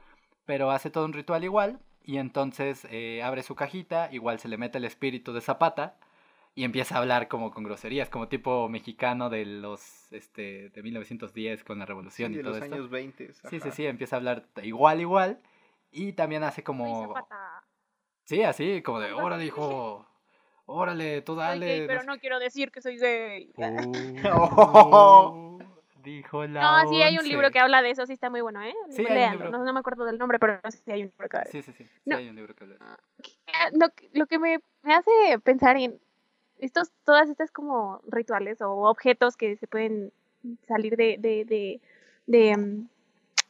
Pero 0.47 0.71
hace 0.71 0.89
todo 0.89 1.05
un 1.05 1.13
ritual 1.13 1.45
igual. 1.45 1.79
Y 2.05 2.17
entonces 2.17 2.87
eh, 2.91 3.23
abre 3.23 3.43
su 3.43 3.55
cajita, 3.55 4.09
igual 4.11 4.39
se 4.41 4.49
le 4.49 4.57
mete 4.57 4.79
el 4.79 4.87
espíritu 4.87 5.35
de 5.35 5.43
Zapata. 5.43 5.97
Y 6.61 6.65
empieza 6.65 6.97
a 6.97 6.99
hablar 6.99 7.27
como 7.29 7.51
con 7.53 7.65
groserías, 7.65 8.11
como 8.11 8.29
tipo 8.29 8.69
mexicano 8.69 9.31
de 9.31 9.47
los 9.47 10.13
este, 10.13 10.69
de 10.69 10.83
1910 10.83 11.65
con 11.65 11.79
la 11.79 11.87
Sí, 11.87 11.89
revolución 11.89 12.35
y 12.35 12.37
de 12.37 12.43
todo 12.43 12.53
los 12.53 12.63
esto. 12.63 12.75
años 12.75 12.91
20. 12.91 13.33
Sí, 13.33 13.61
sí, 13.61 13.71
sí, 13.71 13.87
empieza 13.87 14.17
a 14.17 14.19
hablar 14.19 14.45
igual, 14.63 15.01
igual. 15.01 15.41
Y 15.91 16.13
también 16.13 16.43
hace 16.43 16.63
como. 16.63 17.15
Sí, 18.25 18.43
así, 18.43 18.83
como 18.83 19.01
de, 19.01 19.11
órale, 19.15 19.47
hijo. 19.47 20.07
Órale, 20.67 21.23
tú 21.23 21.35
Soy 21.35 21.45
dale. 21.47 21.67
gay, 21.67 21.81
no 21.81 21.87
pero 21.87 22.01
sé 22.03 22.07
no 22.09 22.19
quiero 22.19 22.39
decir 22.39 22.71
que 22.71 22.83
soy 22.83 22.99
gay. 22.99 23.51
Oh, 24.31 25.59
dijo 26.05 26.45
la 26.45 26.61
No, 26.85 26.91
sí 26.91 27.01
hay 27.01 27.17
un 27.17 27.27
libro 27.27 27.51
que 27.51 27.59
habla 27.59 27.81
de 27.81 27.93
eso, 27.93 28.05
sí 28.05 28.13
está 28.13 28.29
muy 28.29 28.43
bueno, 28.43 28.63
¿eh? 28.63 28.75
Sí, 28.91 29.01
hay 29.07 29.09
un 29.09 29.15
Léanlo, 29.15 29.45
libro. 29.45 29.59
No, 29.61 29.65
no 29.65 29.73
me 29.73 29.81
acuerdo 29.81 30.05
del 30.05 30.19
nombre, 30.19 30.39
pero 30.39 30.61
sí 30.69 30.91
hay 30.93 31.05
un 31.05 31.09
libro 31.09 31.27
que 31.27 31.39
habla 31.39 31.51
de 31.51 31.53
Sí, 31.53 31.63
sí, 31.63 31.73
sí. 31.73 31.85
Sí 31.85 31.91
No. 32.05 32.19
hay 32.19 32.29
un 32.29 32.37
libro 32.37 32.55
que 32.55 32.65
habla 32.65 32.77
de 32.77 32.85
eso. 32.85 32.97
Ah, 33.55 33.71
lo, 33.73 33.89
que- 33.95 34.11
lo 34.13 34.27
que 34.27 34.39
me, 34.39 34.61
me 34.83 34.95
hace 34.95 35.11
pensar 35.43 35.79
en 35.79 35.99
estos, 36.61 36.91
todas 37.05 37.29
estas 37.29 37.51
como 37.51 38.01
rituales 38.07 38.61
o 38.63 38.71
objetos 38.89 39.37
que 39.37 39.57
se 39.57 39.67
pueden 39.67 40.13
salir 40.67 40.97
de, 40.97 41.17
de, 41.19 41.45
de, 41.45 41.81
de, 42.27 42.57
mm, 42.57 42.89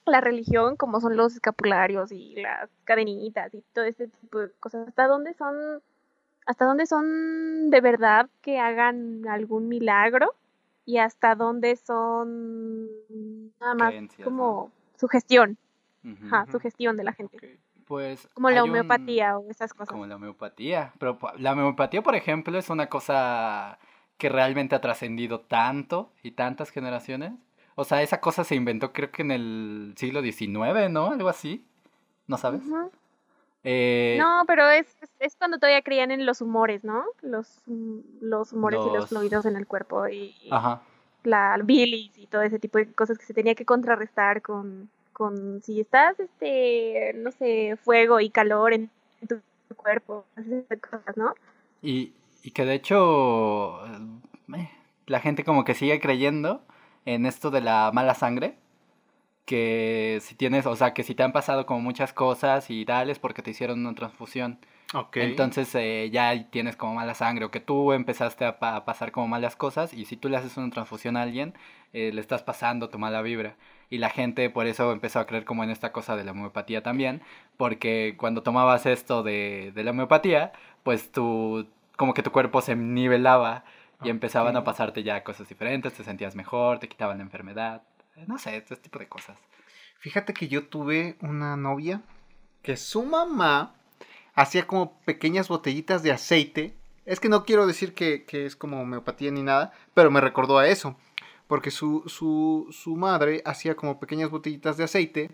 la 0.07 0.21
religión, 0.21 0.77
como 0.77 1.01
son 1.01 1.17
los 1.17 1.35
escapularios 1.35 2.11
y 2.11 2.37
las 2.37 2.71
cadenitas 2.85 3.55
y 3.55 3.63
todo 3.73 3.85
este 3.85 4.09
tipo 4.09 4.41
de 4.41 4.51
cosas, 4.59 4.89
¿hasta 4.89 5.07
dónde 5.07 5.35
son, 5.35 5.83
hasta 6.47 6.65
dónde 6.65 6.87
son 6.87 7.71
de 7.71 7.81
verdad 7.81 8.29
que 8.43 8.59
hagan 8.59 9.29
algún 9.29 9.69
milagro? 9.69 10.35
y 10.91 10.99
hasta 10.99 11.37
dónde 11.37 11.77
son 11.77 12.89
nada 13.61 13.75
más 13.75 13.91
Creencias, 13.91 14.19
¿no? 14.19 14.25
como 14.25 14.73
sugestión, 14.99 15.57
ajá, 16.27 16.43
Ujú. 16.43 16.53
sugestión 16.53 16.97
de 16.97 17.05
la 17.05 17.13
gente. 17.13 17.61
Pues 17.91 18.29
Como 18.35 18.51
la 18.51 18.63
un- 18.63 18.71
homeopatía 18.71 19.37
o 19.37 19.51
esas 19.51 19.73
cosas. 19.75 19.89
Como 19.89 20.07
la 20.07 20.15
homeopatía. 20.15 20.93
Pero 21.01 21.19
la 21.39 21.55
homeopatía, 21.55 22.03
por 22.03 22.15
ejemplo, 22.15 22.57
es 22.57 22.71
una 22.71 22.87
cosa 22.89 23.81
que 24.17 24.29
realmente 24.29 24.77
ha 24.77 24.81
trascendido 24.81 25.41
tanto 25.41 26.13
y 26.23 26.31
tantas 26.31 26.71
generaciones. 26.71 27.33
O 27.75 27.83
sea, 27.83 28.01
esa 28.03 28.21
cosa 28.21 28.45
se 28.45 28.55
inventó 28.55 28.93
creo 28.93 29.11
que 29.11 29.23
en 29.23 29.33
el 29.33 29.95
siglo 29.97 30.23
XIX, 30.23 30.89
¿no? 30.89 31.11
Algo 31.11 31.29
así. 31.29 31.65
¿No 32.29 32.37
sabes? 32.39 32.63
Eh, 33.65 34.17
No, 34.21 34.45
pero 34.47 34.69
es, 34.71 34.87
es, 35.03 35.11
es 35.19 35.35
cuando 35.37 35.59
todavía 35.59 35.83
creían 35.83 36.13
en 36.13 36.25
los 36.27 36.41
humores, 36.41 36.85
¿no? 36.85 37.05
Los, 37.23 37.61
los 38.21 38.53
humores 38.53 38.79
y 38.83 38.87
Los- 38.87 38.95
los 38.95 39.09
fluidos 39.09 39.47
en 39.47 39.57
el 39.57 39.67
cuerpo 39.67 40.07
y, 40.07 40.37
y 40.43 40.49
Ajá. 40.53 40.81
la 41.25 41.59
bilis 41.65 42.17
y 42.17 42.29
todo 42.29 42.43
ese 42.43 42.61
tipo 42.61 42.79
de 42.79 42.93
cosas 42.93 43.19
que 43.19 43.25
se 43.25 43.35
tenía 43.35 43.57
que 43.57 43.65
contrarrestar 43.65 44.43
con, 44.43 44.89
con 45.21 45.61
si 45.61 45.81
estás, 45.81 46.19
este, 46.19 47.13
no 47.15 47.31
sé, 47.31 47.77
fuego 47.85 48.21
y 48.21 48.31
calor 48.31 48.73
en 48.73 48.89
tu 49.29 49.37
cuerpo, 49.77 50.25
esas 50.37 50.81
cosas, 50.81 51.15
¿no? 51.19 51.35
Y, 51.83 52.15
y 52.43 52.53
que 52.53 52.65
de 52.65 52.73
hecho 52.75 53.85
eh, 53.87 54.71
la 55.07 55.21
gente 55.21 55.45
como 55.45 55.65
que 55.65 55.75
sigue 55.75 56.01
creyendo 56.01 56.63
en 57.05 57.27
esto 57.27 57.51
de 57.51 57.61
la 57.61 57.91
mala 57.93 58.15
sangre. 58.15 58.55
Que 59.45 60.21
si 60.23 60.35
tienes, 60.37 60.65
o 60.67 60.77
sea, 60.77 60.95
que 60.95 61.03
si 61.03 61.15
te 61.15 61.23
han 61.25 61.33
pasado 61.33 61.67
como 61.67 61.81
muchas 61.81 62.13
cosas 62.13 62.71
y 62.71 62.85
tal 62.85 63.11
es 63.11 63.19
porque 63.19 63.43
te 63.43 63.51
hicieron 63.51 63.81
una 63.85 63.95
transfusión. 63.95 64.59
Ok. 64.95 65.17
Entonces 65.17 65.75
eh, 65.75 66.09
ya 66.13 66.49
tienes 66.51 66.77
como 66.77 66.95
mala 66.95 67.15
sangre 67.15 67.45
o 67.45 67.51
que 67.51 67.61
tú 67.61 67.93
empezaste 67.93 68.45
a, 68.45 68.59
pa- 68.59 68.77
a 68.77 68.85
pasar 68.85 69.11
como 69.13 69.29
malas 69.29 69.57
cosas 69.57 69.93
y 69.93 70.05
si 70.05 70.17
tú 70.17 70.29
le 70.29 70.37
haces 70.37 70.57
una 70.57 70.71
transfusión 70.71 71.17
a 71.17 71.23
alguien, 71.23 71.55
eh, 71.93 72.11
le 72.13 72.21
estás 72.21 72.43
pasando 72.43 72.89
tu 72.91 72.99
mala 72.99 73.23
vibra. 73.23 73.57
Y 73.91 73.99
la 73.99 74.09
gente 74.09 74.49
por 74.51 74.67
eso 74.67 74.93
empezó 74.93 75.19
a 75.19 75.27
creer 75.27 75.45
como 75.45 75.65
en 75.65 75.71
esta 75.71 75.93
cosa 75.93 76.17
de 76.17 76.25
la 76.25 76.31
homeopatía 76.31 76.83
también, 76.83 77.23
porque 77.57 78.15
cuando 78.17 78.43
tomabas 78.43 78.87
esto 78.87 79.23
de, 79.23 79.73
de 79.75 79.85
la 79.85 79.91
homeopatía, 79.91 80.53
pues 80.85 81.11
tú, 81.11 81.67
como 81.97 82.15
que 82.15 82.23
tu 82.23 82.31
cuerpo 82.31 82.61
se 82.63 82.77
nivelaba 82.77 83.65
y 84.03 84.09
empezaban 84.09 84.57
a 84.57 84.65
pasarte 84.65 85.03
ya 85.03 85.25
cosas 85.25 85.49
diferentes, 85.49 85.93
te 85.93 86.05
sentías 86.05 86.37
mejor, 86.37 86.79
te 86.79 86.89
quitaban 86.89 87.19
la 87.19 87.25
enfermedad, 87.25 87.83
eh, 88.17 88.25
no 88.27 88.39
sé, 88.39 88.57
este 88.57 88.77
tipo 88.77 88.99
de 88.99 89.09
cosas. 89.09 89.39
Fíjate 89.99 90.33
que 90.33 90.49
yo 90.49 90.67
tuve 90.67 91.17
una 91.21 91.57
novia 91.57 92.01
que 92.63 92.77
su 92.77 93.03
mamá 93.03 93.75
hacía 94.35 94.67
como 94.67 94.99
pequeñas 95.01 95.49
botellitas 95.49 96.03
de 96.03 96.13
aceite. 96.13 96.75
Es 97.05 97.21
que 97.21 97.29
no 97.29 97.45
quiero 97.45 97.67
decir 97.67 97.93
que, 97.95 98.25
que 98.25 98.47
es 98.47 98.57
como 98.57 98.81
homeopatía 98.81 99.31
ni 99.31 99.43
nada, 99.43 99.73
pero 99.95 100.11
me 100.11 100.21
recordó 100.21 100.59
a 100.59 100.69
eso. 100.69 100.97
Porque 101.51 101.73
su, 101.73 102.05
su, 102.07 102.69
su 102.71 102.95
madre 102.95 103.43
hacía 103.45 103.75
como 103.75 103.99
pequeñas 103.99 104.31
botellitas 104.31 104.77
de 104.77 104.85
aceite 104.85 105.31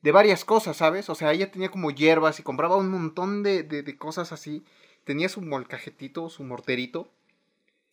de 0.00 0.10
varias 0.10 0.42
cosas, 0.44 0.78
¿sabes? 0.78 1.10
O 1.10 1.14
sea, 1.14 1.32
ella 1.32 1.50
tenía 1.50 1.70
como 1.70 1.90
hierbas 1.90 2.40
y 2.40 2.42
compraba 2.42 2.76
un 2.78 2.90
montón 2.90 3.42
de, 3.42 3.62
de, 3.62 3.82
de 3.82 3.96
cosas 3.98 4.32
así. 4.32 4.64
Tenía 5.04 5.28
su 5.28 5.42
molcajetito, 5.42 6.30
su 6.30 6.44
morterito 6.44 7.08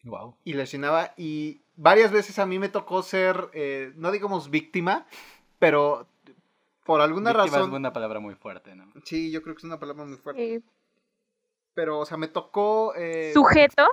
Wow. 0.04 0.36
y 0.46 0.54
la 0.54 0.64
llenaba 0.64 1.14
y 1.18 1.60
varias 1.76 2.12
veces 2.12 2.40
a 2.40 2.46
mí 2.46 2.58
me 2.58 2.70
tocó 2.70 3.04
ser, 3.04 3.50
eh, 3.54 3.92
no 3.98 4.12
digamos 4.12 4.50
víctima, 4.50 5.06
pero 5.60 6.08
por 6.86 7.02
alguna 7.02 7.32
Víctima 7.34 7.58
razón... 7.58 7.70
es 7.72 7.76
una 7.76 7.92
palabra 7.94 8.20
muy 8.22 8.34
fuerte, 8.36 8.74
¿no? 8.76 8.92
Sí, 9.04 9.30
yo 9.30 9.42
creo 9.44 9.56
que 9.56 9.60
es 9.60 9.64
una 9.66 9.78
palabra 9.80 10.06
muy 10.06 10.18
fuerte. 10.18 10.56
Eh, 10.56 10.62
Pero, 11.74 12.00
o 12.00 12.06
sea, 12.06 12.16
me 12.18 12.30
tocó... 12.30 12.94
eh, 12.96 13.32
sujeto, 13.34 13.88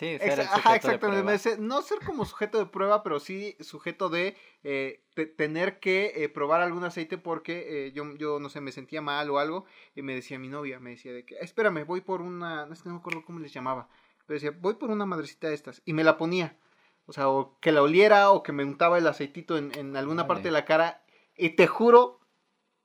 Sí, 0.00 0.18
ser 0.18 0.30
exa- 0.30 0.32
el 0.40 0.40
ajá, 0.48 0.70
de 0.70 0.76
exactamente. 0.76 1.22
prueba. 1.22 1.38
sé- 1.38 1.58
no 1.58 1.82
ser 1.82 1.98
como 2.00 2.24
sujeto 2.24 2.58
de 2.58 2.64
prueba, 2.64 3.02
pero 3.02 3.20
sí 3.20 3.54
sujeto 3.60 4.08
de 4.08 4.34
eh, 4.64 5.04
te- 5.14 5.26
tener 5.26 5.78
que 5.78 6.12
eh, 6.16 6.28
probar 6.30 6.62
algún 6.62 6.84
aceite 6.84 7.18
porque 7.18 7.86
eh, 7.88 7.92
yo, 7.92 8.16
yo, 8.16 8.40
no 8.40 8.48
sé, 8.48 8.62
me 8.62 8.72
sentía 8.72 9.02
mal 9.02 9.28
o 9.28 9.38
algo. 9.38 9.66
Y 9.94 10.00
me 10.00 10.14
decía 10.14 10.38
mi 10.38 10.48
novia, 10.48 10.80
me 10.80 10.90
decía 10.90 11.12
de 11.12 11.26
que, 11.26 11.36
espérame, 11.40 11.84
voy 11.84 12.00
por 12.00 12.22
una... 12.22 12.64
No, 12.64 12.72
es 12.72 12.80
que 12.82 12.88
no 12.88 12.94
me 12.94 13.00
acuerdo 13.00 13.22
cómo 13.26 13.40
les 13.40 13.52
llamaba. 13.52 13.90
Pero 14.26 14.40
decía, 14.40 14.56
voy 14.58 14.74
por 14.76 14.88
una 14.90 15.04
madrecita 15.04 15.48
de 15.48 15.54
estas. 15.54 15.82
Y 15.84 15.92
me 15.92 16.02
la 16.02 16.16
ponía. 16.16 16.58
O 17.04 17.12
sea, 17.12 17.28
o 17.28 17.58
que 17.60 17.70
la 17.70 17.82
oliera 17.82 18.30
o 18.30 18.42
que 18.42 18.52
me 18.52 18.64
untaba 18.64 18.96
el 18.96 19.06
aceitito 19.06 19.58
en, 19.58 19.76
en 19.78 19.96
alguna 19.98 20.26
parte 20.26 20.44
de 20.44 20.52
la 20.52 20.64
cara. 20.64 21.04
Y 21.36 21.50
te 21.50 21.66
juro 21.66 22.20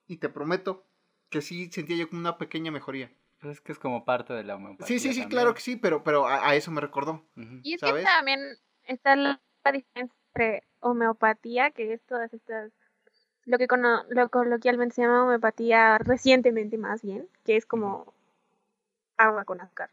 y 0.05 0.17
te 0.17 0.27
prometo 0.27 0.85
que 1.29 1.41
sí 1.41 1.71
sentía 1.71 1.95
yo 1.95 2.09
como 2.09 2.19
una 2.19 2.37
pequeña 2.37 2.71
mejoría. 2.71 3.09
Pero 3.45 3.53
es 3.53 3.61
que 3.61 3.73
es 3.73 3.77
como 3.77 4.05
parte 4.05 4.33
de 4.33 4.43
la 4.43 4.55
homeopatía. 4.55 4.87
Sí, 4.87 4.97
sí, 4.97 5.13
sí, 5.13 5.19
también. 5.19 5.29
claro 5.29 5.53
que 5.53 5.61
sí, 5.61 5.75
pero, 5.75 6.03
pero 6.03 6.25
a, 6.25 6.49
a 6.49 6.55
eso 6.55 6.71
me 6.71 6.81
recordó. 6.81 7.23
Ujú. 7.37 7.59
Y 7.61 7.75
es 7.75 7.79
¿sabes? 7.79 7.97
que 8.03 8.09
también 8.09 8.39
está 8.85 9.15
la 9.15 9.39
diferencia 9.71 10.15
entre 10.33 10.63
homeopatía, 10.79 11.69
que 11.69 11.93
es 11.93 12.01
todas 12.07 12.33
estas, 12.33 12.71
lo 13.43 13.59
que 13.59 13.67
cono- 13.67 14.03
lo 14.09 14.29
coloquialmente 14.29 14.95
se 14.95 15.03
llama 15.03 15.25
homeopatía 15.25 15.99
recientemente 15.99 16.79
más 16.79 17.03
bien, 17.03 17.29
que 17.43 17.55
es 17.55 17.67
como 17.67 18.11
agua 19.17 19.45
con 19.45 19.61
azúcar. 19.61 19.91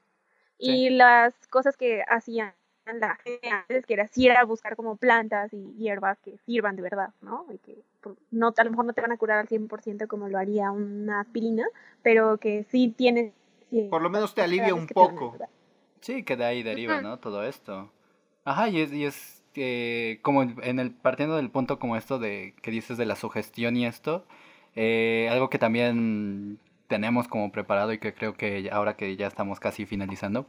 Y 0.56 0.88
las 0.88 1.34
cosas 1.48 1.76
que 1.76 2.02
hacían 2.08 2.54
la 2.86 3.16
gente 3.16 3.50
antes, 3.50 3.84
que 3.84 3.92
era, 3.92 4.08
sí 4.08 4.28
era 4.28 4.42
buscar 4.44 4.76
como 4.76 4.96
plantas 4.96 5.52
y 5.52 5.74
hierbas 5.76 6.18
que 6.20 6.38
sirvan 6.46 6.76
de 6.76 6.82
verdad, 6.82 7.10
¿no? 7.20 7.44
Y 7.52 7.58
que 7.58 7.82
pues, 8.00 8.16
no, 8.30 8.54
a 8.56 8.64
lo 8.64 8.70
mejor 8.70 8.86
no 8.86 8.94
te 8.94 9.02
van 9.02 9.12
a 9.12 9.18
curar 9.18 9.40
al 9.40 9.48
100% 9.48 10.08
como 10.08 10.28
lo 10.28 10.38
haría 10.38 10.70
una 10.70 11.20
aspirina, 11.20 11.66
pero 12.02 12.38
que 12.38 12.64
sí 12.70 12.88
tienes... 12.88 13.34
sí, 13.72 13.88
Por 13.90 14.02
lo 14.02 14.10
menos 14.10 14.34
te 14.34 14.42
alivia 14.42 14.74
un 14.74 14.86
poco. 14.86 15.36
Sí, 16.00 16.22
que 16.22 16.36
de 16.36 16.44
ahí 16.44 16.62
deriva. 16.62 17.00
¿no? 17.00 17.18
Todo 17.18 17.42
esto. 17.44 17.90
Ajá, 18.44 18.68
y 18.68 18.80
es, 18.80 18.92
y 18.92 19.04
es 19.04 19.42
eh, 19.54 20.18
como 20.22 20.42
en 20.42 20.78
el, 20.78 20.90
partiendo 20.92 21.36
del 21.36 21.50
punto 21.50 21.78
como 21.78 21.96
esto 21.96 22.18
de 22.18 22.54
que 22.62 22.70
dices 22.70 22.96
de 22.98 23.06
la 23.06 23.16
sugestión 23.16 23.76
y 23.76 23.86
esto, 23.86 24.24
eh, 24.74 25.28
algo 25.30 25.48
que 25.50 25.58
también 25.58 26.58
tenemos 26.88 27.28
como 27.28 27.50
preparado 27.52 27.92
y 27.92 27.98
que 27.98 28.14
creo 28.14 28.34
que 28.34 28.68
ahora 28.72 28.96
que 28.96 29.16
ya 29.16 29.26
estamos 29.26 29.60
casi 29.60 29.86
finalizando, 29.86 30.46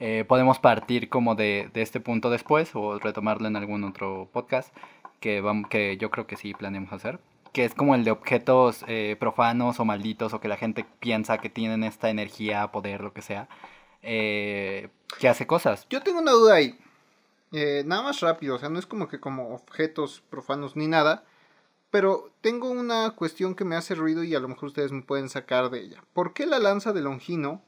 eh, 0.00 0.24
podemos 0.28 0.58
partir 0.58 1.08
como 1.08 1.34
de, 1.36 1.70
de 1.72 1.82
este 1.82 2.00
punto 2.00 2.28
después 2.30 2.70
o 2.74 2.98
retomarlo 2.98 3.46
en 3.48 3.56
algún 3.56 3.84
otro 3.84 4.28
podcast 4.32 4.74
que, 5.20 5.42
vam- 5.42 5.68
que 5.68 5.96
yo 5.96 6.10
creo 6.10 6.26
que 6.26 6.36
sí 6.36 6.52
planeamos 6.52 6.92
hacer, 6.92 7.18
que 7.56 7.64
es 7.64 7.74
como 7.74 7.94
el 7.94 8.04
de 8.04 8.10
objetos 8.10 8.84
eh, 8.86 9.16
profanos 9.18 9.80
o 9.80 9.86
malditos 9.86 10.34
o 10.34 10.40
que 10.40 10.46
la 10.46 10.58
gente 10.58 10.84
piensa 11.00 11.38
que 11.38 11.48
tienen 11.48 11.84
esta 11.84 12.10
energía, 12.10 12.70
poder, 12.70 13.00
lo 13.00 13.14
que 13.14 13.22
sea, 13.22 13.48
eh, 14.02 14.90
que 15.18 15.26
hace 15.26 15.46
cosas. 15.46 15.86
Yo 15.88 16.02
tengo 16.02 16.18
una 16.18 16.32
duda 16.32 16.56
ahí. 16.56 16.78
Eh, 17.52 17.82
nada 17.86 18.02
más 18.02 18.20
rápido, 18.20 18.56
o 18.56 18.58
sea, 18.58 18.68
no 18.68 18.78
es 18.78 18.84
como 18.84 19.08
que 19.08 19.20
como 19.20 19.54
objetos 19.54 20.22
profanos 20.28 20.76
ni 20.76 20.86
nada. 20.86 21.24
Pero 21.90 22.30
tengo 22.42 22.68
una 22.68 23.12
cuestión 23.12 23.54
que 23.54 23.64
me 23.64 23.74
hace 23.74 23.94
ruido 23.94 24.22
y 24.22 24.34
a 24.34 24.40
lo 24.40 24.48
mejor 24.48 24.66
ustedes 24.66 24.92
me 24.92 25.00
pueden 25.00 25.30
sacar 25.30 25.70
de 25.70 25.80
ella. 25.80 26.04
¿Por 26.12 26.34
qué 26.34 26.44
la 26.44 26.58
lanza 26.58 26.92
de 26.92 27.00
Longino 27.00 27.62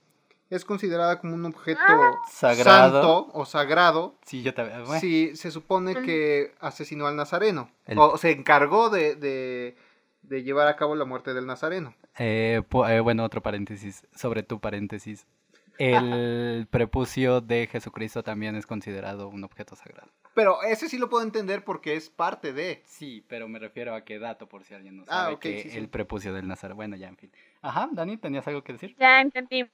es 0.51 0.65
considerada 0.65 1.19
como 1.21 1.35
un 1.35 1.45
objeto 1.45 1.81
Ah. 1.87 2.13
Sagrado. 2.31 3.03
santo 3.03 3.29
o 3.33 3.45
sagrado 3.45 4.15
Sí, 4.25 4.43
yo 4.43 4.55
también. 4.55 4.87
si 5.01 5.37
se 5.37 5.51
supone 5.51 5.95
que 6.03 6.55
asesinó 6.61 7.07
al 7.07 7.17
Nazareno? 7.17 7.71
El- 7.87 7.99
O 7.99 8.17
se 8.19 8.31
encargó 8.31 8.89
de, 8.91 9.15
de, 9.15 9.77
de 10.23 10.43
llevar 10.43 10.69
a 10.69 10.77
cabo 10.77 10.95
la 10.95 11.05
muerte 11.05 11.35
del 11.35 11.47
Nazareno. 11.47 11.95
Eh, 12.19 12.63
eh, 12.89 13.01
bueno, 13.01 13.25
otro 13.25 13.43
paréntesis 13.43 14.07
sobre 14.15 14.43
tu 14.43 14.59
paréntesis. 14.61 15.27
El 15.79 16.67
prepucio 16.71 17.41
de 17.41 17.69
Jesucristo 17.71 18.23
también 18.25 18.57
es 18.57 18.67
considerado 18.67 19.29
un 19.29 19.45
objeto 19.45 19.77
sagrado. 19.77 20.11
Pero 20.35 20.63
ese 20.63 20.89
sí 20.89 20.99
lo 20.99 21.09
puedo 21.09 21.23
entender 21.25 21.63
porque 21.65 21.95
es 21.95 22.11
parte 22.11 22.53
de. 22.53 22.83
Sí, 22.87 23.25
pero 23.29 23.49
me 23.49 23.59
refiero 23.59 23.95
a 23.95 24.05
qué 24.05 24.19
dato, 24.19 24.49
por 24.49 24.65
si 24.65 24.75
alguien 24.75 24.97
no 24.97 25.03
Ah, 25.09 25.23
sabe, 25.25 25.35
ok, 25.35 25.41
que 25.41 25.63
sí, 25.63 25.71
sí. 25.71 25.79
el 25.79 25.89
prepucio 25.89 26.33
del 26.33 26.49
Nazareno. 26.49 26.77
Bueno, 26.77 26.97
ya, 26.97 27.09
en 27.09 27.17
fin. 27.17 27.31
Ajá, 27.63 27.89
Dani, 27.93 28.17
¿tenías 28.17 28.47
algo 28.49 28.63
que 28.63 28.73
decir? 28.73 28.97
Ya 28.99 29.21
entendí. 29.21 29.67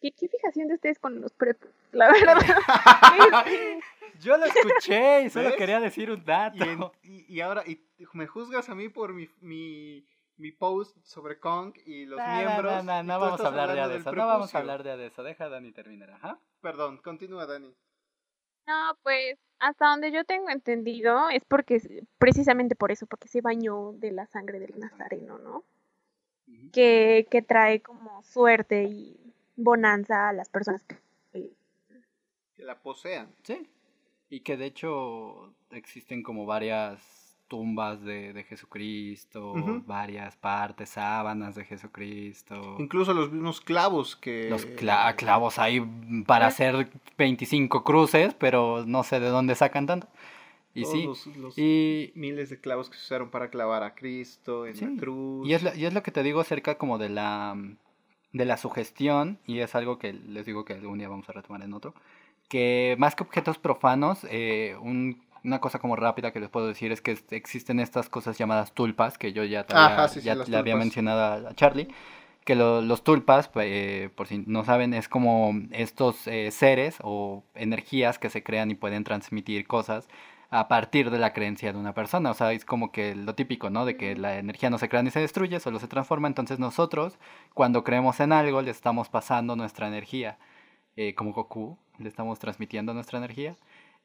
¿Qué, 0.00 0.12
qué 0.12 0.28
fijación 0.28 0.68
de 0.68 0.74
ustedes 0.74 0.98
con 0.98 1.20
los 1.20 1.32
prepos? 1.32 1.70
La 1.92 2.12
verdad. 2.12 2.36
Yo 4.20 4.36
lo 4.38 4.46
escuché 4.46 5.22
y 5.24 5.30
solo 5.30 5.48
¿Ves? 5.50 5.56
quería 5.56 5.80
decir 5.80 6.10
un 6.10 6.24
dato. 6.24 6.56
Y, 6.64 6.68
en- 6.68 6.84
y- 7.02 7.34
y 7.34 7.40
ahora 7.40 7.62
y 7.66 7.80
me 8.12 8.26
juzgas 8.26 8.68
a 8.68 8.74
mí 8.74 8.88
por 8.88 9.12
mi, 9.12 9.28
mi, 9.40 10.06
mi 10.36 10.52
post 10.52 10.96
sobre 11.04 11.38
Kong 11.38 11.74
y 11.84 12.06
los 12.06 12.18
No, 12.18 12.26
no, 12.26 12.36
miembros. 12.36 12.84
No, 12.84 12.92
no, 12.94 13.00
y 13.00 13.06
no 13.06 13.20
vamos 13.20 13.40
a 13.40 13.46
hablar 13.48 13.88
de 13.88 13.96
eso. 13.96 14.12
No 14.12 14.26
vamos 14.26 14.54
a 14.54 14.58
hablar 14.58 14.82
de 14.82 15.06
eso. 15.06 15.22
Deja 15.22 15.44
a 15.44 15.48
Dani 15.48 15.72
terminar. 15.72 16.10
Ajá. 16.10 16.38
Perdón, 16.60 16.98
continúa, 16.98 17.46
Dani. 17.46 17.74
No, 18.66 18.96
pues 19.02 19.38
hasta 19.58 19.86
donde 19.88 20.10
yo 20.12 20.24
tengo 20.24 20.50
entendido 20.50 21.28
es 21.30 21.42
porque 21.46 21.80
precisamente 22.18 22.74
por 22.74 22.90
eso, 22.90 23.06
porque 23.06 23.28
se 23.28 23.40
bañó 23.40 23.92
de 23.92 24.12
la 24.12 24.26
sangre 24.26 24.58
del 24.58 24.78
Nazareno, 24.78 25.38
¿no? 25.38 25.64
Que, 26.72 27.26
que 27.30 27.42
trae 27.42 27.80
como 27.80 28.22
suerte 28.22 28.84
y 28.84 29.25
bonanza 29.56 30.28
a 30.28 30.32
las 30.32 30.48
personas 30.48 30.82
que 30.84 30.96
Que 32.54 32.62
la 32.64 32.78
posean. 32.78 33.28
Sí. 33.42 33.68
Y 34.30 34.40
que 34.40 34.56
de 34.56 34.66
hecho 34.66 35.52
existen 35.70 36.22
como 36.22 36.46
varias 36.46 37.36
tumbas 37.48 38.02
de, 38.02 38.32
de 38.32 38.42
Jesucristo, 38.42 39.54
varias 39.86 40.36
partes, 40.36 40.88
sábanas 40.90 41.54
de 41.54 41.64
Jesucristo. 41.64 42.74
Incluso 42.80 43.14
los 43.14 43.30
mismos 43.30 43.60
clavos 43.60 44.16
que... 44.16 44.50
Los 44.50 44.66
cla- 44.66 45.14
clavos 45.14 45.58
ahí 45.60 45.80
para 46.26 46.46
hacer 46.48 46.88
25 47.16 47.84
cruces, 47.84 48.34
pero 48.34 48.84
no 48.84 49.04
sé 49.04 49.20
de 49.20 49.28
dónde 49.28 49.54
sacan 49.54 49.86
tanto. 49.86 50.08
Y 50.74 50.82
todos 50.82 50.92
sí, 50.92 51.04
los- 51.04 51.26
los 51.36 51.58
y, 51.58 52.10
miles 52.16 52.50
de 52.50 52.60
clavos 52.60 52.90
que 52.90 52.96
se 52.96 53.04
usaron 53.04 53.30
para 53.30 53.48
clavar 53.48 53.84
a 53.84 53.94
Cristo 53.94 54.66
en 54.66 54.74
Sí, 54.76 54.84
la 54.84 55.00
cruz. 55.00 55.46
y 55.46 55.54
es, 55.54 55.62
lo, 55.62 55.72
y 55.74 55.84
es 55.86 55.94
lo 55.94 56.02
que 56.02 56.10
te 56.10 56.22
digo 56.24 56.40
acerca 56.40 56.76
como 56.78 56.98
de 56.98 57.10
la, 57.10 57.56
de 58.32 58.44
la 58.44 58.56
sugestión, 58.56 59.38
y 59.46 59.60
es 59.60 59.74
algo 59.74 59.98
que 59.98 60.12
les 60.12 60.46
digo 60.46 60.64
que 60.64 60.74
algún 60.74 60.98
día 60.98 61.08
vamos 61.08 61.28
a 61.28 61.32
retomar 61.32 61.62
en 61.62 61.72
otro, 61.74 61.94
que 62.48 62.96
más 62.98 63.14
que 63.14 63.22
objetos 63.24 63.58
profanos, 63.58 64.26
eh, 64.30 64.76
un- 64.80 65.22
una 65.44 65.60
cosa 65.60 65.78
como 65.78 65.96
rápida 65.96 66.32
que 66.32 66.40
les 66.40 66.48
puedo 66.48 66.66
decir 66.66 66.90
es 66.92 67.00
que 67.00 67.18
existen 67.30 67.78
estas 67.80 68.08
cosas 68.08 68.36
llamadas 68.38 68.72
tulpas, 68.72 69.16
que 69.18 69.32
yo 69.32 69.44
ya, 69.44 69.60
había- 69.60 69.86
Ajá, 69.94 70.08
sí, 70.08 70.20
sí, 70.20 70.26
ya 70.26 70.34
le 70.34 70.56
había 70.56 70.74
mencionado 70.76 71.20
a, 71.20 71.50
a 71.50 71.54
Charlie, 71.54 71.88
que 72.44 72.54
lo- 72.56 72.80
los 72.82 73.02
tulpas, 73.04 73.50
eh, 73.56 74.10
por 74.14 74.26
si 74.28 74.38
no 74.46 74.64
saben, 74.64 74.94
es 74.94 75.08
como 75.08 75.52
estos 75.72 76.26
eh, 76.28 76.50
seres 76.50 76.98
o 77.02 77.44
energías 77.54 78.18
que 78.18 78.30
se 78.30 78.42
crean 78.42 78.70
y 78.70 78.74
pueden 78.74 79.04
transmitir 79.04 79.66
cosas 79.66 80.08
a 80.58 80.68
partir 80.68 81.10
de 81.10 81.18
la 81.18 81.32
creencia 81.32 81.72
de 81.72 81.78
una 81.78 81.92
persona. 81.94 82.30
O 82.30 82.34
sea, 82.34 82.52
es 82.52 82.64
como 82.64 82.90
que 82.92 83.14
lo 83.14 83.34
típico, 83.34 83.70
¿no? 83.70 83.84
De 83.84 83.96
que 83.96 84.16
la 84.16 84.38
energía 84.38 84.70
no 84.70 84.78
se 84.78 84.88
crea 84.88 85.02
ni 85.02 85.10
se 85.10 85.20
destruye, 85.20 85.60
solo 85.60 85.78
se 85.78 85.88
transforma. 85.88 86.28
Entonces 86.28 86.58
nosotros, 86.58 87.18
cuando 87.54 87.84
creemos 87.84 88.20
en 88.20 88.32
algo, 88.32 88.62
le 88.62 88.70
estamos 88.70 89.08
pasando 89.08 89.56
nuestra 89.56 89.86
energía. 89.88 90.38
Eh, 90.96 91.14
como 91.14 91.32
Goku, 91.32 91.78
le 91.98 92.08
estamos 92.08 92.38
transmitiendo 92.38 92.94
nuestra 92.94 93.18
energía. 93.18 93.54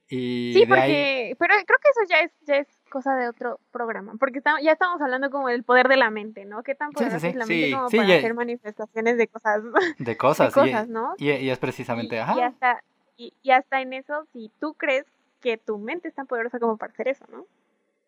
Y 0.10 0.52
Sí, 0.54 0.66
de 0.66 0.66
ahí... 0.66 0.68
porque, 0.68 1.36
pero 1.39 1.54
creo 1.66 1.80
que 1.82 1.89
eso 1.89 2.02
ya 2.10 2.20
es, 2.20 2.32
ya 2.45 2.56
es 2.58 2.68
cosa 2.89 3.16
de 3.16 3.30
otro 3.30 3.62
programa, 3.72 4.16
porque 4.20 4.41
ya 4.62 4.74
estamos 4.74 5.02
hablando 5.02 5.30
como 5.32 5.47
del 5.47 5.64
poder 5.64 5.88
de 5.88 5.95
la 5.95 6.10
mente, 6.10 6.43
¿no? 6.43 6.64
¿Qué 6.64 6.76
tan 6.76 6.89
sí, 6.89 6.95
poderosa 6.95 7.20
sí. 7.20 7.28
es 7.28 7.36
la 7.36 7.45
Sí, 7.45 7.54
mente 7.62 7.76
como 7.78 7.89
para 7.89 8.08
ya- 8.10 8.18
hacer 8.18 8.34
manifestaciones 8.34 9.18
de 9.18 9.28
cosas, 9.30 9.64
De 9.64 9.72
de 9.99 10.18
cosas, 10.18 10.54
cosas, 10.54 10.88
y, 10.89 10.91
¿no? 10.91 11.14
y, 11.18 11.32
y 11.32 11.49
es 11.49 11.60
precisamente, 11.60 12.18
y, 12.18 12.20
ajá. 12.20 12.36
y 12.38 12.41
hasta, 12.41 12.84
y 13.16 13.52
hasta 13.52 13.80
en 13.80 13.93
eso, 13.93 14.26
si 14.34 14.52
tú 14.60 14.74
crees 14.74 15.06
que 15.42 15.58
tu 15.58 15.78
mente 15.80 16.08
es 16.10 16.16
tan 16.16 16.28
poderosa 16.28 16.60
como 16.60 16.78
para 16.78 16.94
hacer 16.94 17.08
eso, 17.10 17.26
¿no? 17.32 17.48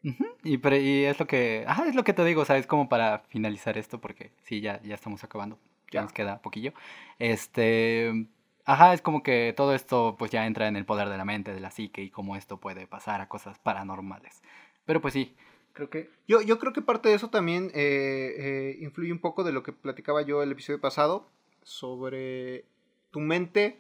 Ujú, 0.04 0.26
Y, 0.44 0.58
pre- 0.58 0.82
y 0.82 1.06
es 1.06 1.18
lo 1.20 1.28
que, 1.28 1.64
ajá, 1.68 1.88
es 1.88 1.96
lo 1.96 2.04
que 2.04 2.12
te 2.14 2.26
digo, 2.26 2.42
o 2.42 2.46
sea, 2.46 2.58
es 2.58 2.68
como 2.68 2.90
para 2.90 3.20
finalizar 3.30 3.78
esto, 3.78 4.02
porque 4.02 4.32
sí, 4.44 4.60
ya, 4.62 4.82
ya 4.84 4.96
estamos 4.96 5.24
acabando, 5.24 5.58
ya 5.92 6.02
Ya. 6.02 6.02
nos 6.02 6.12
queda 6.12 6.42
poquillo. 6.42 6.74
Este, 7.20 8.28
ajá, 8.66 8.94
es 8.94 9.02
como 9.02 9.24
que 9.24 9.54
todo 9.56 9.74
esto 9.74 10.16
pues 10.20 10.30
ya 10.32 10.46
entra 10.46 10.68
en 10.68 10.76
el 10.76 10.86
poder 10.86 11.08
de 11.10 11.18
la 11.18 11.24
mente, 11.26 11.54
de 11.54 11.62
la 11.62 11.72
psique 11.72 12.02
y 12.04 12.10
cómo 12.10 12.36
esto 12.36 12.60
puede 12.60 12.86
pasar 12.88 13.22
a 13.22 13.30
cosas 13.30 13.60
paranormales. 13.60 14.42
Pero 14.86 15.00
pues 15.02 15.14
sí, 15.14 15.36
creo 15.74 15.90
que... 15.90 16.10
Yo, 16.28 16.42
yo 16.42 16.60
creo 16.60 16.74
que 16.74 16.82
parte 16.82 17.10
de 17.10 17.16
eso 17.16 17.30
también 17.30 17.72
eh, 17.74 18.34
eh, 18.38 18.78
influye 18.82 19.12
un 19.12 19.20
poco 19.20 19.44
de 19.44 19.52
lo 19.52 19.64
que 19.64 19.74
platicaba 19.74 20.22
yo 20.22 20.44
el 20.44 20.52
episodio 20.52 20.82
pasado 20.82 21.28
sobre 21.64 22.66
tu 23.12 23.20
mente 23.20 23.80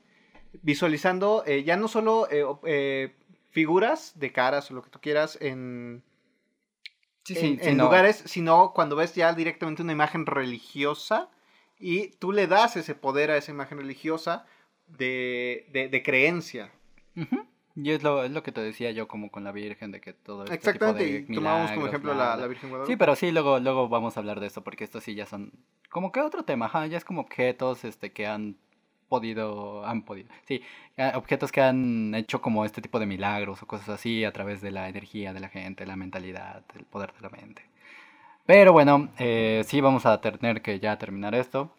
visualizando 0.61 1.43
eh, 1.45 1.63
ya 1.63 1.77
no 1.77 1.87
solo 1.87 2.27
eh, 2.31 2.45
eh, 2.65 3.13
figuras 3.53 4.19
de 4.19 4.31
caras 4.33 4.69
o 4.69 4.73
lo 4.73 4.81
que 4.83 4.89
tú 4.89 4.99
quieras 4.99 5.37
en, 5.41 6.03
Sí, 7.23 7.35
en, 7.35 7.39
sí, 7.39 7.59
sí, 7.61 7.69
en 7.69 7.77
no. 7.77 7.85
lugares, 7.85 8.17
sino 8.25 8.73
cuando 8.73 8.97
ves 8.97 9.15
ya 9.15 9.31
directamente 9.33 9.81
una 9.81 9.93
imagen 9.93 10.25
religiosa 10.25 11.29
y 11.79 12.09
tú 12.17 12.33
le 12.33 12.47
das 12.47 12.75
ese 12.75 12.95
poder 12.95 13.31
a 13.31 13.37
esa 13.37 13.51
imagen 13.51 13.77
religiosa 13.77 14.45
de, 14.87 15.65
de, 15.71 15.87
de 15.87 16.03
creencia. 16.03 16.71
Y 17.75 17.91
es 17.91 18.03
lo, 18.03 18.23
es 18.23 18.31
lo 18.31 18.43
que 18.43 18.51
te 18.51 18.61
decía 18.61 18.91
yo 18.91 19.07
como 19.07 19.31
con 19.31 19.43
la 19.43 19.51
Virgen, 19.51 19.91
de 19.91 20.01
que 20.01 20.13
todo 20.13 20.49
este 20.49 20.55
Exactamente, 20.55 21.05
tipo 21.05 21.15
de 21.15 21.25
y 21.27 21.35
tomamos 21.35 21.71
como 21.71 21.87
ejemplo 21.87 22.13
la, 22.13 22.35
la 22.37 22.47
Virgen 22.47 22.69
Guadalupe. 22.69 22.93
Sí, 22.93 22.97
pero 22.97 23.15
sí, 23.15 23.31
luego, 23.31 23.59
luego 23.59 23.89
vamos 23.89 24.17
a 24.17 24.19
hablar 24.19 24.39
de 24.39 24.47
esto, 24.47 24.63
porque 24.63 24.83
estos 24.83 25.03
sí 25.03 25.15
ya 25.15 25.25
son 25.25 25.51
como 25.89 26.11
que 26.11 26.21
otro 26.21 26.43
tema, 26.43 26.69
ya 26.87 26.97
es 26.97 27.05
como 27.05 27.21
objetos 27.21 27.83
este, 27.85 28.11
que 28.11 28.27
han 28.27 28.57
podido, 29.13 29.85
han 29.85 30.01
podido, 30.01 30.27
sí, 30.47 30.63
eh, 30.97 31.11
objetos 31.13 31.51
que 31.51 31.61
han 31.61 32.15
hecho 32.15 32.41
como 32.41 32.65
este 32.65 32.81
tipo 32.81 32.97
de 32.99 33.05
milagros 33.05 33.61
o 33.61 33.67
cosas 33.67 33.89
así 33.89 34.23
a 34.23 34.31
través 34.33 34.59
de 34.59 34.71
la 34.71 34.89
energía 34.89 35.33
de 35.33 35.39
la 35.39 35.49
gente, 35.49 35.85
la 35.85 35.95
mentalidad, 35.95 36.63
el 36.75 36.83
poder 36.85 37.13
de 37.13 37.21
la 37.21 37.29
mente. 37.29 37.61
Pero 38.47 38.73
bueno, 38.73 39.09
eh, 39.19 39.61
sí 39.67 39.81
vamos 39.81 40.07
a 40.07 40.19
tener 40.19 40.63
que 40.63 40.79
ya 40.79 40.97
terminar 40.97 41.35
esto. 41.35 41.69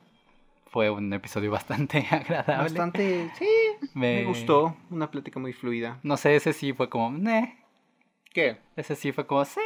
Fue 0.67 0.91
un 0.91 1.13
episodio 1.13 1.51
bastante 1.59 2.07
agradable. 2.09 2.63
Bastante, 2.63 3.33
sí, 3.37 3.49
me 3.95 4.23
gustó, 4.23 4.77
una 4.91 5.11
plática 5.11 5.41
muy 5.41 5.53
fluida. 5.53 5.99
No 6.05 6.17
sé, 6.17 6.37
ese 6.37 6.53
sí 6.53 6.73
fue 6.73 6.89
como. 6.89 7.19
¿Qué? 8.33 8.59
Ese 8.77 8.95
sí 8.95 9.11
fue 9.11 9.27
como, 9.27 9.45
sí. 9.45 9.61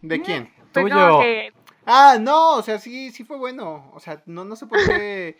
¿De 0.00 0.22
quién? 0.22 0.50
Tuyo. 0.72 1.20
que, 1.20 1.52
Ah, 1.84 2.16
no, 2.20 2.56
o 2.56 2.62
sea, 2.62 2.78
sí, 2.78 3.10
sí 3.10 3.24
fue 3.24 3.36
bueno. 3.36 3.90
O 3.94 4.00
sea, 4.00 4.22
no, 4.26 4.44
no 4.44 4.56
sé 4.56 4.66
por 4.66 4.78
qué. 4.86 5.36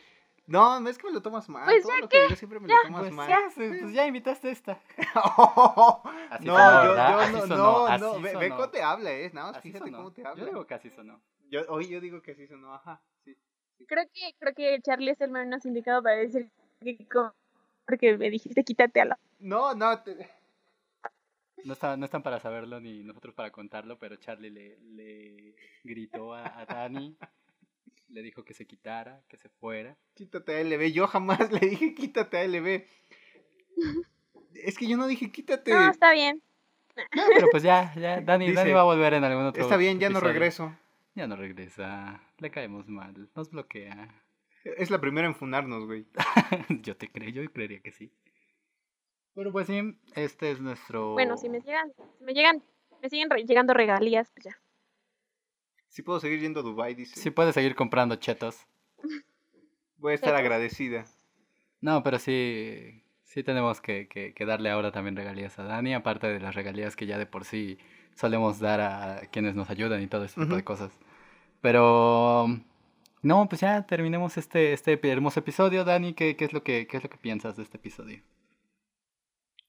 No, 0.46 0.80
no 0.80 0.88
es 0.90 0.98
que 0.98 1.06
me 1.06 1.12
lo 1.12 1.22
tomas 1.22 1.48
mal. 1.48 1.64
Pues 1.64 1.82
Todo 1.82 1.92
ya 1.94 2.00
lo 2.00 2.08
que 2.08 2.36
siempre 2.36 2.58
me 2.60 2.68
lo 2.68 2.74
tomas 2.82 3.00
Pues 3.02 3.12
mal. 3.14 3.28
ya, 3.28 3.50
se- 3.50 3.68
pues 3.68 3.92
ya 3.92 4.06
invitaste 4.06 4.50
esta. 4.50 4.80
Así 6.30 6.46
no, 6.46 6.56
sonó, 6.56 6.84
yo, 6.84 6.94
yo 6.94 7.00
Así 7.00 7.32
no, 7.32 7.40
sonó, 7.40 7.56
no, 7.56 7.86
así 7.86 8.02
no, 8.32 8.38
ve, 8.38 8.50
cómo 8.50 8.70
te 8.70 8.82
habla, 8.82 9.12
eh. 9.12 9.30
Nada 9.32 9.48
más 9.48 9.56
Así 9.58 9.68
fíjate 9.68 9.84
sonó. 9.86 9.98
cómo 9.98 10.12
te 10.12 10.22
Yo 10.22 10.28
habla. 10.28 10.44
digo 10.44 10.66
que 10.66 10.74
así 10.74 10.90
sonó. 10.90 11.20
Yo, 11.48 11.60
hoy 11.68 11.88
yo 11.88 12.00
digo 12.00 12.22
que 12.22 12.34
sí 12.34 12.46
sonó, 12.46 12.74
ajá. 12.74 13.00
Sí. 13.24 13.36
creo 13.86 14.04
que, 14.12 14.34
creo 14.38 14.54
que 14.54 14.80
Charlie 14.82 15.10
es 15.12 15.20
el 15.20 15.30
menos 15.30 15.64
indicado 15.64 16.02
para 16.02 16.16
decir 16.16 16.50
que 16.80 17.06
porque 17.86 18.16
me 18.16 18.30
dijiste 18.30 18.64
quítate 18.64 19.00
a 19.00 19.04
la 19.06 19.18
No, 19.38 19.74
no, 19.74 20.02
te- 20.02 20.28
No, 21.64 21.74
está- 21.74 21.96
no 21.96 22.04
están 22.04 22.22
para 22.22 22.40
saberlo 22.40 22.80
ni 22.80 23.04
nosotros 23.04 23.34
para 23.34 23.50
contarlo, 23.52 23.98
pero 23.98 24.16
Charlie 24.16 24.50
le, 24.50 24.78
le 24.80 25.54
gritó 25.84 26.34
a, 26.34 26.44
a 26.60 26.64
Dani, 26.66 27.16
le 28.08 28.22
dijo 28.22 28.44
que 28.44 28.54
se 28.54 28.66
quitara, 28.66 29.22
que 29.28 29.36
se 29.36 29.48
fuera. 29.48 29.96
quítate 30.14 30.56
a 30.56 30.60
LB. 30.64 30.92
Yo 30.92 31.06
jamás 31.06 31.50
le 31.52 31.60
dije 31.60 31.94
quítate 31.94 32.38
a 32.38 32.44
LB. 32.44 32.84
Es 34.54 34.78
que 34.78 34.86
yo 34.86 34.96
no 34.96 35.06
dije 35.06 35.30
quítate. 35.30 35.72
No, 35.72 35.90
está 35.90 36.12
bien. 36.12 36.42
No, 37.16 37.22
pero 37.34 37.48
pues 37.50 37.62
ya, 37.62 37.94
ya, 37.96 38.20
Dani, 38.24 38.46
Dice, 38.46 38.56
Dani 38.60 38.72
va 38.72 38.80
a 38.80 38.84
volver 38.84 39.14
en 39.14 39.24
algún 39.24 39.46
otro 39.46 39.62
Está 39.62 39.76
bien, 39.76 39.98
ya 39.98 40.10
no 40.10 40.20
regreso. 40.20 40.76
Ya 41.14 41.26
no 41.26 41.36
regresa, 41.36 42.22
le 42.38 42.50
caemos 42.50 42.88
mal, 42.88 43.28
nos 43.34 43.50
bloquea. 43.50 44.08
Es 44.64 44.90
la 44.90 45.00
primera 45.00 45.26
en 45.26 45.34
funarnos, 45.34 45.84
güey. 45.84 46.06
yo 46.82 46.96
te 46.96 47.10
creo, 47.10 47.28
yo 47.30 47.52
creería 47.52 47.80
que 47.80 47.92
sí. 47.92 48.12
Pero 49.34 49.52
pues 49.52 49.66
sí, 49.66 49.98
este 50.14 50.50
es 50.52 50.60
nuestro... 50.60 51.12
Bueno, 51.12 51.36
si 51.36 51.48
me 51.48 51.60
llegan, 51.60 51.92
si 52.18 52.24
me 52.24 52.32
llegan, 52.32 52.62
me 53.02 53.08
siguen 53.10 53.28
re- 53.30 53.44
llegando 53.44 53.74
regalías, 53.74 54.30
pues 54.30 54.44
ya. 54.44 54.58
Si 55.92 56.00
puedo 56.00 56.18
seguir 56.20 56.40
yendo 56.40 56.60
a 56.60 56.62
Dubai, 56.62 56.94
dice. 56.94 57.20
Si 57.20 57.30
puedes 57.30 57.52
seguir 57.54 57.74
comprando 57.74 58.16
chetos. 58.16 58.66
Voy 59.98 60.12
a 60.12 60.14
estar 60.14 60.30
Chetos. 60.30 60.40
agradecida. 60.40 61.04
No, 61.82 62.02
pero 62.02 62.18
sí, 62.18 63.04
sí 63.24 63.42
tenemos 63.42 63.82
que, 63.82 64.08
que, 64.08 64.32
que 64.32 64.46
darle 64.46 64.70
ahora 64.70 64.90
también 64.90 65.16
regalías 65.16 65.58
a 65.58 65.64
Dani, 65.64 65.92
aparte 65.92 66.28
de 66.28 66.40
las 66.40 66.54
regalías 66.54 66.96
que 66.96 67.04
ya 67.04 67.18
de 67.18 67.26
por 67.26 67.44
sí 67.44 67.76
solemos 68.14 68.58
dar 68.58 68.80
a 68.80 69.20
quienes 69.30 69.54
nos 69.54 69.68
ayudan 69.68 70.02
y 70.02 70.06
todo 70.06 70.24
ese 70.24 70.40
tipo 70.40 70.56
de 70.56 70.64
cosas. 70.64 70.98
Pero 71.60 72.48
no, 73.20 73.48
pues 73.50 73.60
ya 73.60 73.86
terminemos 73.86 74.38
este, 74.38 74.72
este 74.72 74.98
hermoso 75.10 75.40
episodio. 75.40 75.84
Dani, 75.84 76.14
¿qué, 76.14 76.36
qué 76.36 76.46
es 76.46 76.54
lo 76.54 76.62
que, 76.62 76.86
qué 76.86 76.96
es 76.96 77.02
lo 77.02 77.10
que 77.10 77.18
piensas 77.18 77.58
de 77.58 77.64
este 77.64 77.76
episodio? 77.76 78.22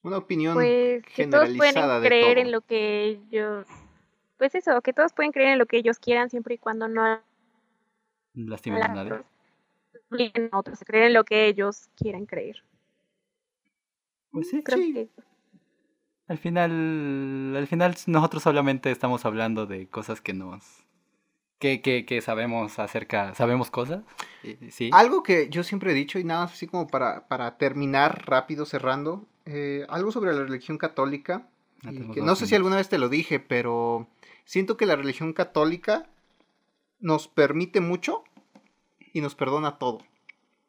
Una 0.03 0.19
opinión 0.19 0.53
Pues 0.53 1.03
que 1.15 1.27
todos 1.27 1.49
pueden 1.49 1.73
generalizada 1.73 1.99
de 1.99 2.07
creer 2.07 2.35
todo. 2.35 2.45
en 2.45 2.51
lo 2.53 2.61
que 2.61 3.03
ellos, 3.03 3.67
pues 4.43 4.55
eso, 4.55 4.81
que 4.81 4.91
todos 4.91 5.13
pueden 5.13 5.31
creer 5.31 5.51
en 5.53 5.57
lo 5.59 5.65
que 5.67 5.77
ellos 5.77 5.99
quieran 5.99 6.29
siempre 6.29 6.55
y 6.55 6.57
cuando 6.57 6.89
no 6.89 7.21
Lastimen 8.33 8.83
a 8.83 8.87
nadie. 8.89 9.13
a 9.13 10.57
otros 10.57 10.81
a 10.81 10.85
creer 10.85 11.05
en 11.05 11.13
lo 11.13 11.23
que 11.23 11.47
ellos 11.47 11.87
quieran 11.95 12.25
creer. 12.25 12.61
Pues 14.31 14.49
sí, 14.49 14.61
Creo 14.61 14.79
Sí. 14.79 14.93
que 14.93 15.07
al 16.27 16.37
final, 16.37 17.55
al 17.55 17.67
final 17.67 17.95
nosotros 18.07 18.43
solamente 18.43 18.91
estamos 18.91 19.23
hablando 19.23 19.65
de 19.65 19.87
cosas 19.87 20.19
que 20.19 20.33
nos, 20.33 20.83
que, 21.57 21.81
que, 21.81 22.05
que 22.05 22.19
sabemos 22.19 22.79
acerca, 22.79 23.33
sabemos 23.35 23.71
cosas, 23.71 24.03
y- 24.43 24.71
sí. 24.71 24.89
Algo 24.91 25.23
que 25.23 25.47
yo 25.49 25.63
siempre 25.63 25.91
he 25.91 25.95
dicho, 25.95 26.19
y 26.19 26.25
nada 26.25 26.41
más 26.41 26.51
así 26.51 26.67
como 26.67 26.87
para, 26.87 27.29
para 27.29 27.57
terminar 27.57 28.25
rápido, 28.27 28.65
cerrando, 28.65 29.25
eh, 29.45 29.85
algo 29.87 30.11
sobre 30.11 30.33
la 30.33 30.43
religión 30.43 30.77
católica, 30.77 31.47
y 31.91 31.95
tenemos 31.95 32.13
que 32.15 32.19
dos 32.21 32.27
no 32.27 32.35
sé 32.35 32.47
si 32.47 32.55
alguna 32.55 32.75
vez 32.77 32.89
te 32.89 32.97
lo 32.97 33.09
dije, 33.09 33.39
pero 33.39 34.07
siento 34.45 34.77
que 34.77 34.85
la 34.85 34.95
religión 34.95 35.33
católica 35.33 36.09
nos 36.99 37.27
permite 37.27 37.81
mucho 37.81 38.23
y 39.13 39.21
nos 39.21 39.35
perdona 39.35 39.77
todo. 39.77 39.99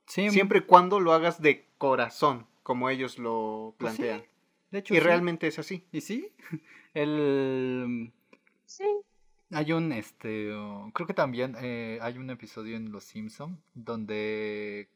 Sí, 0.07 0.29
Siempre 0.31 0.59
y 0.59 0.63
cuando 0.63 1.01
lo 1.01 1.13
hagas 1.13 1.41
de 1.41 1.67
corazón, 1.79 2.47
como 2.63 2.91
ellos 2.91 3.19
lo 3.19 3.75
Pues 3.79 3.95
sí, 3.95 4.03
plantean. 4.03 4.29
de 4.71 4.79
hecho 4.79 4.95
y 4.95 4.99
sí. 4.99 5.03
realmente 5.03 5.47
es 5.47 5.59
así. 5.59 5.85
Y 5.93 6.01
sí, 6.03 6.29
el 6.95 8.13
sí, 8.67 8.85
hay 9.51 9.73
un 9.73 9.93
este 9.93 10.51
creo 10.93 11.07
que 11.07 11.15
también 11.15 11.57
eh, 11.61 11.99
hay 12.03 12.19
un 12.19 12.29
episodio 12.31 12.77
en 12.77 12.91
Los 12.93 13.05
Simpson 13.05 13.61
donde 13.75 14.89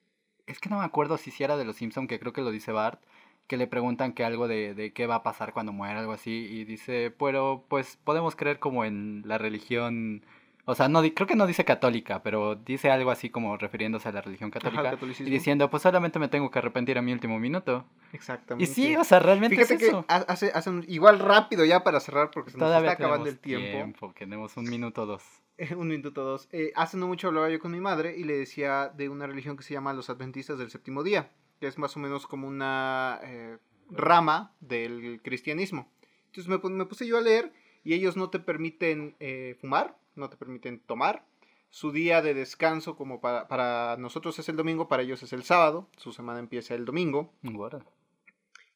es 0.47 0.59
que 0.59 0.69
no 0.69 0.79
me 0.79 0.85
acuerdo 0.85 1.17
si 1.19 1.31
sí 1.31 1.45
era 1.45 1.57
de 1.57 1.65
Los 1.65 1.77
Simpson 1.77 2.07
que 2.07 2.19
creo 2.19 2.33
que 2.33 2.41
lo 2.43 2.51
dice 2.51 2.73
Bart 2.73 3.01
que 3.49 3.57
le 3.57 3.67
preguntan 3.67 4.13
que 4.13 4.25
algo 4.25 4.47
de, 4.47 4.75
de 4.75 4.93
qué 4.93 5.07
va 5.07 5.17
a 5.17 5.23
pasar 5.25 5.53
cuando 5.53 5.73
muera, 5.73 5.99
algo 5.99 6.13
así, 6.13 6.31
y 6.51 6.65
dice, 6.65 7.11
pero 7.19 7.65
pues 7.69 7.99
podemos 8.05 8.37
creer 8.37 8.59
como 8.61 8.85
en 8.85 9.23
la 9.27 9.39
religión, 9.39 10.23
o 10.67 10.75
sea, 10.75 10.89
no 10.89 11.01
creo 11.01 11.27
que 11.27 11.35
no 11.35 11.47
dice 11.47 11.65
católica, 11.65 12.23
pero 12.23 12.55
dice 12.57 12.91
algo 12.91 13.11
así 13.11 13.31
como 13.31 13.57
refiriéndose 13.57 14.09
a 14.09 14.13
la 14.13 14.21
religión 14.21 14.51
católica, 14.51 14.99
y 15.19 15.25
diciendo, 15.31 15.71
pues 15.71 15.83
solamente 15.83 16.19
me 16.19 16.29
tengo 16.29 16.51
que 16.51 16.59
arrepentir 16.59 16.99
a 16.99 17.03
mi 17.03 17.13
último 17.13 17.39
minuto. 17.41 17.87
Y 18.13 18.17
Exactamente. 18.17 18.71
sí, 18.71 18.95
o 18.97 19.03
sea, 19.03 19.19
realmente 19.19 19.57
Fíjate 19.57 19.75
es 19.75 19.81
que 19.81 19.87
eso. 19.89 20.05
hace, 20.09 20.53
hace 20.55 20.69
un- 20.71 20.85
igual 20.87 21.19
rápido 21.19 21.65
ya 21.65 21.83
para 21.83 22.01
cerrar 22.01 22.31
porque 22.31 22.51
se 22.51 22.59
nos 22.59 22.69
está 22.71 22.91
acabando 22.93 23.29
el 23.29 23.39
tenemos 23.39 23.71
tiempo. 23.71 24.13
Tenemos 24.17 24.57
un 24.59 24.65
minuto 24.69 25.07
dos. 25.07 25.23
un 25.77 25.89
minuto 25.89 26.13
todos. 26.13 26.49
Eh, 26.53 26.73
hace 26.77 26.97
no 26.97 27.07
mucho 27.07 27.29
hablaba 27.29 27.49
yo 27.51 27.59
con 27.59 27.73
mi 27.73 27.81
madre 27.81 28.17
y 28.17 28.25
le 28.25 28.37
decía 28.37 28.89
de 28.95 29.09
una 29.09 29.27
religión 29.27 29.57
que 29.57 29.63
se 29.63 29.75
llama 29.75 29.93
los 29.93 30.11
adventistas 30.11 30.59
del 30.59 30.71
séptimo 30.71 31.03
día, 31.03 31.31
que 31.61 31.67
es 31.67 31.79
más 31.79 31.97
o 31.97 32.01
menos 32.01 32.27
como 32.27 32.49
una 32.49 33.21
eh, 33.23 33.59
rama 33.91 34.55
del 34.61 35.21
cristianismo. 35.23 35.91
Entonces 36.27 36.49
me, 36.49 36.57
pu- 36.57 36.71
me 36.71 36.87
puse 36.87 37.07
yo 37.07 37.19
a 37.19 37.21
leer 37.21 37.53
y 37.85 37.95
ellos 37.95 38.17
no 38.17 38.31
te 38.31 38.39
permiten 38.39 39.17
eh, 39.21 39.57
fumar, 39.61 39.97
no 40.15 40.29
te 40.29 40.37
permiten 40.37 40.81
tomar. 40.81 41.25
Su 41.71 41.93
día 41.93 42.23
de 42.23 42.33
descanso, 42.33 42.97
como 42.97 43.21
para, 43.21 43.47
para 43.47 43.97
nosotros 43.99 44.39
es 44.39 44.49
el 44.49 44.57
domingo, 44.57 44.89
para 44.89 45.03
ellos 45.03 45.23
es 45.23 45.33
el 45.35 45.43
sábado, 45.43 45.89
su 45.97 46.13
semana 46.13 46.39
empieza 46.39 46.75
el 46.75 46.85
domingo. 46.87 47.33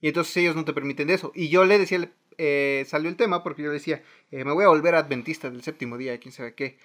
Y 0.00 0.08
entonces 0.08 0.36
ellos 0.36 0.56
no 0.56 0.64
te 0.64 0.72
permiten 0.74 1.08
eso. 1.10 1.32
Y 1.34 1.48
yo 1.48 1.64
le 1.64 1.78
decía, 1.78 2.12
eh, 2.36 2.84
salió 2.86 3.08
el 3.08 3.16
tema 3.16 3.42
porque 3.42 3.62
yo 3.62 3.68
le 3.68 3.74
decía, 3.74 4.02
eh, 4.30 4.44
me 4.44 4.52
voy 4.52 4.64
a 4.64 4.68
volver 4.68 4.94
adventista 4.94 5.48
del 5.48 5.62
séptimo 5.62 5.96
día, 5.96 6.18
quién 6.18 6.32
sabe 6.32 6.54
qué. 6.54 6.78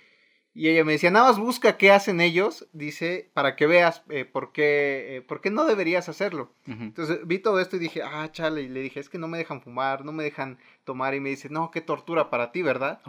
Y 0.57 0.69
ella 0.69 0.83
me 0.83 0.93
decía, 0.93 1.11
nada 1.11 1.27
más 1.27 1.37
busca 1.37 1.77
qué 1.77 1.91
hacen 1.91 2.19
ellos, 2.19 2.67
dice, 2.73 3.29
para 3.35 3.55
que 3.55 3.67
veas 3.67 4.01
eh, 4.09 4.25
por, 4.25 4.51
qué, 4.51 5.17
eh, 5.17 5.21
por 5.21 5.39
qué 5.39 5.51
no 5.51 5.65
deberías 5.65 6.09
hacerlo. 6.09 6.51
Entonces 6.65 7.19
vi 7.27 7.37
todo 7.37 7.59
esto 7.59 7.75
y 7.75 7.79
dije, 7.79 8.01
ah, 8.01 8.27
chale, 8.31 8.63
y 8.63 8.67
le 8.67 8.81
dije, 8.81 8.99
es 8.99 9.07
que 9.07 9.19
no 9.19 9.27
me 9.27 9.37
dejan 9.37 9.61
fumar, 9.61 10.03
no 10.03 10.13
me 10.13 10.23
dejan 10.23 10.57
tomar. 10.83 11.13
Y 11.13 11.19
me 11.19 11.29
dice, 11.29 11.47
no, 11.49 11.69
qué 11.69 11.81
tortura 11.81 12.31
para 12.31 12.51
ti, 12.51 12.63
¿verdad? 12.63 13.01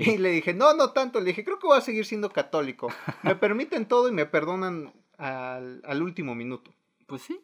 Y 0.00 0.18
le 0.18 0.30
dije, 0.30 0.54
no, 0.54 0.74
no 0.74 0.90
tanto. 0.90 1.20
Le 1.20 1.26
dije, 1.26 1.44
creo 1.44 1.60
que 1.60 1.68
voy 1.68 1.78
a 1.78 1.82
seguir 1.82 2.04
siendo 2.04 2.30
católico. 2.30 2.88
Me 3.22 3.36
permiten 3.36 3.86
todo 3.86 4.08
y 4.08 4.12
me 4.12 4.26
perdonan 4.26 4.92
al, 5.18 5.80
al 5.84 6.02
último 6.02 6.34
minuto. 6.34 6.74
Pues 7.06 7.22
sí. 7.22 7.40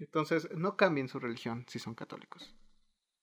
Entonces, 0.00 0.50
no 0.54 0.76
cambien 0.76 1.08
su 1.08 1.18
religión 1.18 1.64
si 1.66 1.78
son 1.78 1.94
católicos. 1.94 2.54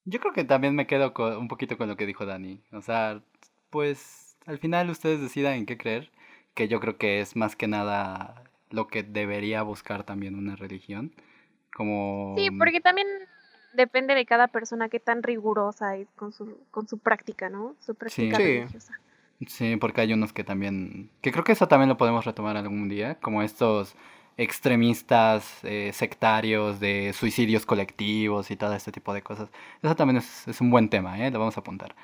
Yo 0.05 0.19
creo 0.19 0.33
que 0.33 0.45
también 0.45 0.73
me 0.73 0.87
quedo 0.87 1.13
un 1.37 1.47
poquito 1.47 1.77
con 1.77 1.87
lo 1.89 1.95
que 1.95 2.07
dijo 2.07 2.25
Dani. 2.25 2.63
O 2.71 2.81
sea, 2.81 3.21
pues 3.69 4.28
al 4.49 4.57
final 4.57 4.89
ustedes 4.89 5.21
decidan 5.21 5.53
en 5.53 5.65
qué 5.67 5.77
creer, 5.77 6.09
que 6.55 6.67
yo 6.67 6.79
creo 6.79 6.97
que 6.97 7.21
es 7.21 7.35
más 7.35 7.55
que 7.55 7.67
nada 7.67 8.43
lo 8.71 8.87
que 8.87 9.03
debería 9.03 9.61
buscar 9.61 10.03
también 10.03 10.35
una 10.35 10.55
religión. 10.55 11.13
Como... 11.73 12.33
Sí, 12.37 12.49
porque 12.51 12.81
también 12.81 13.07
depende 13.73 14.15
de 14.15 14.25
cada 14.25 14.47
persona 14.47 14.89
qué 14.89 14.99
tan 14.99 15.21
rigurosa 15.21 15.95
es 15.95 16.07
con 16.15 16.33
su, 16.33 16.57
con 16.71 16.87
su 16.87 16.97
práctica, 16.97 17.49
¿no? 17.49 17.75
Su 17.79 17.93
práctica 17.93 18.37
Sí. 18.37 18.43
religiosa. 18.43 18.99
Sí, 19.47 19.75
porque 19.77 20.01
hay 20.01 20.13
unos 20.13 20.33
que 20.33 20.43
también... 20.43 21.11
Que 21.21 21.31
creo 21.31 21.43
que 21.43 21.51
eso 21.51 21.67
también 21.67 21.87
lo 21.89 21.97
podemos 21.97 22.25
retomar 22.25 22.57
algún 22.57 22.89
día, 22.89 23.15
como 23.21 23.43
estos 23.43 23.95
extremistas 24.35 25.59
eh, 25.63 25.91
sectarios 25.93 26.79
de 26.79 27.13
suicidios 27.13 27.65
colectivos 27.65 28.49
y 28.51 28.55
todo 28.55 28.73
este 28.73 28.91
tipo 28.91 29.13
de 29.13 29.21
cosas. 29.21 29.49
Eso 29.83 29.95
también 29.95 30.17
es, 30.17 30.47
es 30.47 30.59
un 30.59 30.71
buen 30.71 30.89
tema, 30.89 31.19
¿eh? 31.23 31.29
Lo 31.29 31.39
vamos 31.39 31.55
a 31.55 31.59
apuntar. 31.61 31.95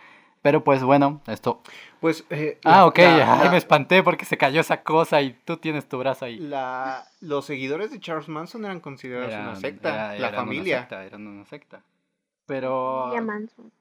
Pero 0.46 0.64
pues 0.64 0.84
bueno, 0.84 1.22
esto... 1.26 1.64
Pues. 2.00 2.24
eh, 2.30 2.60
Ah, 2.66 2.70
la- 2.82 2.86
ok, 2.86 3.00
la- 3.00 3.34
ay, 3.40 3.46
la- 3.46 3.50
me 3.50 3.58
espanté 3.58 4.04
porque 4.04 4.26
se 4.26 4.38
cayó 4.38 4.62
esa 4.62 4.84
cosa 4.84 5.20
y 5.24 5.34
tú 5.44 5.58
tienes 5.58 5.90
tu 5.90 5.98
brazo 5.98 6.26
ahí. 6.26 6.38
la- 6.38 7.04
los 7.20 7.46
seguidores 7.46 7.90
de 7.90 8.00
Charles 8.00 8.30
Manson 8.30 8.64
eran 8.64 8.80
considerados 8.80 9.34
una 9.34 9.56
secta. 9.56 9.90
era- 9.90 10.08
la 10.10 10.16
eran 10.16 10.30
una 10.34 10.38
familia. 10.38 10.80
secta, 10.82 11.04
eran 11.04 11.26
una 11.26 11.46
secta. 11.46 11.82
Pero... 12.46 13.06
Familia 13.10 13.22
Manson. 13.24 13.72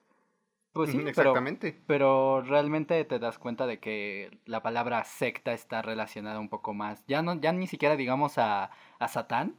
Pues 0.73 0.91
sí, 0.91 0.97
pero, 0.97 1.09
Exactamente. 1.11 1.79
pero 1.87 2.41
realmente 2.41 3.05
te 3.05 3.19
das 3.19 3.39
cuenta 3.39 3.67
de 3.67 3.79
que 3.79 4.31
la 4.47 4.62
palabra 4.62 5.05
secta 5.05 5.53
está 5.53 5.83
relacionada 5.83 6.41
un 6.41 6.49
poco 6.49 6.73
más. 6.73 7.05
Ya 7.07 7.21
no, 7.21 7.35
ya 7.35 7.53
ni 7.53 7.67
siquiera 7.67 7.95
digamos 7.95 8.39
a, 8.39 8.71
a 8.99 9.09
Satán, 9.09 9.55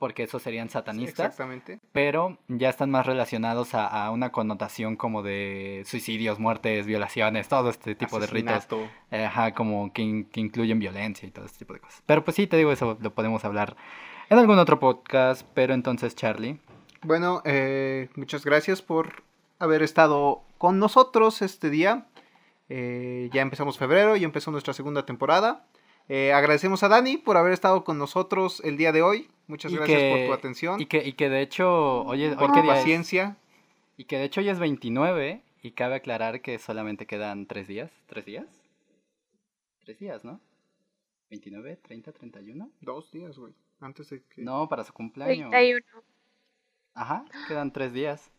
porque 0.00 0.24
esos 0.24 0.42
serían 0.42 0.68
satanistas, 0.70 1.26
Exactamente. 1.26 1.78
pero 1.92 2.38
ya 2.48 2.68
están 2.70 2.90
más 2.90 3.06
relacionados 3.06 3.74
a, 3.74 3.86
a 3.86 4.10
una 4.10 4.32
connotación 4.32 4.96
como 4.96 5.22
de 5.22 5.84
suicidios, 5.86 6.40
muertes, 6.40 6.86
violaciones, 6.86 7.46
todo 7.46 7.70
este 7.70 7.94
tipo 7.94 8.18
de 8.18 8.26
ritos. 8.26 8.66
Ajá, 9.12 9.54
como 9.54 9.92
que, 9.92 10.02
in- 10.02 10.24
que 10.24 10.40
incluyen 10.40 10.80
violencia 10.80 11.28
y 11.28 11.30
todo 11.30 11.44
este 11.44 11.58
tipo 11.60 11.74
de 11.74 11.80
cosas. 11.80 12.02
Pero 12.06 12.24
pues 12.24 12.34
sí, 12.34 12.48
te 12.48 12.56
digo, 12.56 12.72
eso 12.72 12.98
lo 13.00 13.14
podemos 13.14 13.44
hablar 13.44 13.76
en 14.28 14.38
algún 14.38 14.58
otro 14.58 14.80
podcast. 14.80 15.46
Pero 15.54 15.74
entonces, 15.74 16.16
Charlie, 16.16 16.58
Bueno, 17.02 17.42
eh, 17.44 18.08
muchas 18.16 18.44
gracias 18.44 18.82
por 18.82 19.22
haber 19.60 19.82
estado 19.84 20.42
con 20.58 20.78
nosotros 20.80 21.42
este 21.42 21.70
día. 21.70 22.06
Eh, 22.68 23.28
ya 23.32 23.42
empezamos 23.42 23.78
febrero, 23.78 24.16
ya 24.16 24.24
empezó 24.24 24.50
nuestra 24.50 24.72
segunda 24.72 25.04
temporada. 25.04 25.66
Eh, 26.12 26.32
agradecemos 26.32 26.82
a 26.82 26.88
Dani 26.88 27.18
por 27.18 27.36
haber 27.36 27.52
estado 27.52 27.84
con 27.84 27.96
nosotros 27.96 28.60
el 28.64 28.76
día 28.76 28.90
de 28.90 29.00
hoy. 29.00 29.28
Muchas 29.46 29.70
Y 29.70 29.76
gracias 29.76 29.96
que- 30.00 30.10
por 30.10 30.26
tu 30.26 30.32
atención, 30.40 30.80
y 30.80 30.86
que, 30.86 31.06
y 31.06 31.12
que 31.12 31.28
de 31.28 31.40
hecho, 31.40 32.02
oye, 32.02 32.34
por 32.34 32.50
hoy 32.50 32.54
qué 32.56 32.60
tu 32.60 32.62
día 32.64 32.72
es? 32.74 32.78
paciencia. 32.80 33.36
Y 33.96 34.04
que 34.06 34.18
de 34.18 34.24
hecho 34.24 34.40
ya 34.40 34.50
es 34.50 34.58
29 34.58 35.40
y 35.62 35.70
cabe 35.70 35.94
aclarar 35.94 36.40
que 36.42 36.58
solamente 36.58 37.06
quedan 37.06 37.46
tres 37.46 37.68
días. 37.68 37.92
¿Tres 38.06 38.24
días? 38.24 38.46
Tres 39.84 40.00
días, 40.00 40.24
¿no? 40.24 40.40
¿29, 41.30 41.78
30, 41.80 42.10
31? 42.10 42.70
Dos 42.80 43.12
días, 43.12 43.38
güey. 43.38 43.54
Antes 43.78 44.10
de 44.10 44.20
que. 44.24 44.42
No, 44.42 44.68
para 44.68 44.82
su 44.82 44.92
cumpleaños. 44.92 45.50
31. 45.50 45.80
Ajá, 46.94 47.24
quedan 47.46 47.72
tres 47.72 47.92
días. 47.92 48.32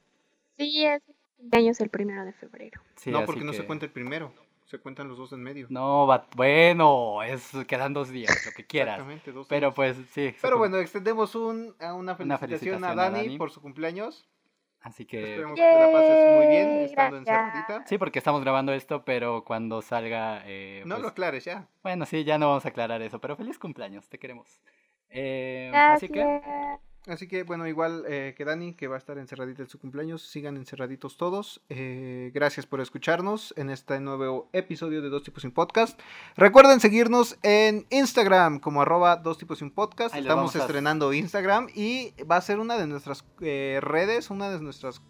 Sí, 0.58 0.86
es 0.86 1.02
cumpleaños 1.38 1.80
el 1.80 1.90
primero 1.90 2.26
de 2.26 2.34
febrero. 2.34 2.82
Sí, 2.98 3.12
no, 3.12 3.24
porque 3.26 3.46
no 3.46 3.54
se 3.54 3.66
cuenta 3.66 3.86
el 3.86 3.94
primero. 3.94 4.34
Se 4.72 4.80
cuentan 4.80 5.10
los 5.10 5.18
dos 5.18 5.34
en 5.34 5.44
medio. 5.44 5.68
No, 5.70 6.08
bueno, 6.38 7.22
es, 7.24 7.52
quedan 7.68 7.94
dos 7.94 8.10
días, 8.10 8.46
lo 8.46 8.54
que 8.54 8.66
quieras. 8.66 9.00
Exactamente, 9.00 9.34
dos 9.34 9.46
Pero 9.50 9.68
días. 9.68 9.76
pues 9.76 9.98
sí. 10.14 10.34
Pero 10.42 10.58
bueno, 10.58 10.78
extendemos 10.78 11.36
un, 11.36 11.76
a 11.82 11.94
una, 11.94 12.16
felicitación 12.16 12.80
felicitación 12.80 12.84
a 12.86 12.92
a 12.92 12.96
Dani, 12.96 13.38
por 13.38 13.52
su 13.52 13.62
cumpleaños. 13.62 14.30
Así 14.80 15.06
que... 15.06 15.32
Esperemos 15.32 15.60
que 15.60 15.62
te 15.62 15.78
la 15.78 15.92
pases 15.92 16.38
muy 16.38 16.48
bien 16.48 16.70
estando 16.86 17.18
gracias. 17.18 17.54
encerradita. 17.54 17.86
Sí, 17.86 17.98
porque 17.98 18.20
estamos 18.20 18.40
grabando 18.40 18.72
esto, 18.72 19.04
pero 19.04 19.44
cuando 19.44 19.82
salga... 19.82 20.42
eh, 20.46 20.84
No 20.86 20.96
pues, 20.96 21.02
lo 21.02 21.08
aclares 21.10 21.44
ya. 21.44 21.68
Bueno, 21.84 22.06
sí, 22.06 22.24
ya 22.24 22.38
no 22.38 22.48
vamos 22.48 22.66
a 22.66 22.70
aclarar 22.70 23.02
eso, 23.02 23.20
pero 23.20 23.36
feliz 23.36 23.60
cumpleaños, 23.60 24.08
te 24.08 24.20
queremos. 24.20 24.62
Eh, 25.10 25.70
así 25.76 26.08
que... 26.08 26.24
Así 27.08 27.28
que, 27.28 27.42
bueno, 27.42 27.68
igual 27.68 28.04
eh, 28.08 28.36
que 28.38 28.46
Dani, 28.46 28.74
que 28.74 28.88
va 28.88 28.96
a 28.96 29.00
estar 29.00 29.18
encerradita 29.18 29.64
en 29.64 29.70
su 29.70 29.80
cumpleaños, 29.80 30.22
sigan 30.22 30.56
encerraditos 30.56 31.18
todos. 31.18 31.62
Eh, 31.70 32.30
gracias 32.32 32.68
por 32.68 32.80
escucharnos 32.80 33.56
en 33.58 33.72
este 33.72 34.00
nuevo 34.00 34.50
episodio 34.54 35.02
de 35.02 35.10
Dos 35.10 35.24
Tipos 35.24 35.42
Sin 35.42 35.52
Podcast. 35.52 36.00
Recuerden 36.38 36.80
seguirnos 36.80 37.40
en 37.42 37.88
Instagram 37.90 38.60
como 38.60 38.84
arroba 38.84 39.16
Dos 39.16 39.40
Tipos 39.40 39.58
Sin 39.60 39.72
Podcast. 39.72 40.14
Ahí 40.14 40.22
Estamos 40.22 40.56
estrenando 40.56 41.12
Instagram 41.12 41.70
y 41.74 42.14
va 42.24 42.36
a 42.36 42.42
ser 42.42 42.60
una 42.60 42.78
de 42.78 42.86
nuestras 42.86 43.26
eh, 43.42 43.80
redes, 43.82 44.30
una 44.30 44.52
de 44.52 44.62
nuestras 44.62 45.02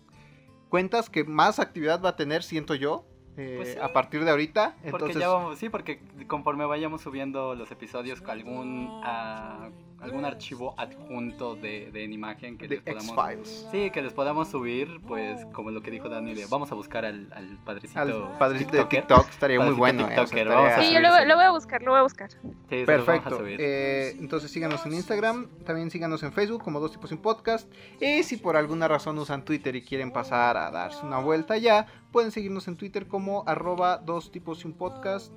cuentas 0.69 1.09
que 1.09 1.25
más 1.25 1.59
actividad 1.59 2.01
va 2.01 2.09
a 2.09 2.15
tener, 2.15 2.43
siento 2.43 2.73
yo, 2.73 3.05
eh, 3.35 3.55
Pues 3.57 3.73
sí. 3.73 3.79
a 3.81 3.91
partir 3.91 4.23
de 4.23 4.31
ahorita. 4.31 4.75
Porque 4.75 4.87
Entonces, 4.87 5.17
ya 5.17 5.27
vamos, 5.27 5.59
sí, 5.59 5.67
porque 5.67 6.01
conforme 6.27 6.65
vayamos 6.65 7.01
subiendo 7.01 7.53
los 7.53 7.69
episodios 7.69 8.21
con 8.21 8.29
algún 8.29 9.01
ah, 9.03 9.69
algún 10.01 10.25
archivo 10.25 10.73
adjunto 10.77 11.55
de, 11.55 11.91
de 11.91 12.03
en 12.03 12.13
imagen 12.13 12.57
que 12.57 12.67
les 12.67 12.81
podamos 12.81 13.09
X-Files. 13.11 13.67
sí, 13.71 13.89
que 13.91 14.01
les 14.01 14.13
podamos 14.13 14.47
subir, 14.49 14.99
pues 15.07 15.45
como 15.53 15.71
lo 15.71 15.81
que 15.81 15.91
dijo 15.91 16.09
Dani, 16.09 16.33
de 16.33 16.45
vamos 16.47 16.71
a 16.71 16.75
buscar 16.75 17.05
al, 17.05 17.31
al 17.33 17.57
padrecito, 17.63 17.99
Al 17.99 18.37
padrecito 18.37 18.77
de. 18.77 18.85
TikTok 18.85 19.29
estaría 19.29 19.59
muy 19.59 19.73
bueno. 19.73 20.01
eh, 20.01 20.19
o 20.19 20.27
sea, 20.27 20.39
estaría- 20.41 20.81
Sí, 20.81 20.93
yo 20.93 20.99
lo, 20.99 21.09
voy 21.35 21.45
a 21.45 21.51
buscar, 21.51 21.81
lo 21.83 21.91
voy 21.91 21.99
a 21.99 22.03
buscar. 22.03 22.29
Sí, 22.31 22.81
a 22.81 22.85
Perfecto. 22.85 23.39
Eh, 23.45 24.15
entonces 24.19 24.49
síganos 24.51 24.85
en 24.85 24.93
Instagram, 24.93 25.47
también 25.65 25.91
síganos 25.91 26.23
en 26.23 26.31
Facebook 26.33 26.63
como 26.63 26.79
Dos 26.79 26.91
Tipos 26.91 27.09
Sin 27.09 27.19
Podcast. 27.19 27.71
Y 27.99 28.23
si 28.23 28.37
por 28.37 28.55
alguna 28.57 28.87
razón 28.87 29.17
usan 29.19 29.45
Twitter 29.45 29.75
y 29.75 29.81
quieren 29.83 30.11
pasar 30.11 30.57
a 30.57 30.71
darse 30.71 31.05
una 31.05 31.19
vuelta 31.19 31.57
ya, 31.57 31.85
pueden 32.11 32.31
seguirnos 32.31 32.67
en 32.67 32.75
Twitter 32.77 33.07
como 33.07 33.43
arroba 33.47 33.97
Dos 33.97 34.31
Tipos 34.31 34.59
Sin 34.59 34.73
Podcast. 34.73 35.31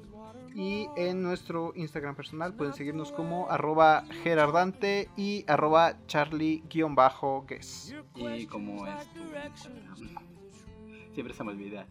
Y 0.54 0.88
en 0.96 1.22
nuestro 1.22 1.72
Instagram 1.74 2.14
personal 2.14 2.54
pueden 2.54 2.74
seguirnos 2.74 3.10
como 3.10 3.50
arroba 3.50 4.04
gerardante 4.22 5.08
y 5.16 5.44
arroba 5.48 5.96
charlie-guess. 6.06 7.94
Y 8.14 8.46
como 8.46 8.86
es? 8.86 9.08
Siempre 11.12 11.34
se 11.34 11.44
me 11.44 11.50
olvida. 11.50 11.86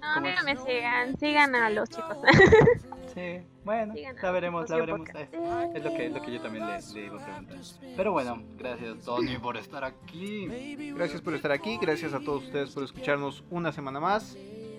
No, 0.00 0.14
¿Cómo 0.14 0.26
no 0.26 0.32
es? 0.32 0.44
me 0.44 0.56
sigan, 0.56 1.16
sigan 1.18 1.54
a 1.54 1.70
los 1.70 1.88
chicos. 1.88 2.16
Sí, 3.14 3.42
bueno, 3.62 3.92
Sigan 3.92 4.16
la 4.22 4.30
veremos, 4.30 4.70
la 4.70 4.76
veremos. 4.78 5.06
Eh, 5.14 5.28
Es 5.74 5.84
lo 5.84 5.90
que, 5.94 6.08
lo 6.08 6.22
que 6.22 6.32
yo 6.32 6.40
también 6.40 6.66
le, 6.66 6.78
le 6.94 7.04
iba 7.08 7.20
a 7.20 7.24
preguntar. 7.26 7.58
Pero 7.94 8.12
bueno, 8.12 8.42
gracias 8.56 9.04
Tony 9.04 9.36
por 9.36 9.58
estar 9.58 9.84
aquí. 9.84 10.46
Gracias 10.94 11.20
por 11.20 11.34
estar 11.34 11.52
aquí, 11.52 11.76
gracias 11.78 12.14
a 12.14 12.20
todos 12.20 12.44
ustedes 12.44 12.70
por 12.70 12.84
escucharnos 12.84 13.44
una 13.50 13.70
semana 13.70 14.00
más. 14.00 14.34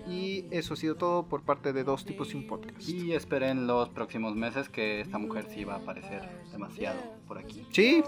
Y 0.08 0.46
eso 0.50 0.74
ha 0.74 0.76
sido 0.76 0.96
todo 0.96 1.24
por 1.26 1.42
parte 1.42 1.72
de 1.72 1.82
Dos 1.84 2.04
Tipos 2.04 2.28
Sin 2.28 2.46
Podcast. 2.46 2.86
Y 2.88 3.12
esperen 3.14 3.66
los 3.66 3.88
próximos 3.88 4.34
meses 4.34 4.68
que 4.68 5.00
esta 5.00 5.18
mujer 5.18 5.46
sí 5.48 5.64
va 5.64 5.74
a 5.74 5.78
aparecer 5.78 6.22
demasiado 6.52 7.00
por 7.26 7.38
aquí. 7.38 7.66
Sí, 7.72 8.02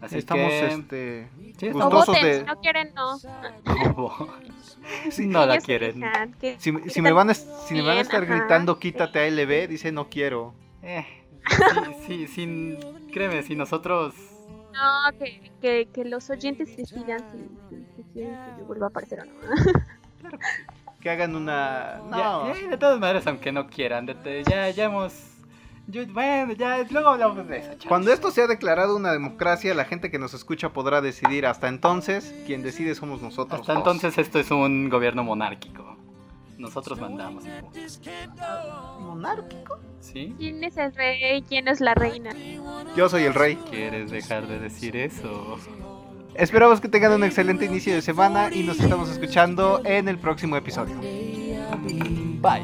Así 0.00 0.18
Estamos 0.18 0.46
que... 0.48 0.66
este, 0.66 1.28
Sí, 1.58 1.70
O 1.70 1.72
gustosos 1.72 2.06
voten, 2.06 2.22
de- 2.22 2.38
si 2.38 2.44
no 2.46 2.60
quieren, 2.60 2.94
no. 2.94 3.18
Sí, 5.10 5.26
no 5.26 5.44
la 5.44 5.58
quieren. 5.58 6.00
que- 6.40 6.56
Si, 6.60 6.72
si 6.88 7.02
me 7.02 7.10
van 7.10 7.30
a, 7.30 7.34
si 7.34 7.74
me 7.74 7.82
van 7.82 7.98
a 7.98 8.00
estar 8.02 8.22
ajá, 8.22 8.36
gritando 8.38 8.78
quítate 8.78 9.18
a 9.18 9.28
LB, 9.28 9.66
dice 9.68 9.90
no 9.90 10.08
quiero. 10.08 10.54
Eh, 10.82 11.04
sí, 12.06 12.06
sí, 12.06 12.26
sin, 12.28 12.78
créeme, 13.12 13.42
si 13.42 13.56
nosotros... 13.56 14.14
No, 14.72 15.18
que, 15.18 15.50
que, 15.60 15.88
que 15.92 16.04
los 16.04 16.30
oyentes 16.30 16.76
decidan 16.76 17.18
si, 17.32 17.38
si, 17.76 17.84
si 17.96 18.02
quieren 18.12 18.34
que 18.34 18.60
yo 18.60 18.66
vuelva 18.66 18.86
a 18.86 18.90
aparecer 18.90 19.20
o 19.22 19.24
no. 19.24 19.32
Que 21.00 21.10
hagan 21.10 21.36
una... 21.36 22.00
Ya, 22.10 22.16
No. 22.18 22.54
ya, 22.54 22.68
de 22.68 22.76
todas 22.76 22.98
maneras, 22.98 23.26
aunque 23.26 23.52
no 23.52 23.68
quieran, 23.68 24.06
de- 24.06 24.14
de- 24.14 24.42
ya, 24.44 24.68
ya 24.70 24.84
hemos... 24.84 25.12
yo- 25.86 26.06
bueno, 26.08 26.52
ya, 26.54 26.84
luego 26.90 27.10
hablamos 27.10 27.46
de 27.48 27.58
eso. 27.58 27.68
chavos. 27.70 27.86
Cuando 27.86 28.12
esto 28.12 28.30
sea 28.32 28.46
declarado 28.48 28.96
una 28.96 29.12
democracia, 29.12 29.74
la 29.74 29.84
gente 29.84 30.10
que 30.10 30.18
nos 30.18 30.34
escucha 30.34 30.70
podrá 30.72 31.00
decidir. 31.00 31.46
Hasta 31.46 31.68
entonces, 31.68 32.34
quien 32.46 32.62
decide 32.62 32.94
somos 32.96 33.22
nosotros. 33.22 33.60
Hasta 33.60 33.74
dos. 33.74 33.80
entonces 33.80 34.18
esto 34.18 34.38
es 34.40 34.50
un 34.50 34.88
gobierno 34.88 35.22
monárquico. 35.22 35.96
Nosotros 36.58 37.00
mandamos. 37.00 37.44
¿Monárquico? 38.98 39.78
¿Sí? 40.00 40.34
¿Quién 40.38 40.64
es 40.64 40.76
el 40.76 40.92
rey? 40.94 41.42
¿Quién 41.42 41.68
es 41.68 41.80
la 41.80 41.94
reina? 41.94 42.30
Yo 42.96 43.08
soy 43.08 43.22
el 43.24 43.34
rey. 43.34 43.56
¿Quieres 43.70 44.10
dejar 44.10 44.46
de 44.48 44.58
decir 44.58 44.96
eso? 44.96 45.58
Esperamos 46.38 46.80
que 46.80 46.88
tengan 46.88 47.12
un 47.12 47.24
excelente 47.24 47.64
inicio 47.64 47.92
de 47.92 48.00
semana 48.00 48.48
y 48.54 48.62
nos 48.62 48.78
estamos 48.78 49.10
escuchando 49.10 49.82
en 49.84 50.06
el 50.06 50.18
próximo 50.18 50.56
episodio. 50.56 50.94
Bye. 52.40 52.62